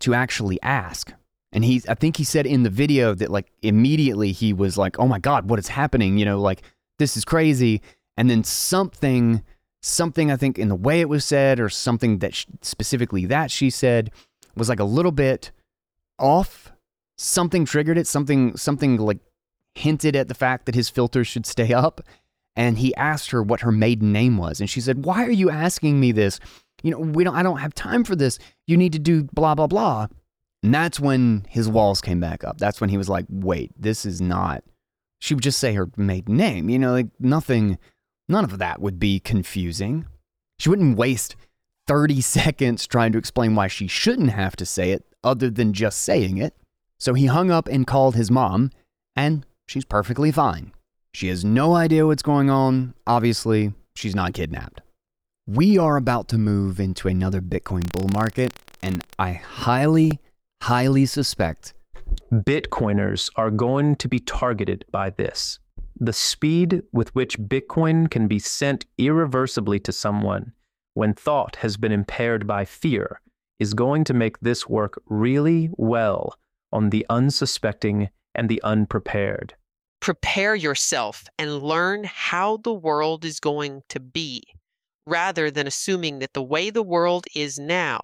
to 0.00 0.14
actually 0.14 0.60
ask. 0.62 1.12
And 1.56 1.64
he 1.64 1.82
I 1.88 1.94
think 1.94 2.18
he 2.18 2.24
said 2.24 2.46
in 2.46 2.64
the 2.64 2.70
video 2.70 3.14
that 3.14 3.30
like 3.30 3.50
immediately 3.62 4.30
he 4.30 4.52
was 4.52 4.76
like, 4.76 4.98
"Oh 4.98 5.08
my 5.08 5.18
god, 5.18 5.48
what 5.48 5.58
is 5.58 5.68
happening?" 5.68 6.18
You 6.18 6.26
know, 6.26 6.38
like 6.38 6.60
this 6.98 7.16
is 7.16 7.24
crazy. 7.24 7.80
And 8.18 8.28
then 8.28 8.44
something 8.44 9.42
something 9.80 10.30
I 10.30 10.36
think 10.36 10.58
in 10.58 10.68
the 10.68 10.74
way 10.74 11.00
it 11.00 11.08
was 11.08 11.24
said 11.24 11.58
or 11.58 11.70
something 11.70 12.18
that 12.18 12.34
sh- 12.34 12.44
specifically 12.60 13.24
that 13.24 13.50
she 13.50 13.70
said 13.70 14.10
was 14.54 14.68
like 14.68 14.80
a 14.80 14.84
little 14.84 15.12
bit 15.12 15.50
off. 16.18 16.72
Something 17.16 17.64
triggered 17.64 17.96
it, 17.96 18.06
something 18.06 18.54
something 18.58 18.98
like 18.98 19.20
hinted 19.74 20.14
at 20.14 20.28
the 20.28 20.34
fact 20.34 20.66
that 20.66 20.74
his 20.74 20.90
filters 20.90 21.26
should 21.26 21.46
stay 21.46 21.72
up 21.72 22.02
and 22.54 22.76
he 22.76 22.94
asked 22.96 23.30
her 23.30 23.42
what 23.42 23.62
her 23.62 23.72
maiden 23.72 24.12
name 24.12 24.36
was 24.38 24.58
and 24.58 24.70
she 24.70 24.80
said 24.80 25.04
why 25.04 25.22
are 25.22 25.30
you 25.30 25.50
asking 25.50 26.00
me 26.00 26.12
this 26.12 26.40
you 26.82 26.90
know 26.90 26.98
we 26.98 27.22
don't 27.22 27.36
i 27.36 27.42
don't 27.42 27.58
have 27.58 27.74
time 27.74 28.02
for 28.02 28.16
this 28.16 28.38
you 28.66 28.74
need 28.74 28.94
to 28.94 28.98
do 28.98 29.24
blah 29.34 29.54
blah 29.54 29.66
blah 29.66 30.06
and 30.62 30.74
that's 30.74 30.98
when 30.98 31.46
his 31.48 31.68
walls 31.68 32.00
came 32.00 32.20
back 32.20 32.44
up 32.44 32.58
that's 32.58 32.80
when 32.80 32.90
he 32.90 32.98
was 32.98 33.08
like 33.08 33.26
wait 33.28 33.70
this 33.78 34.04
is 34.04 34.20
not 34.20 34.62
she 35.20 35.34
would 35.34 35.42
just 35.42 35.58
say 35.58 35.74
her 35.74 35.88
maiden 35.96 36.36
name 36.36 36.68
you 36.68 36.78
know 36.78 36.92
like 36.92 37.08
nothing 37.18 37.78
none 38.28 38.44
of 38.44 38.58
that 38.58 38.80
would 38.80 38.98
be 38.98 39.20
confusing 39.20 40.06
she 40.58 40.68
wouldn't 40.68 40.96
waste 40.96 41.36
30 41.86 42.20
seconds 42.20 42.86
trying 42.86 43.12
to 43.12 43.18
explain 43.18 43.54
why 43.54 43.66
she 43.68 43.86
shouldn't 43.86 44.30
have 44.30 44.56
to 44.56 44.66
say 44.66 44.90
it 44.90 45.04
other 45.22 45.50
than 45.50 45.72
just 45.72 46.02
saying 46.02 46.38
it 46.38 46.54
so 46.98 47.14
he 47.14 47.26
hung 47.26 47.50
up 47.50 47.68
and 47.68 47.86
called 47.86 48.14
his 48.14 48.30
mom 48.30 48.70
and 49.14 49.44
she's 49.66 49.84
perfectly 49.84 50.32
fine 50.32 50.72
she 51.16 51.28
has 51.28 51.46
no 51.46 51.74
idea 51.74 52.06
what's 52.06 52.22
going 52.22 52.50
on. 52.50 52.92
Obviously, 53.06 53.72
she's 53.94 54.14
not 54.14 54.34
kidnapped. 54.34 54.82
We 55.46 55.78
are 55.78 55.96
about 55.96 56.28
to 56.28 56.36
move 56.36 56.78
into 56.78 57.08
another 57.08 57.40
Bitcoin 57.40 57.90
bull 57.90 58.10
market, 58.12 58.52
and 58.82 59.02
I 59.18 59.32
highly, 59.32 60.20
highly 60.62 61.06
suspect 61.06 61.74
Bitcoiners 62.32 63.30
are 63.36 63.50
going 63.50 63.94
to 63.96 64.08
be 64.08 64.18
targeted 64.18 64.84
by 64.90 65.10
this. 65.10 65.58
The 65.98 66.12
speed 66.12 66.82
with 66.92 67.14
which 67.14 67.38
Bitcoin 67.38 68.10
can 68.10 68.26
be 68.26 68.38
sent 68.38 68.84
irreversibly 68.98 69.78
to 69.80 69.92
someone 69.92 70.52
when 70.94 71.14
thought 71.14 71.56
has 71.56 71.76
been 71.76 71.92
impaired 71.92 72.46
by 72.46 72.64
fear 72.64 73.20
is 73.58 73.74
going 73.74 74.04
to 74.04 74.14
make 74.14 74.40
this 74.40 74.68
work 74.68 75.00
really 75.06 75.70
well 75.76 76.34
on 76.72 76.90
the 76.90 77.06
unsuspecting 77.08 78.10
and 78.34 78.48
the 78.48 78.60
unprepared. 78.62 79.54
Prepare 80.00 80.54
yourself 80.54 81.24
and 81.38 81.62
learn 81.62 82.04
how 82.04 82.58
the 82.58 82.74
world 82.74 83.24
is 83.24 83.40
going 83.40 83.82
to 83.88 84.00
be, 84.00 84.42
rather 85.06 85.50
than 85.50 85.66
assuming 85.66 86.18
that 86.18 86.34
the 86.34 86.42
way 86.42 86.70
the 86.70 86.82
world 86.82 87.26
is 87.34 87.58
now 87.58 88.00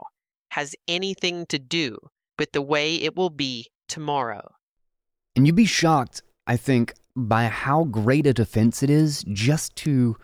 has 0.52 0.74
anything 0.88 1.44
to 1.46 1.58
do 1.58 1.98
with 2.42 2.50
the 2.50 2.60
way 2.60 2.96
it 2.96 3.14
will 3.14 3.30
be 3.30 3.68
tomorrow. 3.86 4.52
And 5.36 5.46
you'd 5.46 5.54
be 5.54 5.64
shocked, 5.64 6.22
I 6.44 6.56
think, 6.56 6.92
by 7.14 7.44
how 7.44 7.84
great 7.84 8.26
a 8.26 8.32
defense 8.32 8.82
it 8.82 8.90
is 8.90 9.24
just 9.28 9.76
to 9.76 10.16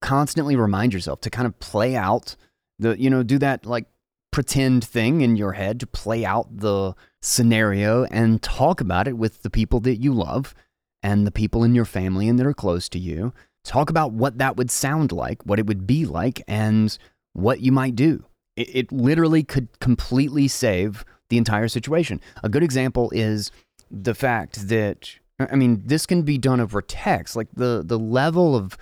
constantly 0.00 0.56
remind 0.56 0.92
yourself 0.92 1.20
to 1.20 1.30
kind 1.30 1.46
of 1.46 1.56
play 1.60 1.94
out 1.94 2.34
the, 2.80 3.00
you 3.00 3.08
know, 3.08 3.22
do 3.22 3.38
that 3.38 3.64
like 3.64 3.86
pretend 4.32 4.84
thing 4.84 5.20
in 5.20 5.36
your 5.36 5.52
head 5.52 5.78
to 5.78 5.86
play 5.86 6.24
out 6.24 6.48
the 6.50 6.96
scenario 7.22 8.06
and 8.06 8.42
talk 8.42 8.80
about 8.80 9.06
it 9.06 9.16
with 9.16 9.42
the 9.42 9.50
people 9.50 9.78
that 9.78 9.98
you 9.98 10.12
love 10.12 10.52
and 11.00 11.24
the 11.24 11.30
people 11.30 11.62
in 11.62 11.76
your 11.76 11.84
family 11.84 12.28
and 12.28 12.40
that 12.40 12.46
are 12.46 12.52
close 12.52 12.88
to 12.88 12.98
you. 12.98 13.32
Talk 13.62 13.88
about 13.88 14.10
what 14.10 14.38
that 14.38 14.56
would 14.56 14.72
sound 14.72 15.12
like, 15.12 15.46
what 15.46 15.60
it 15.60 15.66
would 15.66 15.86
be 15.86 16.06
like, 16.06 16.42
and 16.48 16.98
what 17.34 17.60
you 17.60 17.70
might 17.70 17.94
do. 17.94 18.24
It, 18.56 18.74
it 18.74 18.92
literally 18.92 19.44
could 19.44 19.78
completely 19.78 20.48
save 20.48 21.04
the 21.28 21.38
entire 21.38 21.68
situation. 21.68 22.20
A 22.42 22.48
good 22.48 22.62
example 22.62 23.10
is 23.14 23.50
the 23.90 24.14
fact 24.14 24.68
that 24.68 25.10
I 25.38 25.54
mean, 25.54 25.82
this 25.84 26.06
can 26.06 26.22
be 26.22 26.38
done 26.38 26.60
over 26.60 26.80
text, 26.80 27.36
like 27.36 27.48
the 27.54 27.82
the 27.84 27.98
level 27.98 28.56
of 28.56 28.76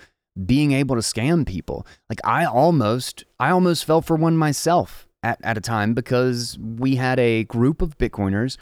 being 0.47 0.72
able 0.72 0.97
to 0.97 1.03
scam 1.03 1.47
people. 1.47 1.86
Like 2.09 2.20
I 2.24 2.45
almost 2.45 3.24
I 3.38 3.51
almost 3.51 3.84
fell 3.84 4.03
for 4.03 4.16
one 4.16 4.36
myself 4.36 5.07
at, 5.22 5.38
at 5.42 5.59
a 5.59 5.61
time 5.61 5.95
because 5.95 6.59
we 6.59 6.97
had 6.97 7.18
a 7.18 7.45
group 7.45 7.82
of 7.82 7.99
Bitcoiners 7.99 8.57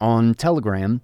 on 0.00 0.34
Telegram 0.34 1.00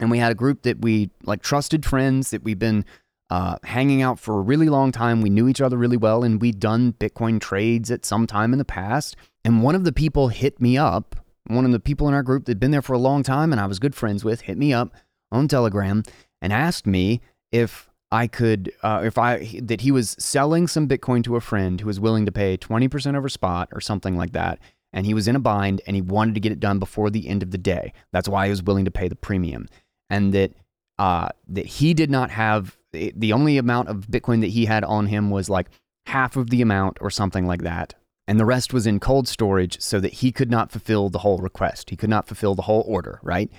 and 0.00 0.10
we 0.10 0.18
had 0.18 0.32
a 0.32 0.34
group 0.34 0.62
that 0.62 0.80
we 0.80 1.10
like 1.24 1.42
trusted 1.42 1.84
friends 1.84 2.30
that 2.30 2.42
we've 2.42 2.58
been 2.58 2.84
uh, 3.30 3.56
hanging 3.64 4.02
out 4.02 4.18
for 4.18 4.38
a 4.38 4.42
really 4.42 4.68
long 4.68 4.92
time. 4.92 5.22
We 5.22 5.30
knew 5.30 5.48
each 5.48 5.60
other 5.60 5.76
really 5.76 5.96
well, 5.96 6.22
and 6.22 6.40
we'd 6.40 6.60
done 6.60 6.92
Bitcoin 6.92 7.40
trades 7.40 7.90
at 7.90 8.04
some 8.04 8.26
time 8.26 8.52
in 8.52 8.58
the 8.58 8.64
past. 8.64 9.16
And 9.44 9.62
one 9.62 9.74
of 9.74 9.84
the 9.84 9.92
people 9.92 10.28
hit 10.28 10.60
me 10.60 10.76
up. 10.76 11.16
One 11.46 11.64
of 11.64 11.72
the 11.72 11.80
people 11.80 12.08
in 12.08 12.14
our 12.14 12.22
group 12.22 12.44
that'd 12.44 12.60
been 12.60 12.70
there 12.70 12.82
for 12.82 12.94
a 12.94 12.98
long 12.98 13.22
time, 13.22 13.52
and 13.52 13.60
I 13.60 13.66
was 13.66 13.78
good 13.78 13.94
friends 13.94 14.24
with, 14.24 14.42
hit 14.42 14.56
me 14.56 14.72
up 14.72 14.94
on 15.30 15.48
Telegram 15.48 16.02
and 16.40 16.52
asked 16.52 16.86
me 16.86 17.20
if 17.52 17.90
I 18.10 18.26
could, 18.26 18.72
uh, 18.82 19.02
if 19.04 19.18
I 19.18 19.58
that 19.62 19.80
he 19.80 19.90
was 19.90 20.16
selling 20.18 20.66
some 20.68 20.88
Bitcoin 20.88 21.24
to 21.24 21.36
a 21.36 21.40
friend 21.40 21.80
who 21.80 21.86
was 21.86 22.00
willing 22.00 22.26
to 22.26 22.32
pay 22.32 22.56
twenty 22.56 22.88
percent 22.88 23.16
over 23.16 23.28
spot 23.28 23.68
or 23.72 23.80
something 23.80 24.16
like 24.16 24.32
that, 24.32 24.58
and 24.92 25.04
he 25.04 25.14
was 25.14 25.26
in 25.26 25.36
a 25.36 25.40
bind 25.40 25.82
and 25.86 25.96
he 25.96 26.02
wanted 26.02 26.34
to 26.34 26.40
get 26.40 26.52
it 26.52 26.60
done 26.60 26.78
before 26.78 27.10
the 27.10 27.28
end 27.28 27.42
of 27.42 27.50
the 27.50 27.58
day. 27.58 27.92
That's 28.12 28.28
why 28.28 28.46
he 28.46 28.50
was 28.50 28.62
willing 28.62 28.84
to 28.84 28.90
pay 28.90 29.08
the 29.08 29.16
premium 29.16 29.68
and 30.08 30.32
that 30.32 30.52
uh, 30.98 31.28
that 31.48 31.66
he 31.66 31.92
did 31.92 32.10
not 32.10 32.30
have 32.30 32.76
the 32.92 33.32
only 33.32 33.58
amount 33.58 33.88
of 33.88 34.06
Bitcoin 34.06 34.40
that 34.42 34.50
he 34.50 34.66
had 34.66 34.84
on 34.84 35.06
him 35.06 35.30
was 35.30 35.50
like 35.50 35.68
half 36.06 36.36
of 36.36 36.50
the 36.50 36.62
amount 36.62 36.98
or 37.00 37.10
something 37.10 37.46
like 37.46 37.62
that. 37.62 37.94
And 38.26 38.40
the 38.40 38.44
rest 38.44 38.72
was 38.72 38.86
in 38.86 39.00
cold 39.00 39.28
storage 39.28 39.80
so 39.80 40.00
that 40.00 40.14
he 40.14 40.32
could 40.32 40.50
not 40.50 40.70
fulfill 40.70 41.10
the 41.10 41.18
whole 41.18 41.38
request. 41.38 41.90
He 41.90 41.96
could 41.96 42.10
not 42.10 42.26
fulfill 42.26 42.54
the 42.54 42.62
whole 42.62 42.84
order, 42.86 43.20
right? 43.22 43.50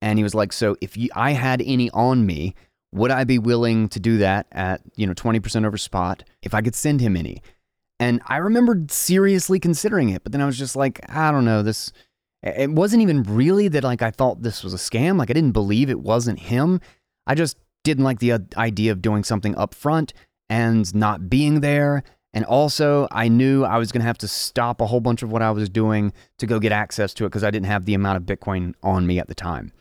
And 0.00 0.18
he 0.18 0.22
was 0.22 0.34
like, 0.34 0.52
so 0.52 0.76
if 0.80 0.96
you, 0.96 1.08
I 1.14 1.32
had 1.32 1.62
any 1.62 1.90
on 1.90 2.24
me, 2.24 2.54
would 2.92 3.10
I 3.10 3.24
be 3.24 3.38
willing 3.38 3.88
to 3.88 4.00
do 4.00 4.18
that 4.18 4.46
at, 4.52 4.82
you 4.96 5.06
know, 5.06 5.14
20% 5.14 5.66
over 5.66 5.76
spot 5.76 6.24
if 6.42 6.54
I 6.54 6.60
could 6.60 6.74
send 6.74 7.00
him 7.00 7.16
any? 7.16 7.42
And 7.98 8.20
I 8.26 8.38
remembered 8.38 8.90
seriously 8.90 9.58
considering 9.60 10.10
it, 10.10 10.22
but 10.22 10.32
then 10.32 10.40
I 10.40 10.46
was 10.46 10.58
just 10.58 10.76
like, 10.76 11.00
I 11.08 11.30
don't 11.30 11.44
know, 11.44 11.62
this 11.62 11.92
it 12.42 12.70
wasn't 12.70 13.02
even 13.02 13.22
really 13.22 13.68
that 13.68 13.84
like 13.84 14.02
I 14.02 14.10
thought 14.10 14.42
this 14.42 14.64
was 14.64 14.74
a 14.74 14.78
scam. 14.78 15.18
Like 15.18 15.30
I 15.30 15.34
didn't 15.34 15.52
believe 15.52 15.88
it 15.88 16.00
wasn't 16.00 16.40
him. 16.40 16.80
I 17.26 17.34
just 17.34 17.56
didn't 17.84 18.04
like 18.04 18.18
the 18.18 18.32
uh, 18.32 18.38
idea 18.56 18.92
of 18.92 19.02
doing 19.02 19.22
something 19.22 19.54
up 19.56 19.74
front 19.74 20.12
and 20.48 20.92
not 20.94 21.30
being 21.30 21.60
there. 21.60 22.02
And 22.34 22.44
also, 22.46 23.08
I 23.10 23.28
knew 23.28 23.64
I 23.64 23.76
was 23.76 23.92
going 23.92 24.00
to 24.00 24.06
have 24.06 24.18
to 24.18 24.28
stop 24.28 24.80
a 24.80 24.86
whole 24.86 25.00
bunch 25.00 25.22
of 25.22 25.30
what 25.30 25.42
I 25.42 25.50
was 25.50 25.68
doing 25.68 26.12
to 26.38 26.46
go 26.46 26.58
get 26.58 26.72
access 26.72 27.12
to 27.14 27.24
it 27.24 27.28
because 27.28 27.44
I 27.44 27.50
didn't 27.50 27.66
have 27.66 27.84
the 27.84 27.94
amount 27.94 28.16
of 28.16 28.22
Bitcoin 28.22 28.74
on 28.82 29.06
me 29.06 29.18
at 29.18 29.28
the 29.28 29.34
time. 29.34 29.72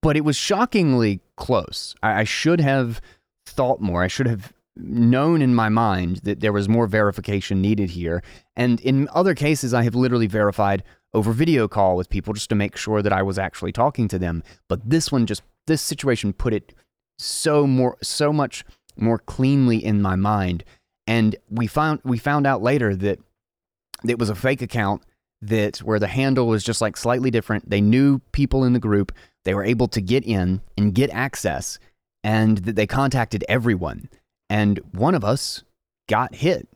But 0.00 0.16
it 0.16 0.24
was 0.24 0.36
shockingly 0.36 1.20
close. 1.36 1.94
I, 2.02 2.20
I 2.20 2.24
should 2.24 2.60
have 2.60 3.00
thought 3.44 3.80
more. 3.80 4.02
I 4.02 4.08
should 4.08 4.26
have 4.26 4.52
known 4.76 5.42
in 5.42 5.54
my 5.54 5.68
mind 5.68 6.18
that 6.18 6.40
there 6.40 6.52
was 6.52 6.68
more 6.68 6.86
verification 6.86 7.60
needed 7.60 7.90
here. 7.90 8.22
And 8.56 8.80
in 8.80 9.08
other 9.12 9.34
cases, 9.34 9.74
I 9.74 9.82
have 9.82 9.94
literally 9.94 10.28
verified 10.28 10.84
over 11.14 11.32
video 11.32 11.68
call 11.68 11.96
with 11.96 12.10
people 12.10 12.32
just 12.32 12.48
to 12.50 12.54
make 12.54 12.76
sure 12.76 13.02
that 13.02 13.12
I 13.12 13.22
was 13.22 13.38
actually 13.38 13.72
talking 13.72 14.08
to 14.08 14.18
them. 14.18 14.42
But 14.68 14.88
this 14.88 15.10
one 15.10 15.26
just, 15.26 15.42
this 15.66 15.82
situation 15.82 16.32
put 16.32 16.54
it 16.54 16.74
so 17.18 17.66
more, 17.66 17.98
so 18.02 18.32
much 18.32 18.64
more 18.96 19.18
cleanly 19.18 19.84
in 19.84 20.00
my 20.02 20.16
mind. 20.16 20.64
And 21.08 21.34
we 21.50 21.66
found, 21.66 22.00
we 22.04 22.18
found 22.18 22.46
out 22.46 22.62
later 22.62 22.94
that 22.94 23.18
it 24.06 24.18
was 24.18 24.28
a 24.28 24.34
fake 24.34 24.62
account 24.62 25.02
that 25.40 25.78
where 25.78 25.98
the 25.98 26.06
handle 26.06 26.46
was 26.46 26.62
just 26.62 26.80
like 26.80 26.96
slightly 26.96 27.30
different. 27.30 27.70
They 27.70 27.80
knew 27.80 28.20
people 28.32 28.62
in 28.62 28.74
the 28.74 28.78
group. 28.78 29.12
They 29.44 29.54
were 29.54 29.64
able 29.64 29.88
to 29.88 30.02
get 30.02 30.24
in 30.24 30.60
and 30.76 30.94
get 30.94 31.10
access 31.10 31.78
and 32.22 32.58
that 32.58 32.76
they 32.76 32.86
contacted 32.86 33.42
everyone. 33.48 34.10
And 34.50 34.80
one 34.92 35.14
of 35.14 35.24
us 35.24 35.64
got 36.08 36.34
hit 36.34 36.68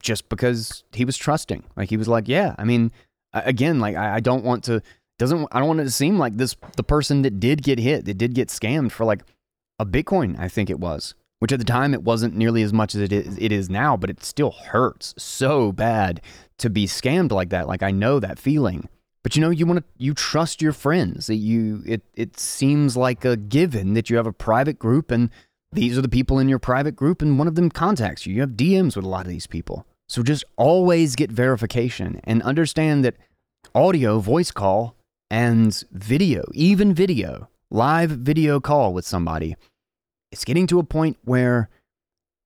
just 0.00 0.28
because 0.28 0.82
he 0.92 1.04
was 1.04 1.18
trusting. 1.18 1.64
Like 1.76 1.90
he 1.90 1.98
was 1.98 2.08
like, 2.08 2.26
yeah, 2.26 2.54
I 2.56 2.64
mean, 2.64 2.90
again, 3.34 3.80
like 3.80 3.96
I, 3.96 4.16
I 4.16 4.20
don't 4.20 4.44
want 4.44 4.64
to 4.64 4.80
doesn't 5.18 5.46
I 5.52 5.58
don't 5.58 5.68
want 5.68 5.80
it 5.80 5.84
to 5.84 5.90
seem 5.90 6.18
like 6.18 6.36
this 6.36 6.56
the 6.76 6.82
person 6.82 7.22
that 7.22 7.38
did 7.38 7.62
get 7.62 7.78
hit, 7.78 8.06
that 8.06 8.18
did 8.18 8.34
get 8.34 8.48
scammed 8.48 8.92
for 8.92 9.04
like 9.04 9.24
a 9.78 9.86
Bitcoin, 9.86 10.38
I 10.38 10.48
think 10.48 10.70
it 10.70 10.80
was. 10.80 11.14
Which 11.44 11.52
at 11.52 11.58
the 11.58 11.64
time 11.66 11.92
it 11.92 12.02
wasn't 12.02 12.34
nearly 12.34 12.62
as 12.62 12.72
much 12.72 12.94
as 12.94 13.02
it 13.02 13.12
is, 13.12 13.36
it 13.36 13.52
is 13.52 13.68
now, 13.68 13.98
but 13.98 14.08
it 14.08 14.24
still 14.24 14.52
hurts 14.52 15.12
so 15.18 15.72
bad 15.72 16.22
to 16.56 16.70
be 16.70 16.86
scammed 16.86 17.32
like 17.32 17.50
that. 17.50 17.68
Like 17.68 17.82
I 17.82 17.90
know 17.90 18.18
that 18.18 18.38
feeling. 18.38 18.88
But 19.22 19.36
you 19.36 19.42
know, 19.42 19.50
you 19.50 19.66
want 19.66 19.80
to 19.80 19.84
you 19.98 20.14
trust 20.14 20.62
your 20.62 20.72
friends. 20.72 21.28
You 21.28 21.82
it 21.84 22.00
it 22.14 22.40
seems 22.40 22.96
like 22.96 23.26
a 23.26 23.36
given 23.36 23.92
that 23.92 24.08
you 24.08 24.16
have 24.16 24.26
a 24.26 24.32
private 24.32 24.78
group 24.78 25.10
and 25.10 25.28
these 25.70 25.98
are 25.98 26.00
the 26.00 26.08
people 26.08 26.38
in 26.38 26.48
your 26.48 26.58
private 26.58 26.96
group 26.96 27.20
and 27.20 27.38
one 27.38 27.46
of 27.46 27.56
them 27.56 27.68
contacts 27.68 28.24
you. 28.24 28.34
You 28.34 28.40
have 28.40 28.52
DMs 28.52 28.96
with 28.96 29.04
a 29.04 29.08
lot 29.08 29.26
of 29.26 29.30
these 29.30 29.46
people. 29.46 29.84
So 30.08 30.22
just 30.22 30.44
always 30.56 31.14
get 31.14 31.30
verification 31.30 32.22
and 32.24 32.42
understand 32.42 33.04
that 33.04 33.18
audio, 33.74 34.18
voice 34.18 34.50
call, 34.50 34.96
and 35.30 35.84
video, 35.92 36.44
even 36.54 36.94
video, 36.94 37.50
live 37.68 38.12
video 38.12 38.60
call 38.60 38.94
with 38.94 39.04
somebody, 39.04 39.56
it's 40.34 40.44
getting 40.44 40.66
to 40.66 40.80
a 40.80 40.84
point 40.84 41.16
where 41.22 41.68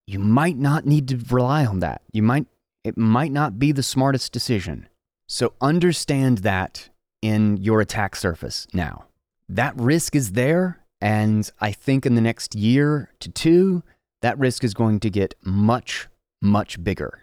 you 0.07 0.19
might 0.19 0.59
not 0.59 0.85
need 0.85 1.09
to 1.09 1.19
rely 1.31 1.65
on 1.65 1.79
that. 1.79 2.03
You 2.13 2.23
might 2.23 2.45
it 2.85 2.99
might 2.99 3.33
not 3.33 3.59
be 3.59 3.73
the 3.73 3.83
smartest 3.83 4.31
decision. 4.31 4.89
So 5.27 5.55
understand 5.63 6.39
that 6.39 6.91
in 7.23 7.57
your 7.57 7.81
attack 7.81 8.15
surface 8.15 8.67
now. 8.75 9.07
That 9.49 9.75
risk 9.75 10.15
is 10.15 10.33
there 10.33 10.81
and 11.01 11.51
I 11.61 11.73
think 11.73 12.05
in 12.05 12.15
the 12.15 12.21
next 12.21 12.55
year 12.55 13.11
to 13.21 13.31
two, 13.31 13.83
that 14.21 14.39
risk 14.39 14.65
is 14.65 14.75
going 14.75 15.01
to 15.01 15.09
get 15.09 15.35
much, 15.43 16.09
much 16.43 16.85
bigger. 16.85 17.23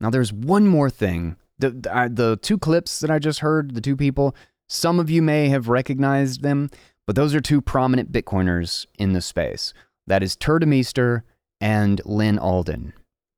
Now, 0.00 0.08
there's 0.08 0.32
one 0.32 0.66
more 0.66 0.88
thing. 0.88 1.36
The, 1.58 1.70
the, 1.72 1.94
uh, 1.94 2.08
the, 2.10 2.38
two 2.40 2.56
clips 2.56 3.00
that 3.00 3.10
I 3.10 3.18
just 3.18 3.40
heard, 3.40 3.74
the 3.74 3.82
two 3.82 3.96
people, 3.96 4.34
some 4.66 4.98
of 4.98 5.10
you 5.10 5.20
may 5.20 5.50
have 5.50 5.68
recognized 5.68 6.42
them, 6.42 6.70
but 7.06 7.16
those 7.16 7.34
are 7.34 7.40
two 7.40 7.60
prominent 7.60 8.12
Bitcoiners 8.12 8.86
in 8.98 9.12
the 9.12 9.20
space. 9.20 9.74
That 10.10 10.24
is 10.24 10.36
Tuur 10.36 10.58
Demeester 10.58 11.22
and 11.60 12.00
Lyn 12.04 12.36
Alden. 12.36 12.92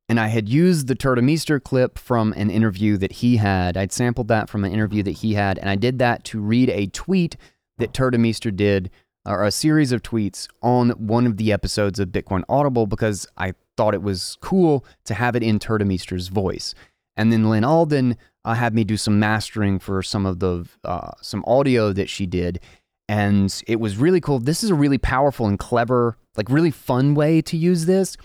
And 0.08 0.18
I 0.18 0.28
had 0.28 0.48
used 0.48 0.88
the 0.88 0.94
Tuur 0.94 1.16
Demeester 1.16 1.62
clip 1.62 1.98
from 1.98 2.32
an 2.32 2.50
interview 2.50 2.96
that 2.96 3.12
he 3.12 3.36
had. 3.36 3.76
I'd 3.76 3.92
sampled 3.92 4.28
that 4.28 4.48
from 4.48 4.64
an 4.64 4.72
interview 4.72 5.02
that 5.02 5.18
he 5.18 5.34
had, 5.34 5.58
and 5.58 5.68
I 5.68 5.76
did 5.76 5.98
that 5.98 6.24
to 6.24 6.40
read 6.40 6.70
a 6.70 6.86
tweet 6.86 7.36
that 7.76 7.92
Tuur 7.92 8.10
Demeester 8.10 8.54
did 8.56 8.90
or 9.26 9.44
a 9.44 9.50
series 9.50 9.92
of 9.92 10.02
tweets 10.02 10.48
on 10.62 10.90
one 10.92 11.26
of 11.26 11.36
the 11.36 11.52
episodes 11.52 11.98
of 11.98 12.08
Bitcoin 12.08 12.42
Audible 12.48 12.86
because 12.86 13.26
I 13.36 13.52
thought 13.76 13.92
it 13.92 14.02
was 14.02 14.38
cool 14.40 14.84
to 15.04 15.12
have 15.12 15.36
it 15.36 15.42
in 15.42 15.58
Tuur 15.58 15.78
Demeester's 15.78 16.28
voice. 16.28 16.74
And 17.18 17.30
then 17.30 17.50
Lyn 17.50 17.64
Alden 17.64 18.16
uh, 18.46 18.54
had 18.54 18.74
me 18.74 18.82
do 18.82 18.96
some 18.96 19.20
mastering 19.20 19.78
for 19.78 20.02
some 20.02 20.24
of 20.24 20.38
the 20.38 20.66
uh, 20.84 21.10
some 21.20 21.44
audio 21.46 21.92
that 21.92 22.08
she 22.08 22.24
did, 22.24 22.60
and 23.08 23.62
it 23.66 23.78
was 23.78 23.98
really 23.98 24.22
cool. 24.22 24.38
This 24.38 24.64
is 24.64 24.70
a 24.70 24.74
really 24.74 24.98
powerful 24.98 25.46
and 25.46 25.58
clever, 25.58 26.16
like 26.36 26.48
really 26.48 26.70
fun 26.70 27.14
way 27.14 27.42
to 27.42 27.56
use 27.56 27.86
this. 27.86 28.16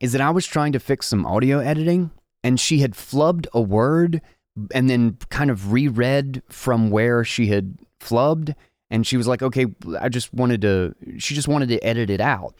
Is 0.00 0.12
that 0.12 0.20
I 0.20 0.30
was 0.30 0.46
trying 0.46 0.72
to 0.72 0.80
fix 0.80 1.06
some 1.06 1.24
audio 1.24 1.60
editing, 1.60 2.10
and 2.42 2.60
she 2.60 2.80
had 2.80 2.92
flubbed 2.92 3.46
a 3.54 3.60
word 3.60 4.20
and 4.72 4.88
then 4.88 5.18
kind 5.30 5.50
of 5.50 5.72
reread 5.72 6.42
from 6.48 6.90
where 6.90 7.24
she 7.24 7.46
had 7.46 7.78
flubbed 8.00 8.54
and 8.90 9.06
she 9.06 9.16
was 9.16 9.26
like, 9.26 9.42
okay, 9.42 9.66
I 9.98 10.08
just 10.08 10.32
wanted 10.32 10.62
to, 10.62 10.94
she 11.18 11.34
just 11.34 11.48
wanted 11.48 11.68
to 11.70 11.82
edit 11.84 12.10
it 12.10 12.20
out. 12.20 12.54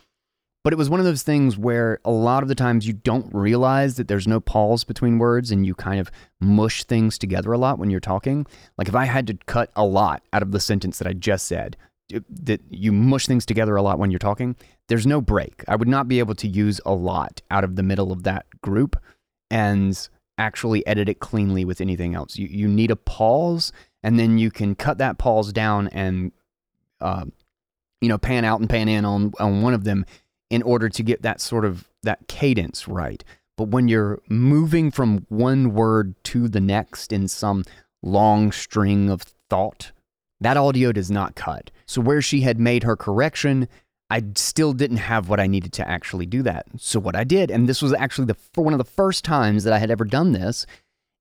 But 0.65 0.73
it 0.73 0.77
was 0.77 0.89
one 0.89 0.99
of 0.99 1.05
those 1.07 1.23
things 1.23 1.59
where 1.59 2.01
a 2.05 2.11
lot 2.11 2.43
of 2.43 2.49
the 2.49 2.55
times 2.55 2.87
you 2.87 2.95
don't 2.95 3.33
realize 3.35 3.97
that 3.97 4.09
there's 4.09 4.27
no 4.27 4.41
pause 4.41 4.83
between 4.83 5.19
words 5.19 5.51
and 5.51 5.67
you 5.67 5.75
kind 5.75 6.01
of 6.01 6.11
mush 6.41 6.85
things 6.85 7.19
together 7.19 7.53
a 7.53 7.59
lot 7.59 7.79
when 7.79 7.91
you're 7.91 8.01
talking. 8.01 8.47
Like 8.79 8.89
if 8.89 8.95
I 8.95 9.05
had 9.05 9.27
to 9.27 9.39
cut 9.47 9.71
a 9.77 9.85
lot 9.85 10.23
out 10.33 10.43
of 10.43 10.53
the 10.53 10.61
sentence 10.61 10.99
that 10.99 11.07
I 11.07 11.13
just 11.13 11.47
said, 11.47 11.77
that 12.11 12.61
you 12.71 12.93
mush 12.93 13.27
things 13.27 13.47
together 13.47 13.77
a 13.77 13.83
lot 13.83 13.99
when 13.99 14.11
you're 14.11 14.19
talking, 14.19 14.57
there's 14.89 15.07
no 15.07 15.21
break. 15.21 15.65
I 15.69 15.77
would 15.77 15.89
not 15.89 16.09
be 16.09 16.19
able 16.19 16.35
to 16.37 16.49
use 16.49 16.81
a 16.85 16.93
lot 16.93 17.41
out 17.51 17.65
of 17.65 17.77
the 17.77 17.83
middle 17.83 18.13
of 18.13 18.25
that 18.25 18.47
group 18.61 18.97
and 19.51 20.09
actually 20.37 20.87
edit 20.87 21.09
it 21.09 21.21
cleanly 21.21 21.65
with 21.65 21.81
anything 21.81 22.15
else. 22.15 22.37
You, 22.37 22.49
you 22.49 22.69
need 22.69 22.91
a 22.91 22.97
pause 22.97 23.73
and 24.03 24.19
then 24.19 24.39
you 24.39 24.51
can 24.51 24.75
cut 24.75 24.99
that 24.99 25.19
pause 25.19 25.53
down 25.53 25.89
and 25.89 26.33
uh, 27.01 27.25
you 28.01 28.09
know 28.09 28.19
pan 28.19 28.45
out 28.45 28.61
and 28.61 28.69
pan 28.69 28.89
in 28.89 29.05
on 29.05 29.33
on 29.41 29.63
one 29.63 29.75
of 29.75 29.85
them 29.85 30.05
in 30.51 30.63
order 30.63 30.89
to 30.89 31.03
get 31.03 31.23
that 31.23 31.41
sort 31.41 31.65
of 31.65 31.89
that 32.03 32.29
cadence 32.29 32.87
right. 32.87 33.25
But 33.57 33.69
when 33.69 33.89
you're 33.89 34.21
moving 34.29 34.91
from 34.91 35.27
one 35.29 35.75
word 35.75 36.15
to 36.25 36.49
the 36.49 36.61
next 36.61 37.13
in 37.13 37.29
some 37.29 37.65
long 38.03 38.53
string 38.53 39.11
of 39.11 39.23
thought, 39.49 39.93
that 40.45 40.57
audio 40.57 40.93
does 40.93 41.11
not 41.11 41.35
cut. 41.35 41.71
So 41.87 42.01
where 42.01 42.23
she 42.23 42.41
had 42.43 42.59
made 42.59 42.83
her 42.83 42.97
correction, 42.97 43.69
I 44.11 44.23
still 44.37 44.73
didn't 44.73 44.99
have 44.99 45.29
what 45.29 45.41
I 45.41 45.47
needed 45.47 45.73
to 45.75 45.89
actually 45.89 46.27
do 46.27 46.43
that. 46.43 46.67
So 46.77 47.01
what 47.01 47.17
I 47.17 47.25
did, 47.25 47.51
and 47.51 47.69
this 47.69 47.83
was 47.83 47.93
actually 47.95 48.27
the 48.27 48.37
one 48.61 48.75
of 48.75 48.79
the 48.79 48.85
first 48.85 49.25
times 49.25 49.65
that 49.65 49.73
I 49.73 49.79
had 49.79 49.91
ever 49.91 50.05
done 50.05 50.33
this, 50.33 50.67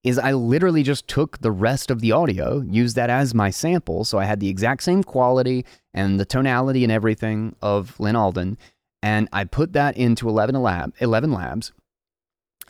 is 0.04 0.18
I 0.18 0.32
literally 0.32 0.82
just 0.82 1.08
took 1.08 1.38
the 1.38 1.50
rest 1.50 1.90
of 1.90 2.00
the 2.00 2.12
audio, 2.12 2.60
used 2.60 2.94
that 2.96 3.08
as 3.08 3.34
my 3.34 3.48
sample. 3.50 4.04
So 4.04 4.18
I 4.18 4.24
had 4.24 4.38
the 4.38 4.50
exact 4.50 4.82
same 4.82 5.02
quality 5.02 5.64
and 5.94 6.20
the 6.20 6.26
tonality 6.26 6.84
and 6.84 6.92
everything 6.92 7.56
of 7.62 7.98
Lyn 7.98 8.14
Alden. 8.14 8.58
And 9.02 9.28
I 9.32 9.44
put 9.44 9.72
that 9.72 9.96
into 9.96 10.28
11, 10.28 10.54
lab, 10.62 10.94
ElevenLabs. 10.98 11.72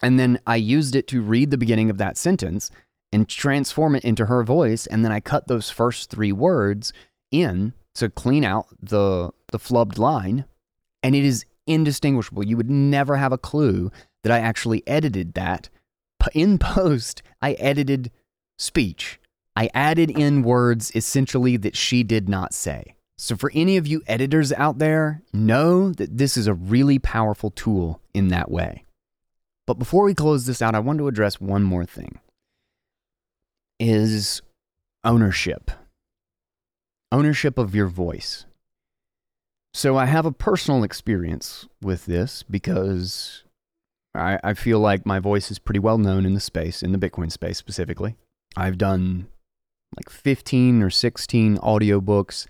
And 0.03 0.19
then 0.19 0.39
I 0.47 0.57
used 0.57 0.95
it 0.95 1.09
to 1.09 1.23
read 1.23 1.51
the 1.51 1.59
beginning 1.59 1.91
of 1.91 1.99
that 1.99 2.17
sentence 2.17 2.71
and 3.15 3.29
transform 3.29 3.95
it 3.95 4.05
into 4.05 4.27
her 4.27 4.43
voice. 4.43 4.87
And 4.87 5.05
then 5.05 5.13
I 5.13 5.21
cut 5.21 5.47
those 5.47 5.71
first 5.71 6.11
three 6.11 6.33
words 6.33 6.93
in 7.31 7.73
to 7.95 8.11
clean 8.11 8.45
out 8.45 8.67
the, 8.83 9.31
the 9.53 9.59
flubbed 9.59 9.99
line. 9.99 10.47
And 11.01 11.15
it 11.15 11.25
is 11.25 11.47
indistinguishable. 11.65 12.45
You 12.45 12.57
would 12.57 12.69
never 12.69 13.17
have 13.17 13.31
a 13.31 13.39
clue 13.39 13.93
that 14.25 14.33
I 14.33 14.41
actually 14.41 14.83
edited 14.89 15.35
that 15.35 15.69
in 16.33 16.59
post, 16.59 17.23
I 17.41 17.53
edited 17.53 18.11
speech. 18.59 19.21
I 19.55 19.71
added 19.73 20.11
in 20.11 20.43
words 20.43 20.91
essentially 20.97 21.57
that 21.59 21.77
she 21.77 22.03
did 22.03 22.29
not 22.29 22.53
say. 22.53 22.97
So, 23.17 23.37
for 23.37 23.53
any 23.55 23.77
of 23.77 23.87
you 23.87 24.03
editors 24.09 24.53
out 24.53 24.79
there, 24.79 25.23
know 25.33 25.93
that 25.93 26.19
this 26.19 26.37
is 26.37 26.49
a 26.49 26.55
really 26.55 26.99
powerful 26.99 27.51
tool 27.51 28.01
in 28.13 28.29
that 28.29 28.51
way. 28.51 28.85
But 29.69 29.79
before 29.79 30.03
we 30.03 30.15
close 30.15 30.47
this 30.47 30.61
out, 30.61 30.75
I 30.75 30.81
want 30.81 30.99
to 30.99 31.07
address 31.07 31.41
one 31.41 31.63
more 31.63 31.85
thing 31.85 32.19
is 33.79 34.43
ownership. 35.03 35.71
Ownership 37.13 37.59
of 37.59 37.75
your 37.75 37.87
voice. 37.87 38.47
So, 39.73 39.97
I 39.97 40.07
have 40.07 40.27
a 40.27 40.33
personal 40.33 40.85
experience 40.85 41.67
with 41.83 42.07
this 42.07 42.45
because 42.45 43.45
I, 44.15 44.39
I 44.45 44.55
feel 44.55 44.79
like 44.79 45.05
my 45.05 45.19
voice 45.19 45.51
is 45.51 45.59
pretty 45.59 45.81
well 45.81 45.99
known 45.99 46.25
in 46.25 46.35
the 46.35 46.41
space, 46.41 46.83
in 46.83 46.93
the 46.93 46.99
Bitcoin 46.99 47.31
space 47.31 47.59
specifically. 47.59 48.17
I've 48.57 48.79
done 48.79 49.27
like 49.97 50.11
15 50.11 50.83
or 50.83 50.91
16 50.91 51.59
audiobooks 51.59 52.47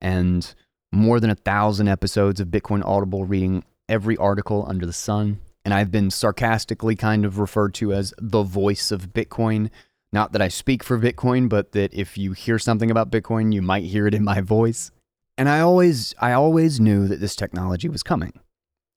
and 0.00 0.54
more 0.92 1.20
than 1.20 1.30
a 1.30 1.34
thousand 1.34 1.88
episodes 1.88 2.40
of 2.40 2.48
Bitcoin 2.48 2.84
Audible 2.84 3.24
reading 3.24 3.64
every 3.88 4.16
article 4.16 4.64
under 4.68 4.86
the 4.86 4.92
sun. 4.92 5.40
And 5.64 5.74
I've 5.74 5.90
been 5.90 6.10
sarcastically 6.10 6.96
kind 6.96 7.24
of 7.24 7.38
referred 7.38 7.74
to 7.74 7.92
as 7.92 8.14
the 8.18 8.42
voice 8.42 8.90
of 8.90 9.12
Bitcoin. 9.12 9.70
Not 10.12 10.32
that 10.32 10.42
I 10.42 10.48
speak 10.48 10.82
for 10.82 10.98
Bitcoin, 10.98 11.48
but 11.48 11.72
that 11.72 11.92
if 11.92 12.16
you 12.16 12.32
hear 12.32 12.58
something 12.58 12.90
about 12.90 13.10
Bitcoin, 13.10 13.52
you 13.52 13.60
might 13.60 13.84
hear 13.84 14.06
it 14.06 14.14
in 14.14 14.24
my 14.24 14.40
voice. 14.40 14.90
And 15.36 15.48
I 15.48 15.60
always 15.60 16.14
I 16.18 16.32
always 16.32 16.80
knew 16.80 17.06
that 17.08 17.20
this 17.20 17.36
technology 17.36 17.88
was 17.88 18.02
coming. 18.02 18.32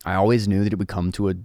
I 0.06 0.16
always 0.16 0.48
knew 0.48 0.64
that 0.64 0.74
it 0.74 0.80
would 0.80 0.88
come 0.88 1.12
to 1.14 1.30
a 1.30 1.36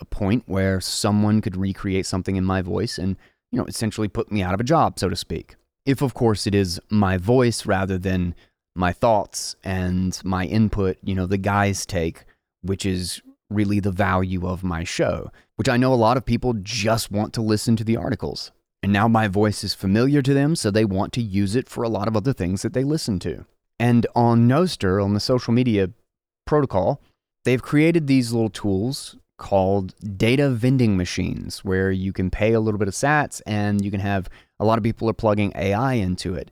a 0.00 0.04
point 0.04 0.44
where 0.46 0.80
someone 0.80 1.40
could 1.40 1.56
recreate 1.56 2.06
something 2.06 2.36
in 2.36 2.44
my 2.44 2.62
voice 2.62 2.98
and, 2.98 3.16
you 3.50 3.58
know, 3.58 3.66
essentially 3.66 4.08
put 4.08 4.30
me 4.30 4.42
out 4.42 4.54
of 4.54 4.60
a 4.60 4.64
job, 4.64 4.98
so 4.98 5.08
to 5.08 5.16
speak. 5.16 5.56
If, 5.86 6.02
of 6.02 6.14
course, 6.14 6.46
it 6.46 6.54
is 6.54 6.80
my 6.90 7.16
voice 7.16 7.66
rather 7.66 7.98
than 7.98 8.34
my 8.74 8.92
thoughts 8.92 9.56
and 9.64 10.18
my 10.24 10.44
input, 10.44 10.98
you 11.02 11.14
know, 11.14 11.26
the 11.26 11.38
guy's 11.38 11.84
take, 11.84 12.24
which 12.62 12.86
is 12.86 13.20
really 13.48 13.80
the 13.80 13.90
value 13.90 14.46
of 14.46 14.62
my 14.62 14.84
show, 14.84 15.32
which 15.56 15.68
I 15.68 15.76
know 15.76 15.92
a 15.92 15.96
lot 15.96 16.16
of 16.16 16.24
people 16.24 16.54
just 16.54 17.10
want 17.10 17.32
to 17.34 17.42
listen 17.42 17.74
to 17.76 17.84
the 17.84 17.96
articles. 17.96 18.52
And 18.82 18.92
now 18.92 19.08
my 19.08 19.28
voice 19.28 19.62
is 19.62 19.74
familiar 19.74 20.22
to 20.22 20.32
them, 20.32 20.56
so 20.56 20.70
they 20.70 20.84
want 20.84 21.12
to 21.14 21.22
use 21.22 21.54
it 21.54 21.68
for 21.68 21.84
a 21.84 21.88
lot 21.88 22.08
of 22.08 22.16
other 22.16 22.32
things 22.32 22.62
that 22.62 22.72
they 22.72 22.84
listen 22.84 23.18
to. 23.20 23.44
And 23.78 24.06
on 24.14 24.48
Nostr, 24.48 25.02
on 25.02 25.14
the 25.14 25.20
social 25.20 25.52
media 25.52 25.90
protocol, 26.46 27.00
they've 27.44 27.62
created 27.62 28.06
these 28.06 28.32
little 28.32 28.50
tools 28.50 29.16
called 29.36 29.94
data 30.16 30.50
vending 30.50 30.96
machines 30.96 31.64
where 31.64 31.90
you 31.90 32.12
can 32.12 32.30
pay 32.30 32.52
a 32.52 32.60
little 32.60 32.78
bit 32.78 32.88
of 32.88 32.94
sats 32.94 33.40
and 33.46 33.84
you 33.84 33.90
can 33.90 34.00
have 34.00 34.28
a 34.58 34.64
lot 34.64 34.76
of 34.76 34.84
people 34.84 35.08
are 35.08 35.14
plugging 35.14 35.52
AI 35.54 35.94
into 35.94 36.34
it. 36.34 36.50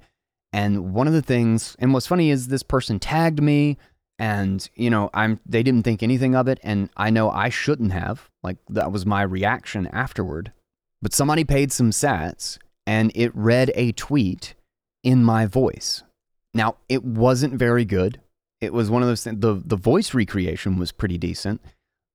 And 0.52 0.94
one 0.94 1.06
of 1.06 1.12
the 1.12 1.22
things, 1.22 1.76
and 1.78 1.92
what's 1.92 2.06
funny 2.06 2.30
is 2.30 2.48
this 2.48 2.62
person 2.62 2.98
tagged 2.98 3.42
me 3.42 3.76
and 4.18 4.68
you 4.74 4.90
know 4.90 5.08
i'm 5.14 5.38
they 5.46 5.62
didn't 5.62 5.84
think 5.84 6.02
anything 6.02 6.34
of 6.34 6.48
it 6.48 6.58
and 6.62 6.90
i 6.96 7.08
know 7.08 7.30
i 7.30 7.48
shouldn't 7.48 7.92
have 7.92 8.28
like 8.42 8.56
that 8.68 8.90
was 8.90 9.06
my 9.06 9.22
reaction 9.22 9.86
afterward 9.88 10.52
but 11.00 11.12
somebody 11.12 11.44
paid 11.44 11.72
some 11.72 11.90
sats 11.90 12.58
and 12.86 13.12
it 13.14 13.34
read 13.34 13.70
a 13.74 13.92
tweet 13.92 14.54
in 15.02 15.24
my 15.24 15.46
voice. 15.46 16.02
Now 16.54 16.76
it 16.88 17.04
wasn't 17.04 17.54
very 17.54 17.84
good. 17.84 18.20
It 18.60 18.72
was 18.72 18.90
one 18.90 19.02
of 19.02 19.08
those 19.08 19.22
things 19.22 19.40
the, 19.40 19.62
the 19.64 19.76
voice 19.76 20.14
recreation 20.14 20.78
was 20.78 20.92
pretty 20.92 21.18
decent. 21.18 21.60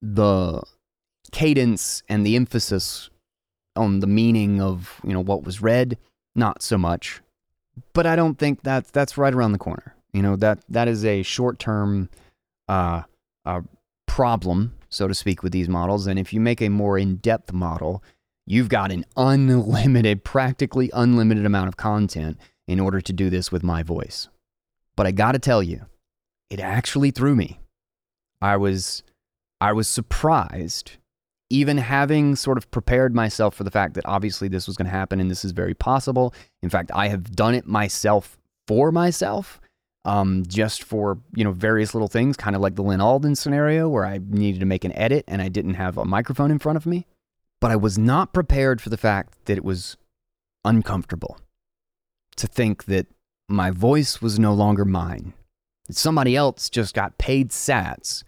The 0.02 0.62
cadence 1.32 2.04
and 2.10 2.26
the 2.26 2.36
emphasis 2.36 3.10
on 3.76 4.02
the 4.02 4.08
meaning 4.08 4.62
of 4.62 5.00
you 5.04 5.14
know 5.14 5.24
what 5.24 5.44
was 5.44 5.62
read 5.62 5.98
not 6.36 6.62
so 6.62 6.78
much. 6.78 7.22
But 7.94 8.06
i 8.06 8.16
don't 8.16 8.38
think 8.38 8.64
that 8.64 8.88
that's 8.88 9.18
right 9.18 9.34
around 9.34 9.54
the 9.54 9.58
corner. 9.58 9.96
You 10.12 10.22
know 10.22 10.36
that 10.38 10.60
that 10.70 10.88
is 10.88 11.06
a 11.06 11.24
short 11.24 11.58
term 11.60 12.10
uh, 12.68 13.04
uh, 13.46 13.62
problem, 14.08 14.76
so 14.90 15.08
to 15.08 15.14
speak, 15.14 15.42
with 15.44 15.52
these 15.52 15.70
models. 15.70 16.08
And 16.08 16.20
if 16.20 16.34
you 16.34 16.40
make 16.40 16.62
a 16.62 16.70
more 16.70 16.98
in 16.98 17.18
depth 17.18 17.52
model, 17.52 18.04
you've 18.46 18.70
got 18.70 18.91
an 18.91 19.06
unlimited, 19.16 20.24
practically 20.24 20.89
unlimited 20.94 21.46
amount 21.46 21.68
of 21.68 21.78
content 21.78 22.38
in 22.68 22.80
order 22.80 23.02
to 23.02 23.14
do 23.14 23.30
this 23.30 23.52
with 23.52 23.64
my 23.64 23.84
voice. 23.84 24.30
But 24.96 25.08
I 25.08 25.12
got 25.12 25.34
to 25.34 25.39
tell 25.39 25.64
you, 25.64 25.86
it 26.50 26.60
actually 26.60 27.12
threw 27.12 27.36
me. 27.36 27.60
I 28.41 28.58
was 28.58 29.04
I 29.62 29.72
was 29.72 29.88
surprised 29.88 30.94
even 31.50 31.78
having 31.78 32.36
sort 32.36 32.58
of 32.58 32.70
prepared 32.72 33.14
myself 33.14 33.56
for 33.56 33.64
the 33.64 33.72
fact 33.72 33.94
that 33.94 34.06
obviously 34.06 34.48
this 34.48 34.66
was 34.66 34.76
going 34.76 34.88
to 34.88 34.91
happen 34.91 35.20
and 35.20 35.30
this 35.30 35.46
is 35.46 35.52
very 35.52 35.74
possible. 35.74 36.34
In 36.62 36.70
fact, 36.70 36.91
I 36.94 37.10
have 37.10 37.36
done 37.36 37.54
it 37.54 37.68
myself 37.68 38.38
for 38.68 38.91
myself 38.91 39.62
um, 40.06 40.44
just 40.48 40.84
for 40.84 41.20
you 41.36 41.44
know 41.44 41.52
various 41.52 41.94
little 41.94 42.08
things, 42.08 42.36
kind 42.36 42.56
of 42.56 42.62
like 42.62 42.76
the 42.76 42.82
Lyn 42.82 43.02
Alden 43.02 43.36
scenario 43.36 43.88
where 43.88 44.06
I 44.06 44.20
needed 44.28 44.60
to 44.60 44.66
make 44.66 44.84
an 44.84 44.94
edit 44.98 45.24
and 45.28 45.41
I 45.41 45.50
didn't 45.50 45.76
have 45.76 45.98
a 45.98 46.06
microphone 46.06 46.52
in 46.52 46.60
front 46.60 46.78
of 46.78 46.86
me. 46.86 47.06
But 47.64 47.72
I 47.72 47.78
was 47.78 47.97
not 47.97 48.34
prepared 48.34 48.82
for 48.82 48.89
the 48.89 48.97
fact 48.97 49.45
that 49.45 49.55
it 49.55 49.64
was 49.64 49.95
uncomfortable 50.66 51.38
to 52.36 52.45
think 52.45 52.84
that 52.88 53.07
my 53.47 53.72
voice 53.72 54.22
was 54.22 54.38
no 54.38 54.53
longer 54.53 54.84
mine. 54.84 55.34
That 55.88 55.95
somebody 55.95 56.36
else 56.36 56.70
just 56.70 56.93
got 56.93 57.18
paid 57.18 57.51
sats 57.51 58.26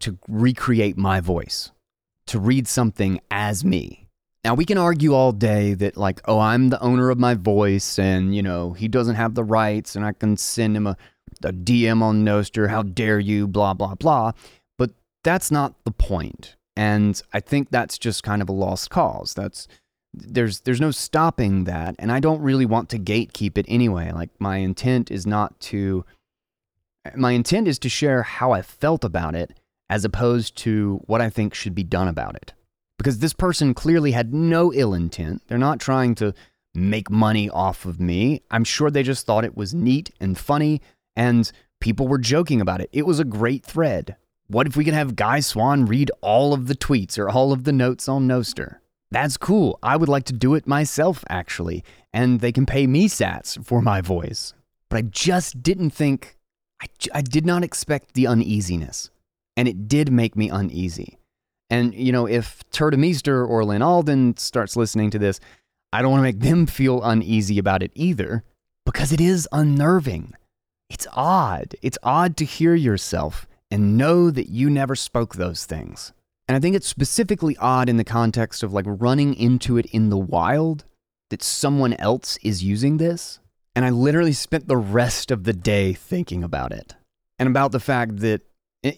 to 0.00 0.18
recreate 0.28 0.98
my 0.98 1.18
voice, 1.18 1.72
to 2.26 2.38
read 2.38 2.68
something 2.68 3.22
as 3.30 3.64
me. 3.64 4.06
Now, 4.44 4.52
we 4.52 4.66
can 4.66 4.76
argue 4.76 5.14
all 5.14 5.32
day 5.32 5.72
that, 5.72 5.96
like, 5.96 6.20
oh, 6.26 6.38
I'm 6.38 6.68
the 6.68 6.82
owner 6.82 7.08
of 7.08 7.18
my 7.18 7.32
voice 7.32 7.98
and, 7.98 8.36
you 8.36 8.42
know, 8.42 8.74
he 8.74 8.86
doesn't 8.86 9.14
have 9.14 9.34
the 9.34 9.44
rights 9.44 9.96
and 9.96 10.04
I 10.04 10.12
can 10.12 10.36
send 10.36 10.76
him 10.76 10.86
a, 10.86 10.98
a 11.42 11.54
DM 11.54 12.02
on 12.02 12.22
Nostr, 12.22 12.68
how 12.68 12.82
dare 12.82 13.18
you, 13.18 13.48
blah, 13.48 13.72
blah, 13.72 13.94
blah. 13.94 14.32
But 14.76 14.90
that's 15.24 15.50
not 15.50 15.82
the 15.86 15.90
point. 15.90 16.56
And 16.76 17.20
I 17.32 17.40
think 17.40 17.70
that's 17.70 17.98
just 17.98 18.22
kind 18.22 18.42
of 18.42 18.48
a 18.48 18.52
lost 18.52 18.90
cause. 18.90 19.34
That's 19.34 19.66
there's 20.12 20.60
there's 20.60 20.80
no 20.80 20.90
stopping 20.90 21.64
that 21.64 21.94
and 21.98 22.10
I 22.10 22.20
don't 22.20 22.40
really 22.40 22.66
want 22.66 22.88
to 22.90 22.98
gatekeep 22.98 23.58
it 23.58 23.66
anyway. 23.68 24.12
Like 24.12 24.30
my 24.38 24.58
intent 24.58 25.10
is 25.10 25.26
not 25.26 25.58
to 25.60 26.04
my 27.14 27.32
intent 27.32 27.68
is 27.68 27.78
to 27.80 27.88
share 27.88 28.22
how 28.22 28.52
I 28.52 28.62
felt 28.62 29.04
about 29.04 29.34
it 29.34 29.58
as 29.88 30.04
opposed 30.04 30.56
to 30.56 31.00
what 31.06 31.20
I 31.20 31.30
think 31.30 31.54
should 31.54 31.74
be 31.74 31.84
done 31.84 32.08
about 32.08 32.34
it 32.34 32.52
because 32.98 33.18
this 33.18 33.32
person 33.32 33.74
clearly 33.74 34.12
had 34.12 34.32
no 34.32 34.72
ill 34.72 34.94
intent. 34.94 35.42
They're 35.46 35.58
not 35.58 35.80
trying 35.80 36.14
to 36.16 36.34
make 36.74 37.10
money 37.10 37.48
off 37.50 37.84
of 37.84 38.00
me. 38.00 38.42
I'm 38.50 38.64
sure 38.64 38.90
they 38.90 39.02
just 39.02 39.26
thought 39.26 39.44
it 39.44 39.56
was 39.56 39.74
neat 39.74 40.10
and 40.20 40.36
funny, 40.36 40.80
and 41.14 41.50
people 41.80 42.08
were 42.08 42.18
joking 42.18 42.60
about 42.60 42.80
it. 42.80 42.90
It 42.92 43.06
was 43.06 43.18
a 43.18 43.24
great 43.24 43.64
thread. 43.64 44.16
What 44.48 44.66
if 44.66 44.76
we 44.76 44.84
could 44.84 44.94
have 44.94 45.16
Guy 45.16 45.40
Swan 45.40 45.86
read 45.86 46.10
all 46.20 46.54
of 46.54 46.68
the 46.68 46.76
tweets 46.76 47.18
or 47.18 47.28
all 47.28 47.52
of 47.52 47.64
the 47.64 47.72
notes 47.72 48.08
on 48.08 48.28
Nostr? 48.28 48.76
That's 49.10 49.36
cool. 49.36 49.78
I 49.82 49.96
would 49.96 50.08
like 50.08 50.24
to 50.24 50.32
do 50.32 50.54
it 50.54 50.66
myself, 50.66 51.24
actually, 51.28 51.84
and 52.12 52.40
they 52.40 52.52
can 52.52 52.64
pay 52.64 52.86
me 52.86 53.08
sats 53.08 53.62
for 53.64 53.82
my 53.82 54.00
voice. 54.00 54.54
But 54.88 54.98
I 54.98 55.02
just 55.02 55.62
didn't 55.62 55.90
think, 55.90 56.36
I, 56.80 56.86
I 57.12 57.22
did 57.22 57.44
not 57.44 57.64
expect 57.64 58.14
the 58.14 58.28
uneasiness, 58.28 59.10
and 59.56 59.66
it 59.66 59.88
did 59.88 60.12
make 60.12 60.36
me 60.36 60.48
uneasy. 60.48 61.18
And, 61.68 61.92
you 61.94 62.12
know, 62.12 62.26
if 62.26 62.62
Tuur 62.70 62.92
Demeester 62.92 63.48
or 63.48 63.64
Lyn 63.64 63.82
Alden 63.82 64.36
starts 64.36 64.76
listening 64.76 65.10
to 65.10 65.18
this, 65.18 65.40
I 65.92 66.02
don't 66.02 66.12
want 66.12 66.20
to 66.20 66.30
make 66.30 66.40
them 66.40 66.66
feel 66.66 67.02
uneasy 67.02 67.58
about 67.58 67.82
it 67.82 67.90
either 67.94 68.44
because 68.84 69.12
it 69.12 69.20
is 69.20 69.48
unnerving. 69.50 70.34
It's 70.88 71.06
odd. 71.12 71.74
It's 71.82 71.98
odd 72.04 72.36
to 72.36 72.44
hear 72.44 72.74
yourself 72.74 73.48
and 73.70 73.96
know 73.96 74.30
that 74.30 74.48
you 74.48 74.70
never 74.70 74.94
spoke 74.94 75.34
those 75.34 75.64
things. 75.64 76.12
And 76.48 76.56
I 76.56 76.60
think 76.60 76.76
it's 76.76 76.86
specifically 76.86 77.56
odd 77.58 77.88
in 77.88 77.96
the 77.96 78.04
context 78.04 78.62
of 78.62 78.72
like 78.72 78.84
running 78.86 79.34
into 79.34 79.76
it 79.76 79.86
in 79.86 80.10
the 80.10 80.18
wild 80.18 80.84
that 81.30 81.42
someone 81.42 81.94
else 81.94 82.38
is 82.42 82.62
using 82.62 82.98
this. 82.98 83.40
And 83.74 83.84
I 83.84 83.90
literally 83.90 84.32
spent 84.32 84.68
the 84.68 84.76
rest 84.76 85.30
of 85.30 85.44
the 85.44 85.52
day 85.52 85.92
thinking 85.92 86.44
about 86.44 86.72
it 86.72 86.94
and 87.38 87.48
about 87.48 87.72
the 87.72 87.80
fact 87.80 88.18
that 88.18 88.42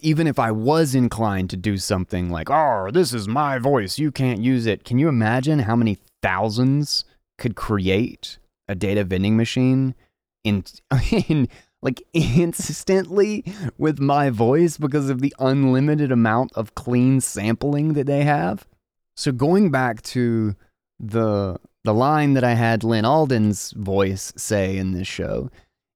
even 0.01 0.27
if 0.27 0.37
I 0.37 0.51
was 0.51 0.93
inclined 0.93 1.49
to 1.49 1.57
do 1.57 1.77
something 1.77 2.29
like, 2.29 2.49
oh, 2.49 2.89
this 2.91 3.13
is 3.13 3.27
my 3.27 3.57
voice, 3.57 3.97
you 3.97 4.11
can't 4.11 4.41
use 4.41 4.65
it, 4.65 4.83
can 4.83 4.99
you 4.99 5.09
imagine 5.09 5.59
how 5.59 5.75
many 5.75 5.97
thousands 6.21 7.05
could 7.37 7.55
create 7.55 8.37
a 8.67 8.75
data 8.75 9.03
vending 9.03 9.35
machine 9.35 9.95
in, 10.43 10.63
in 11.27 11.47
like 11.81 12.01
instantly 12.13 13.43
with 13.77 13.99
my 13.99 14.29
voice 14.29 14.77
because 14.77 15.09
of 15.09 15.21
the 15.21 15.33
unlimited 15.39 16.11
amount 16.11 16.51
of 16.53 16.75
clean 16.75 17.21
sampling 17.21 17.93
that 17.93 18.07
they 18.07 18.23
have? 18.23 18.67
So 19.15 19.31
going 19.31 19.71
back 19.71 20.01
to 20.03 20.55
the 20.99 21.59
the 21.85 21.93
line 21.93 22.33
that 22.33 22.43
I 22.43 22.53
had 22.53 22.83
Lyn 22.83 23.05
Alden's 23.05 23.71
voice 23.71 24.33
say 24.35 24.77
in 24.77 24.91
this 24.91 25.07
show 25.07 25.49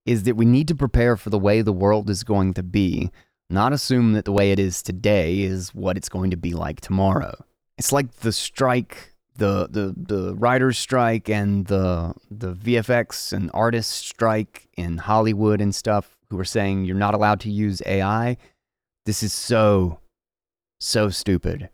is 0.06 0.24
that 0.24 0.36
we 0.36 0.46
need 0.46 0.68
to 0.70 0.76
prepare 0.76 1.18
for 1.18 1.30
the 1.30 1.40
way 1.40 1.62
the 1.62 1.74
world 1.74 2.10
is 2.10 2.24
going 2.24 2.54
to 2.54 2.64
be 2.64 3.12
not 3.50 3.74
assume 3.74 4.14
that 4.14 4.26
the 4.26 4.32
way 4.32 4.52
it 4.52 4.60
is 4.60 4.82
today 4.82 5.42
is 5.42 5.74
what 5.74 5.98
it's 5.98 6.10
going 6.10 6.32
to 6.32 6.38
be 6.38 6.54
like 6.54 6.82
tomorrow. 6.82 7.34
It's 7.78 7.92
like 7.92 8.12
the 8.18 8.32
strike, 8.32 9.13
the 9.36 9.68
the 9.70 9.94
the 9.98 10.36
writers 10.36 10.78
strike 10.78 11.30
and 11.30 11.66
the 11.68 12.14
the 12.30 12.54
VFX 12.54 13.34
and 13.34 13.50
artists 13.54 13.94
strike 13.94 14.68
in 14.78 14.98
Hollywood 14.98 15.62
and 15.62 15.74
stuff 15.74 16.18
who 16.30 16.40
are 16.40 16.46
saying 16.46 16.86
you're 16.86 16.96
not 16.96 17.14
allowed 17.14 17.40
to 17.42 17.50
use 17.50 17.82
AI. 17.86 18.38
This 19.06 19.24
is 19.24 19.34
so 19.34 20.00
so 20.80 21.10
stupid. 21.10 21.70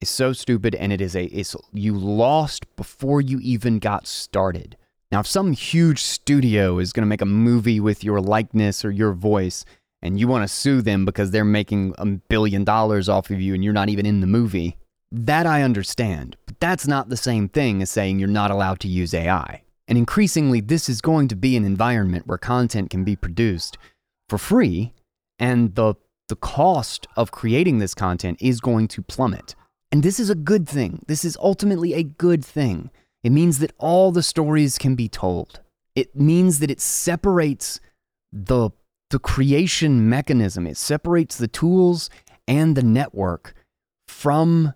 It's 0.00 0.10
so 0.10 0.32
stupid 0.32 0.74
and 0.74 0.92
it 0.92 1.00
is 1.00 1.16
a 1.16 1.24
it's 1.24 1.56
you 1.72 1.96
lost 1.96 2.74
before 2.76 3.20
you 3.20 3.38
even 3.40 3.78
got 3.78 4.06
started. 4.06 4.76
Now 5.10 5.20
if 5.20 5.26
some 5.26 5.52
huge 5.52 6.02
studio 6.02 6.78
is 6.78 6.92
going 6.92 7.02
to 7.02 7.08
make 7.08 7.20
a 7.20 7.26
movie 7.26 7.80
with 7.80 8.02
your 8.02 8.20
likeness 8.20 8.84
or 8.84 8.90
your 8.90 9.12
voice, 9.12 9.64
and 10.02 10.18
you 10.18 10.26
want 10.26 10.42
to 10.42 10.48
sue 10.48 10.82
them 10.82 11.04
because 11.04 11.30
they're 11.30 11.44
making 11.44 11.94
a 11.96 12.04
billion 12.04 12.64
dollars 12.64 13.08
off 13.08 13.30
of 13.30 13.40
you 13.40 13.54
and 13.54 13.62
you're 13.62 13.72
not 13.72 13.88
even 13.88 14.04
in 14.04 14.20
the 14.20 14.26
movie, 14.26 14.76
that 15.12 15.46
I 15.46 15.62
understand. 15.62 16.36
But 16.46 16.58
that's 16.58 16.86
not 16.86 17.08
the 17.08 17.16
same 17.16 17.48
thing 17.48 17.82
as 17.82 17.90
saying 17.90 18.18
you're 18.18 18.28
not 18.28 18.50
allowed 18.50 18.80
to 18.80 18.88
use 18.88 19.14
AI. 19.14 19.62
And 19.86 19.98
increasingly, 19.98 20.60
this 20.60 20.88
is 20.88 21.00
going 21.00 21.28
to 21.28 21.36
be 21.36 21.56
an 21.56 21.64
environment 21.64 22.26
where 22.26 22.38
content 22.38 22.90
can 22.90 23.04
be 23.04 23.14
produced 23.14 23.76
for 24.28 24.38
free, 24.38 24.94
and 25.38 25.74
the, 25.74 25.94
the 26.28 26.36
cost 26.36 27.06
of 27.16 27.30
creating 27.30 27.78
this 27.78 27.94
content 27.94 28.38
is 28.40 28.60
going 28.60 28.88
to 28.88 29.02
plummet. 29.02 29.54
And 29.90 30.02
this 30.02 30.18
is 30.18 30.30
a 30.30 30.34
good 30.34 30.66
thing. 30.66 31.04
This 31.06 31.24
is 31.24 31.36
ultimately 31.40 31.92
a 31.92 32.02
good 32.02 32.44
thing. 32.44 32.90
It 33.22 33.30
means 33.30 33.58
that 33.58 33.74
all 33.78 34.10
the 34.10 34.22
stories 34.22 34.78
can 34.78 34.94
be 34.94 35.08
told. 35.08 35.60
It 35.94 36.16
means 36.16 36.60
that 36.60 36.70
it 36.70 36.80
separates 36.80 37.78
the 38.32 38.70
the 39.10 39.18
creation 39.18 40.08
mechanism. 40.08 40.66
It 40.66 40.78
separates 40.78 41.36
the 41.36 41.46
tools 41.46 42.08
and 42.48 42.74
the 42.74 42.82
network 42.82 43.54
from, 44.08 44.72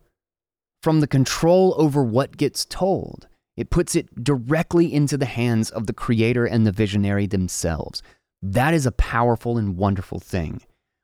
from 0.86 1.00
the 1.00 1.08
control 1.08 1.74
over 1.78 2.04
what 2.04 2.36
gets 2.36 2.64
told. 2.64 3.26
It 3.56 3.70
puts 3.70 3.96
it 3.96 4.22
directly 4.22 4.94
into 4.94 5.16
the 5.16 5.26
hands 5.26 5.68
of 5.68 5.88
the 5.88 5.92
creator 5.92 6.46
and 6.46 6.64
the 6.64 6.70
visionary 6.70 7.26
themselves. 7.26 8.04
That 8.40 8.72
is 8.72 8.86
a 8.86 8.92
powerful 8.92 9.58
and 9.58 9.76
wonderful 9.76 10.20
thing. 10.20 10.60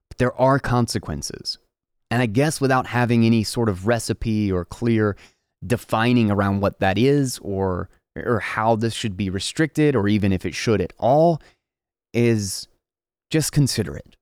But 0.09 0.19
there 0.19 0.41
are 0.41 0.61
consequences. 0.61 1.59
And 2.13 2.23
I 2.23 2.27
guess 2.27 2.61
without 2.61 2.87
having 2.87 3.27
any 3.27 3.43
sort 3.43 3.69
of 3.69 3.89
recipe 3.89 4.53
or 4.53 4.65
clear 4.65 5.17
defining 5.67 6.31
around 6.31 6.61
what 6.61 6.79
that 6.79 6.97
is 6.97 7.41
or 7.43 7.91
or 8.15 8.39
how 8.39 8.77
this 8.77 8.95
should 8.95 9.17
be 9.17 9.31
restricted 9.31 9.97
or 9.97 10.07
even 10.07 10.33
if 10.33 10.47
it 10.47 10.55
should 10.55 10.81
at 10.81 10.93
all 10.97 11.43
is 12.15 12.69
just 13.33 13.51
consider 13.51 13.97
it. 13.97 14.15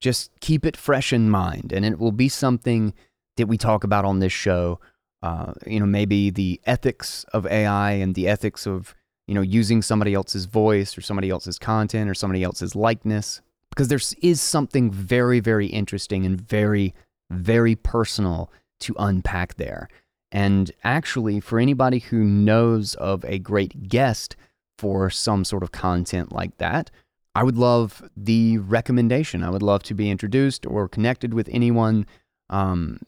Just 0.00 0.30
keep 0.38 0.64
it 0.64 0.76
fresh 0.76 1.12
in 1.12 1.28
mind 1.28 1.72
and 1.72 1.84
it 1.84 1.98
will 1.98 2.12
be 2.12 2.28
something 2.28 2.94
that 3.36 3.46
we 3.46 3.56
talk 3.58 3.84
about 3.84 4.04
on 4.04 4.18
this 4.18 4.32
show. 4.32 4.80
Uh, 5.22 5.52
you 5.66 5.80
know, 5.80 5.86
maybe 5.86 6.30
the 6.30 6.60
ethics 6.64 7.24
of 7.32 7.46
AI 7.46 7.92
and 7.92 8.14
the 8.14 8.28
ethics 8.28 8.66
of, 8.66 8.94
you 9.26 9.34
know, 9.34 9.40
using 9.40 9.82
somebody 9.82 10.14
else's 10.14 10.44
voice 10.44 10.96
or 10.96 11.00
somebody 11.00 11.30
else's 11.30 11.58
content 11.58 12.08
or 12.08 12.14
somebody 12.14 12.42
else's 12.42 12.76
likeness. 12.76 13.40
Because 13.70 13.88
there 13.88 14.00
is 14.22 14.40
something 14.40 14.90
very, 14.90 15.40
very 15.40 15.66
interesting 15.66 16.24
and 16.24 16.40
very, 16.40 16.94
very 17.30 17.74
personal 17.74 18.50
to 18.80 18.94
unpack 18.98 19.56
there. 19.56 19.88
And 20.32 20.70
actually, 20.84 21.40
for 21.40 21.58
anybody 21.58 21.98
who 21.98 22.18
knows 22.18 22.94
of 22.96 23.24
a 23.24 23.38
great 23.38 23.88
guest 23.88 24.36
for 24.78 25.08
some 25.10 25.44
sort 25.44 25.62
of 25.62 25.72
content 25.72 26.32
like 26.32 26.58
that, 26.58 26.90
I 27.34 27.42
would 27.42 27.56
love 27.56 28.08
the 28.16 28.58
recommendation. 28.58 29.42
I 29.42 29.50
would 29.50 29.62
love 29.62 29.82
to 29.84 29.94
be 29.94 30.10
introduced 30.10 30.66
or 30.66 30.88
connected 30.88 31.34
with 31.34 31.48
anyone 31.52 32.06
um, 32.50 33.00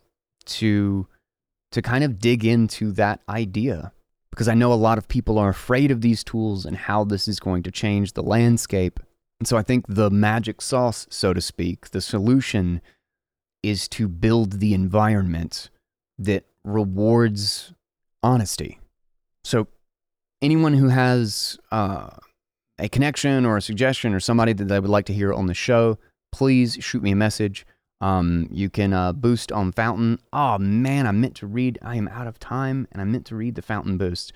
to 0.48 1.06
to 1.70 1.82
kind 1.82 2.02
of 2.02 2.18
dig 2.18 2.44
into 2.44 2.92
that 2.92 3.20
idea 3.28 3.92
because 4.30 4.48
I 4.48 4.54
know 4.54 4.72
a 4.72 4.74
lot 4.74 4.98
of 4.98 5.08
people 5.08 5.38
are 5.38 5.48
afraid 5.48 5.90
of 5.90 6.00
these 6.00 6.22
tools 6.22 6.64
and 6.64 6.76
how 6.76 7.04
this 7.04 7.26
is 7.26 7.40
going 7.40 7.64
to 7.64 7.70
change 7.70 8.12
the 8.12 8.22
landscape. 8.22 9.00
And 9.40 9.48
so 9.48 9.56
I 9.56 9.62
think 9.62 9.84
the 9.88 10.10
magic 10.10 10.62
sauce, 10.62 11.06
so 11.10 11.32
to 11.32 11.40
speak, 11.40 11.90
the 11.90 12.00
solution 12.00 12.80
is 13.62 13.88
to 13.88 14.08
build 14.08 14.60
the 14.60 14.74
environment 14.74 15.70
that 16.18 16.44
rewards 16.64 17.72
honesty. 18.22 18.78
So 19.44 19.66
anyone 20.40 20.74
who 20.74 20.88
has 20.88 21.58
uh, 21.70 22.10
a 22.78 22.88
connection 22.88 23.44
or 23.44 23.56
a 23.56 23.62
suggestion 23.62 24.14
or 24.14 24.20
somebody 24.20 24.52
that 24.52 24.64
they 24.66 24.80
would 24.80 24.90
like 24.90 25.06
to 25.06 25.12
hear 25.12 25.32
on 25.32 25.46
the 25.46 25.54
show, 25.54 25.98
please 26.32 26.78
shoot 26.80 27.02
me 27.02 27.12
a 27.12 27.16
message. 27.16 27.66
Um, 28.00 28.48
you 28.52 28.70
can 28.70 28.92
uh, 28.92 29.12
boost 29.12 29.50
on 29.50 29.72
Fountain. 29.72 30.20
Oh 30.32 30.58
man, 30.58 31.06
I 31.06 31.12
meant 31.12 31.34
to 31.36 31.46
read. 31.46 31.78
I 31.82 31.96
am 31.96 32.08
out 32.08 32.26
of 32.26 32.38
time, 32.38 32.86
and 32.92 33.02
I 33.02 33.04
meant 33.04 33.26
to 33.26 33.36
read 33.36 33.54
the 33.54 33.62
Fountain 33.62 33.98
boost. 33.98 34.32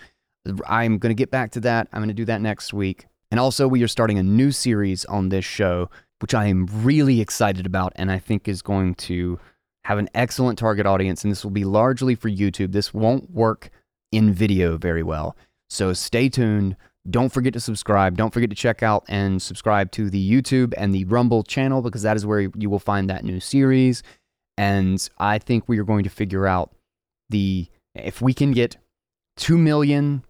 I'm 0.66 0.98
to 0.98 1.14
get 1.14 1.30
back 1.30 1.52
to 1.52 1.60
that. 1.60 1.88
I'm 1.92 2.00
to 2.08 2.14
do 2.14 2.24
that 2.24 2.40
next 2.40 2.72
week. 2.72 3.06
And 3.30 3.38
also, 3.38 3.68
we 3.68 3.82
are 3.82 3.88
starting 3.88 4.18
a 4.18 4.22
new 4.22 4.50
series 4.50 5.04
on 5.04 5.28
this 5.28 5.44
show, 5.44 5.88
which 6.20 6.34
I 6.34 6.46
am 6.46 6.66
really 6.82 7.20
excited 7.20 7.64
about, 7.64 7.92
and 7.96 8.10
I 8.10 8.18
think 8.18 8.48
is 8.48 8.62
going 8.62 8.94
to 8.96 9.38
have 9.84 9.98
an 9.98 10.08
excellent 10.14 10.58
target 10.58 10.86
audience. 10.86 11.24
And 11.24 11.30
this 11.30 11.44
will 11.44 11.50
be 11.50 11.64
largely 11.64 12.14
for 12.14 12.28
YouTube. 12.28 12.72
This 12.72 12.92
won't 12.92 13.30
work 13.30 13.70
in 14.10 14.32
video 14.32 14.76
very 14.76 15.02
well. 15.02 15.36
So 15.70 15.92
stay 15.92 16.28
tuned. 16.28 16.76
Don't 17.10 17.30
forget 17.30 17.52
to 17.54 17.60
subscribe. 17.60 18.16
Don't 18.16 18.32
forget 18.32 18.50
to 18.50 18.56
check 18.56 18.82
out 18.82 19.04
and 19.08 19.42
subscribe 19.42 19.90
to 19.92 20.08
the 20.08 20.30
YouTube 20.30 20.72
and 20.76 20.94
the 20.94 21.04
Rumble 21.06 21.42
channel 21.42 21.82
because 21.82 22.02
that 22.02 22.16
is 22.16 22.24
where 22.24 22.40
you 22.40 22.70
will 22.70 22.78
find 22.78 23.10
that 23.10 23.24
new 23.24 23.40
series. 23.40 24.02
And 24.56 25.08
I 25.18 25.38
think 25.38 25.68
we 25.68 25.78
are 25.78 25.84
going 25.84 26.04
to 26.04 26.10
figure 26.10 26.46
out 26.46 26.72
the 27.30 27.66
if 27.94 28.22
we 28.22 28.32
can 28.32 28.52
get 28.52 28.76
2 29.38 29.58
million, 29.58 30.24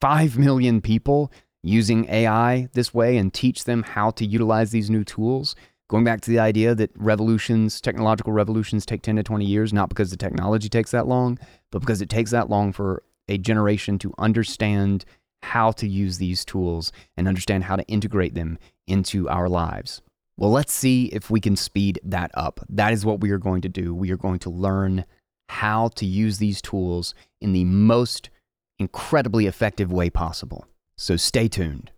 5 0.00 0.38
million 0.38 0.80
people 0.80 1.32
using 1.62 2.08
AI 2.08 2.68
this 2.72 2.92
way 2.92 3.16
and 3.16 3.32
teach 3.32 3.64
them 3.64 3.82
how 3.82 4.10
to 4.10 4.26
utilize 4.26 4.70
these 4.70 4.90
new 4.90 5.04
tools. 5.04 5.54
Going 5.88 6.04
back 6.04 6.20
to 6.22 6.30
the 6.30 6.38
idea 6.38 6.74
that 6.74 6.90
revolutions, 6.96 7.80
technological 7.80 8.32
revolutions 8.32 8.84
take 8.84 9.00
10 9.02 9.16
to 9.16 9.22
20 9.22 9.44
years, 9.46 9.72
not 9.72 9.88
because 9.88 10.10
the 10.10 10.16
technology 10.16 10.68
takes 10.68 10.90
that 10.90 11.06
long, 11.06 11.38
but 11.72 11.78
because 11.78 12.02
it 12.02 12.10
takes 12.10 12.30
that 12.30 12.50
long 12.50 12.72
for 12.72 13.02
a 13.28 13.38
generation 13.38 13.98
to 14.00 14.12
understand 14.18 15.04
how 15.42 15.72
to 15.72 15.88
use 15.88 16.18
these 16.18 16.44
tools 16.44 16.92
and 17.16 17.28
understand 17.28 17.64
how 17.64 17.76
to 17.76 17.86
integrate 17.86 18.34
them 18.34 18.58
into 18.86 19.28
our 19.28 19.48
lives. 19.48 20.02
Well, 20.36 20.50
let's 20.50 20.72
see 20.72 21.06
if 21.06 21.30
we 21.30 21.40
can 21.40 21.56
speed 21.56 22.00
that 22.04 22.30
up. 22.34 22.60
That 22.68 22.92
is 22.92 23.04
what 23.04 23.20
we 23.20 23.30
are 23.30 23.38
going 23.38 23.62
to 23.62 23.68
do. 23.68 23.94
We 23.94 24.10
are 24.12 24.16
going 24.16 24.38
to 24.40 24.50
learn 24.50 25.04
how 25.48 25.88
to 25.96 26.06
use 26.06 26.38
these 26.38 26.62
tools 26.62 27.14
in 27.40 27.52
the 27.52 27.64
most 27.64 28.30
incredibly 28.78 29.46
effective 29.46 29.92
way 29.92 30.10
possible. 30.10 30.66
So 30.96 31.16
stay 31.16 31.48
tuned. 31.48 31.90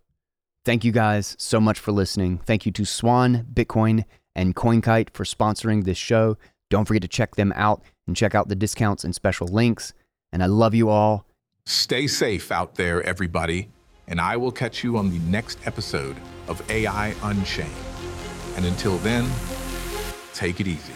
Thank 0.63 0.83
you 0.83 0.91
guys 0.91 1.35
so 1.39 1.59
much 1.59 1.79
for 1.79 1.91
listening. 1.91 2.39
Thank 2.39 2.65
you 2.65 2.71
to 2.73 2.85
Swan, 2.85 3.45
Bitcoin, 3.53 4.05
and 4.35 4.55
CoinKite 4.55 5.09
for 5.13 5.23
sponsoring 5.23 5.83
this 5.83 5.97
show. 5.97 6.37
Don't 6.69 6.85
forget 6.85 7.01
to 7.01 7.07
check 7.07 7.35
them 7.35 7.51
out 7.55 7.83
and 8.07 8.15
check 8.15 8.33
out 8.35 8.47
the 8.47 8.55
discounts 8.55 9.03
and 9.03 9.13
special 9.13 9.47
links. 9.47 9.93
And 10.31 10.41
I 10.41 10.45
love 10.45 10.73
you 10.73 10.89
all. 10.89 11.25
Stay 11.65 12.07
safe 12.07 12.51
out 12.51 12.75
there, 12.75 13.03
everybody, 13.03 13.69
and 14.07 14.19
I 14.19 14.35
will 14.35 14.51
catch 14.51 14.83
you 14.83 14.97
on 14.97 15.11
the 15.11 15.19
next 15.19 15.59
episode 15.65 16.17
of 16.47 16.61
AI 16.71 17.13
Unchained. 17.21 17.71
And 18.55 18.65
until 18.65 18.97
then, 18.97 19.29
take 20.33 20.59
it 20.59 20.67
easy. 20.67 20.93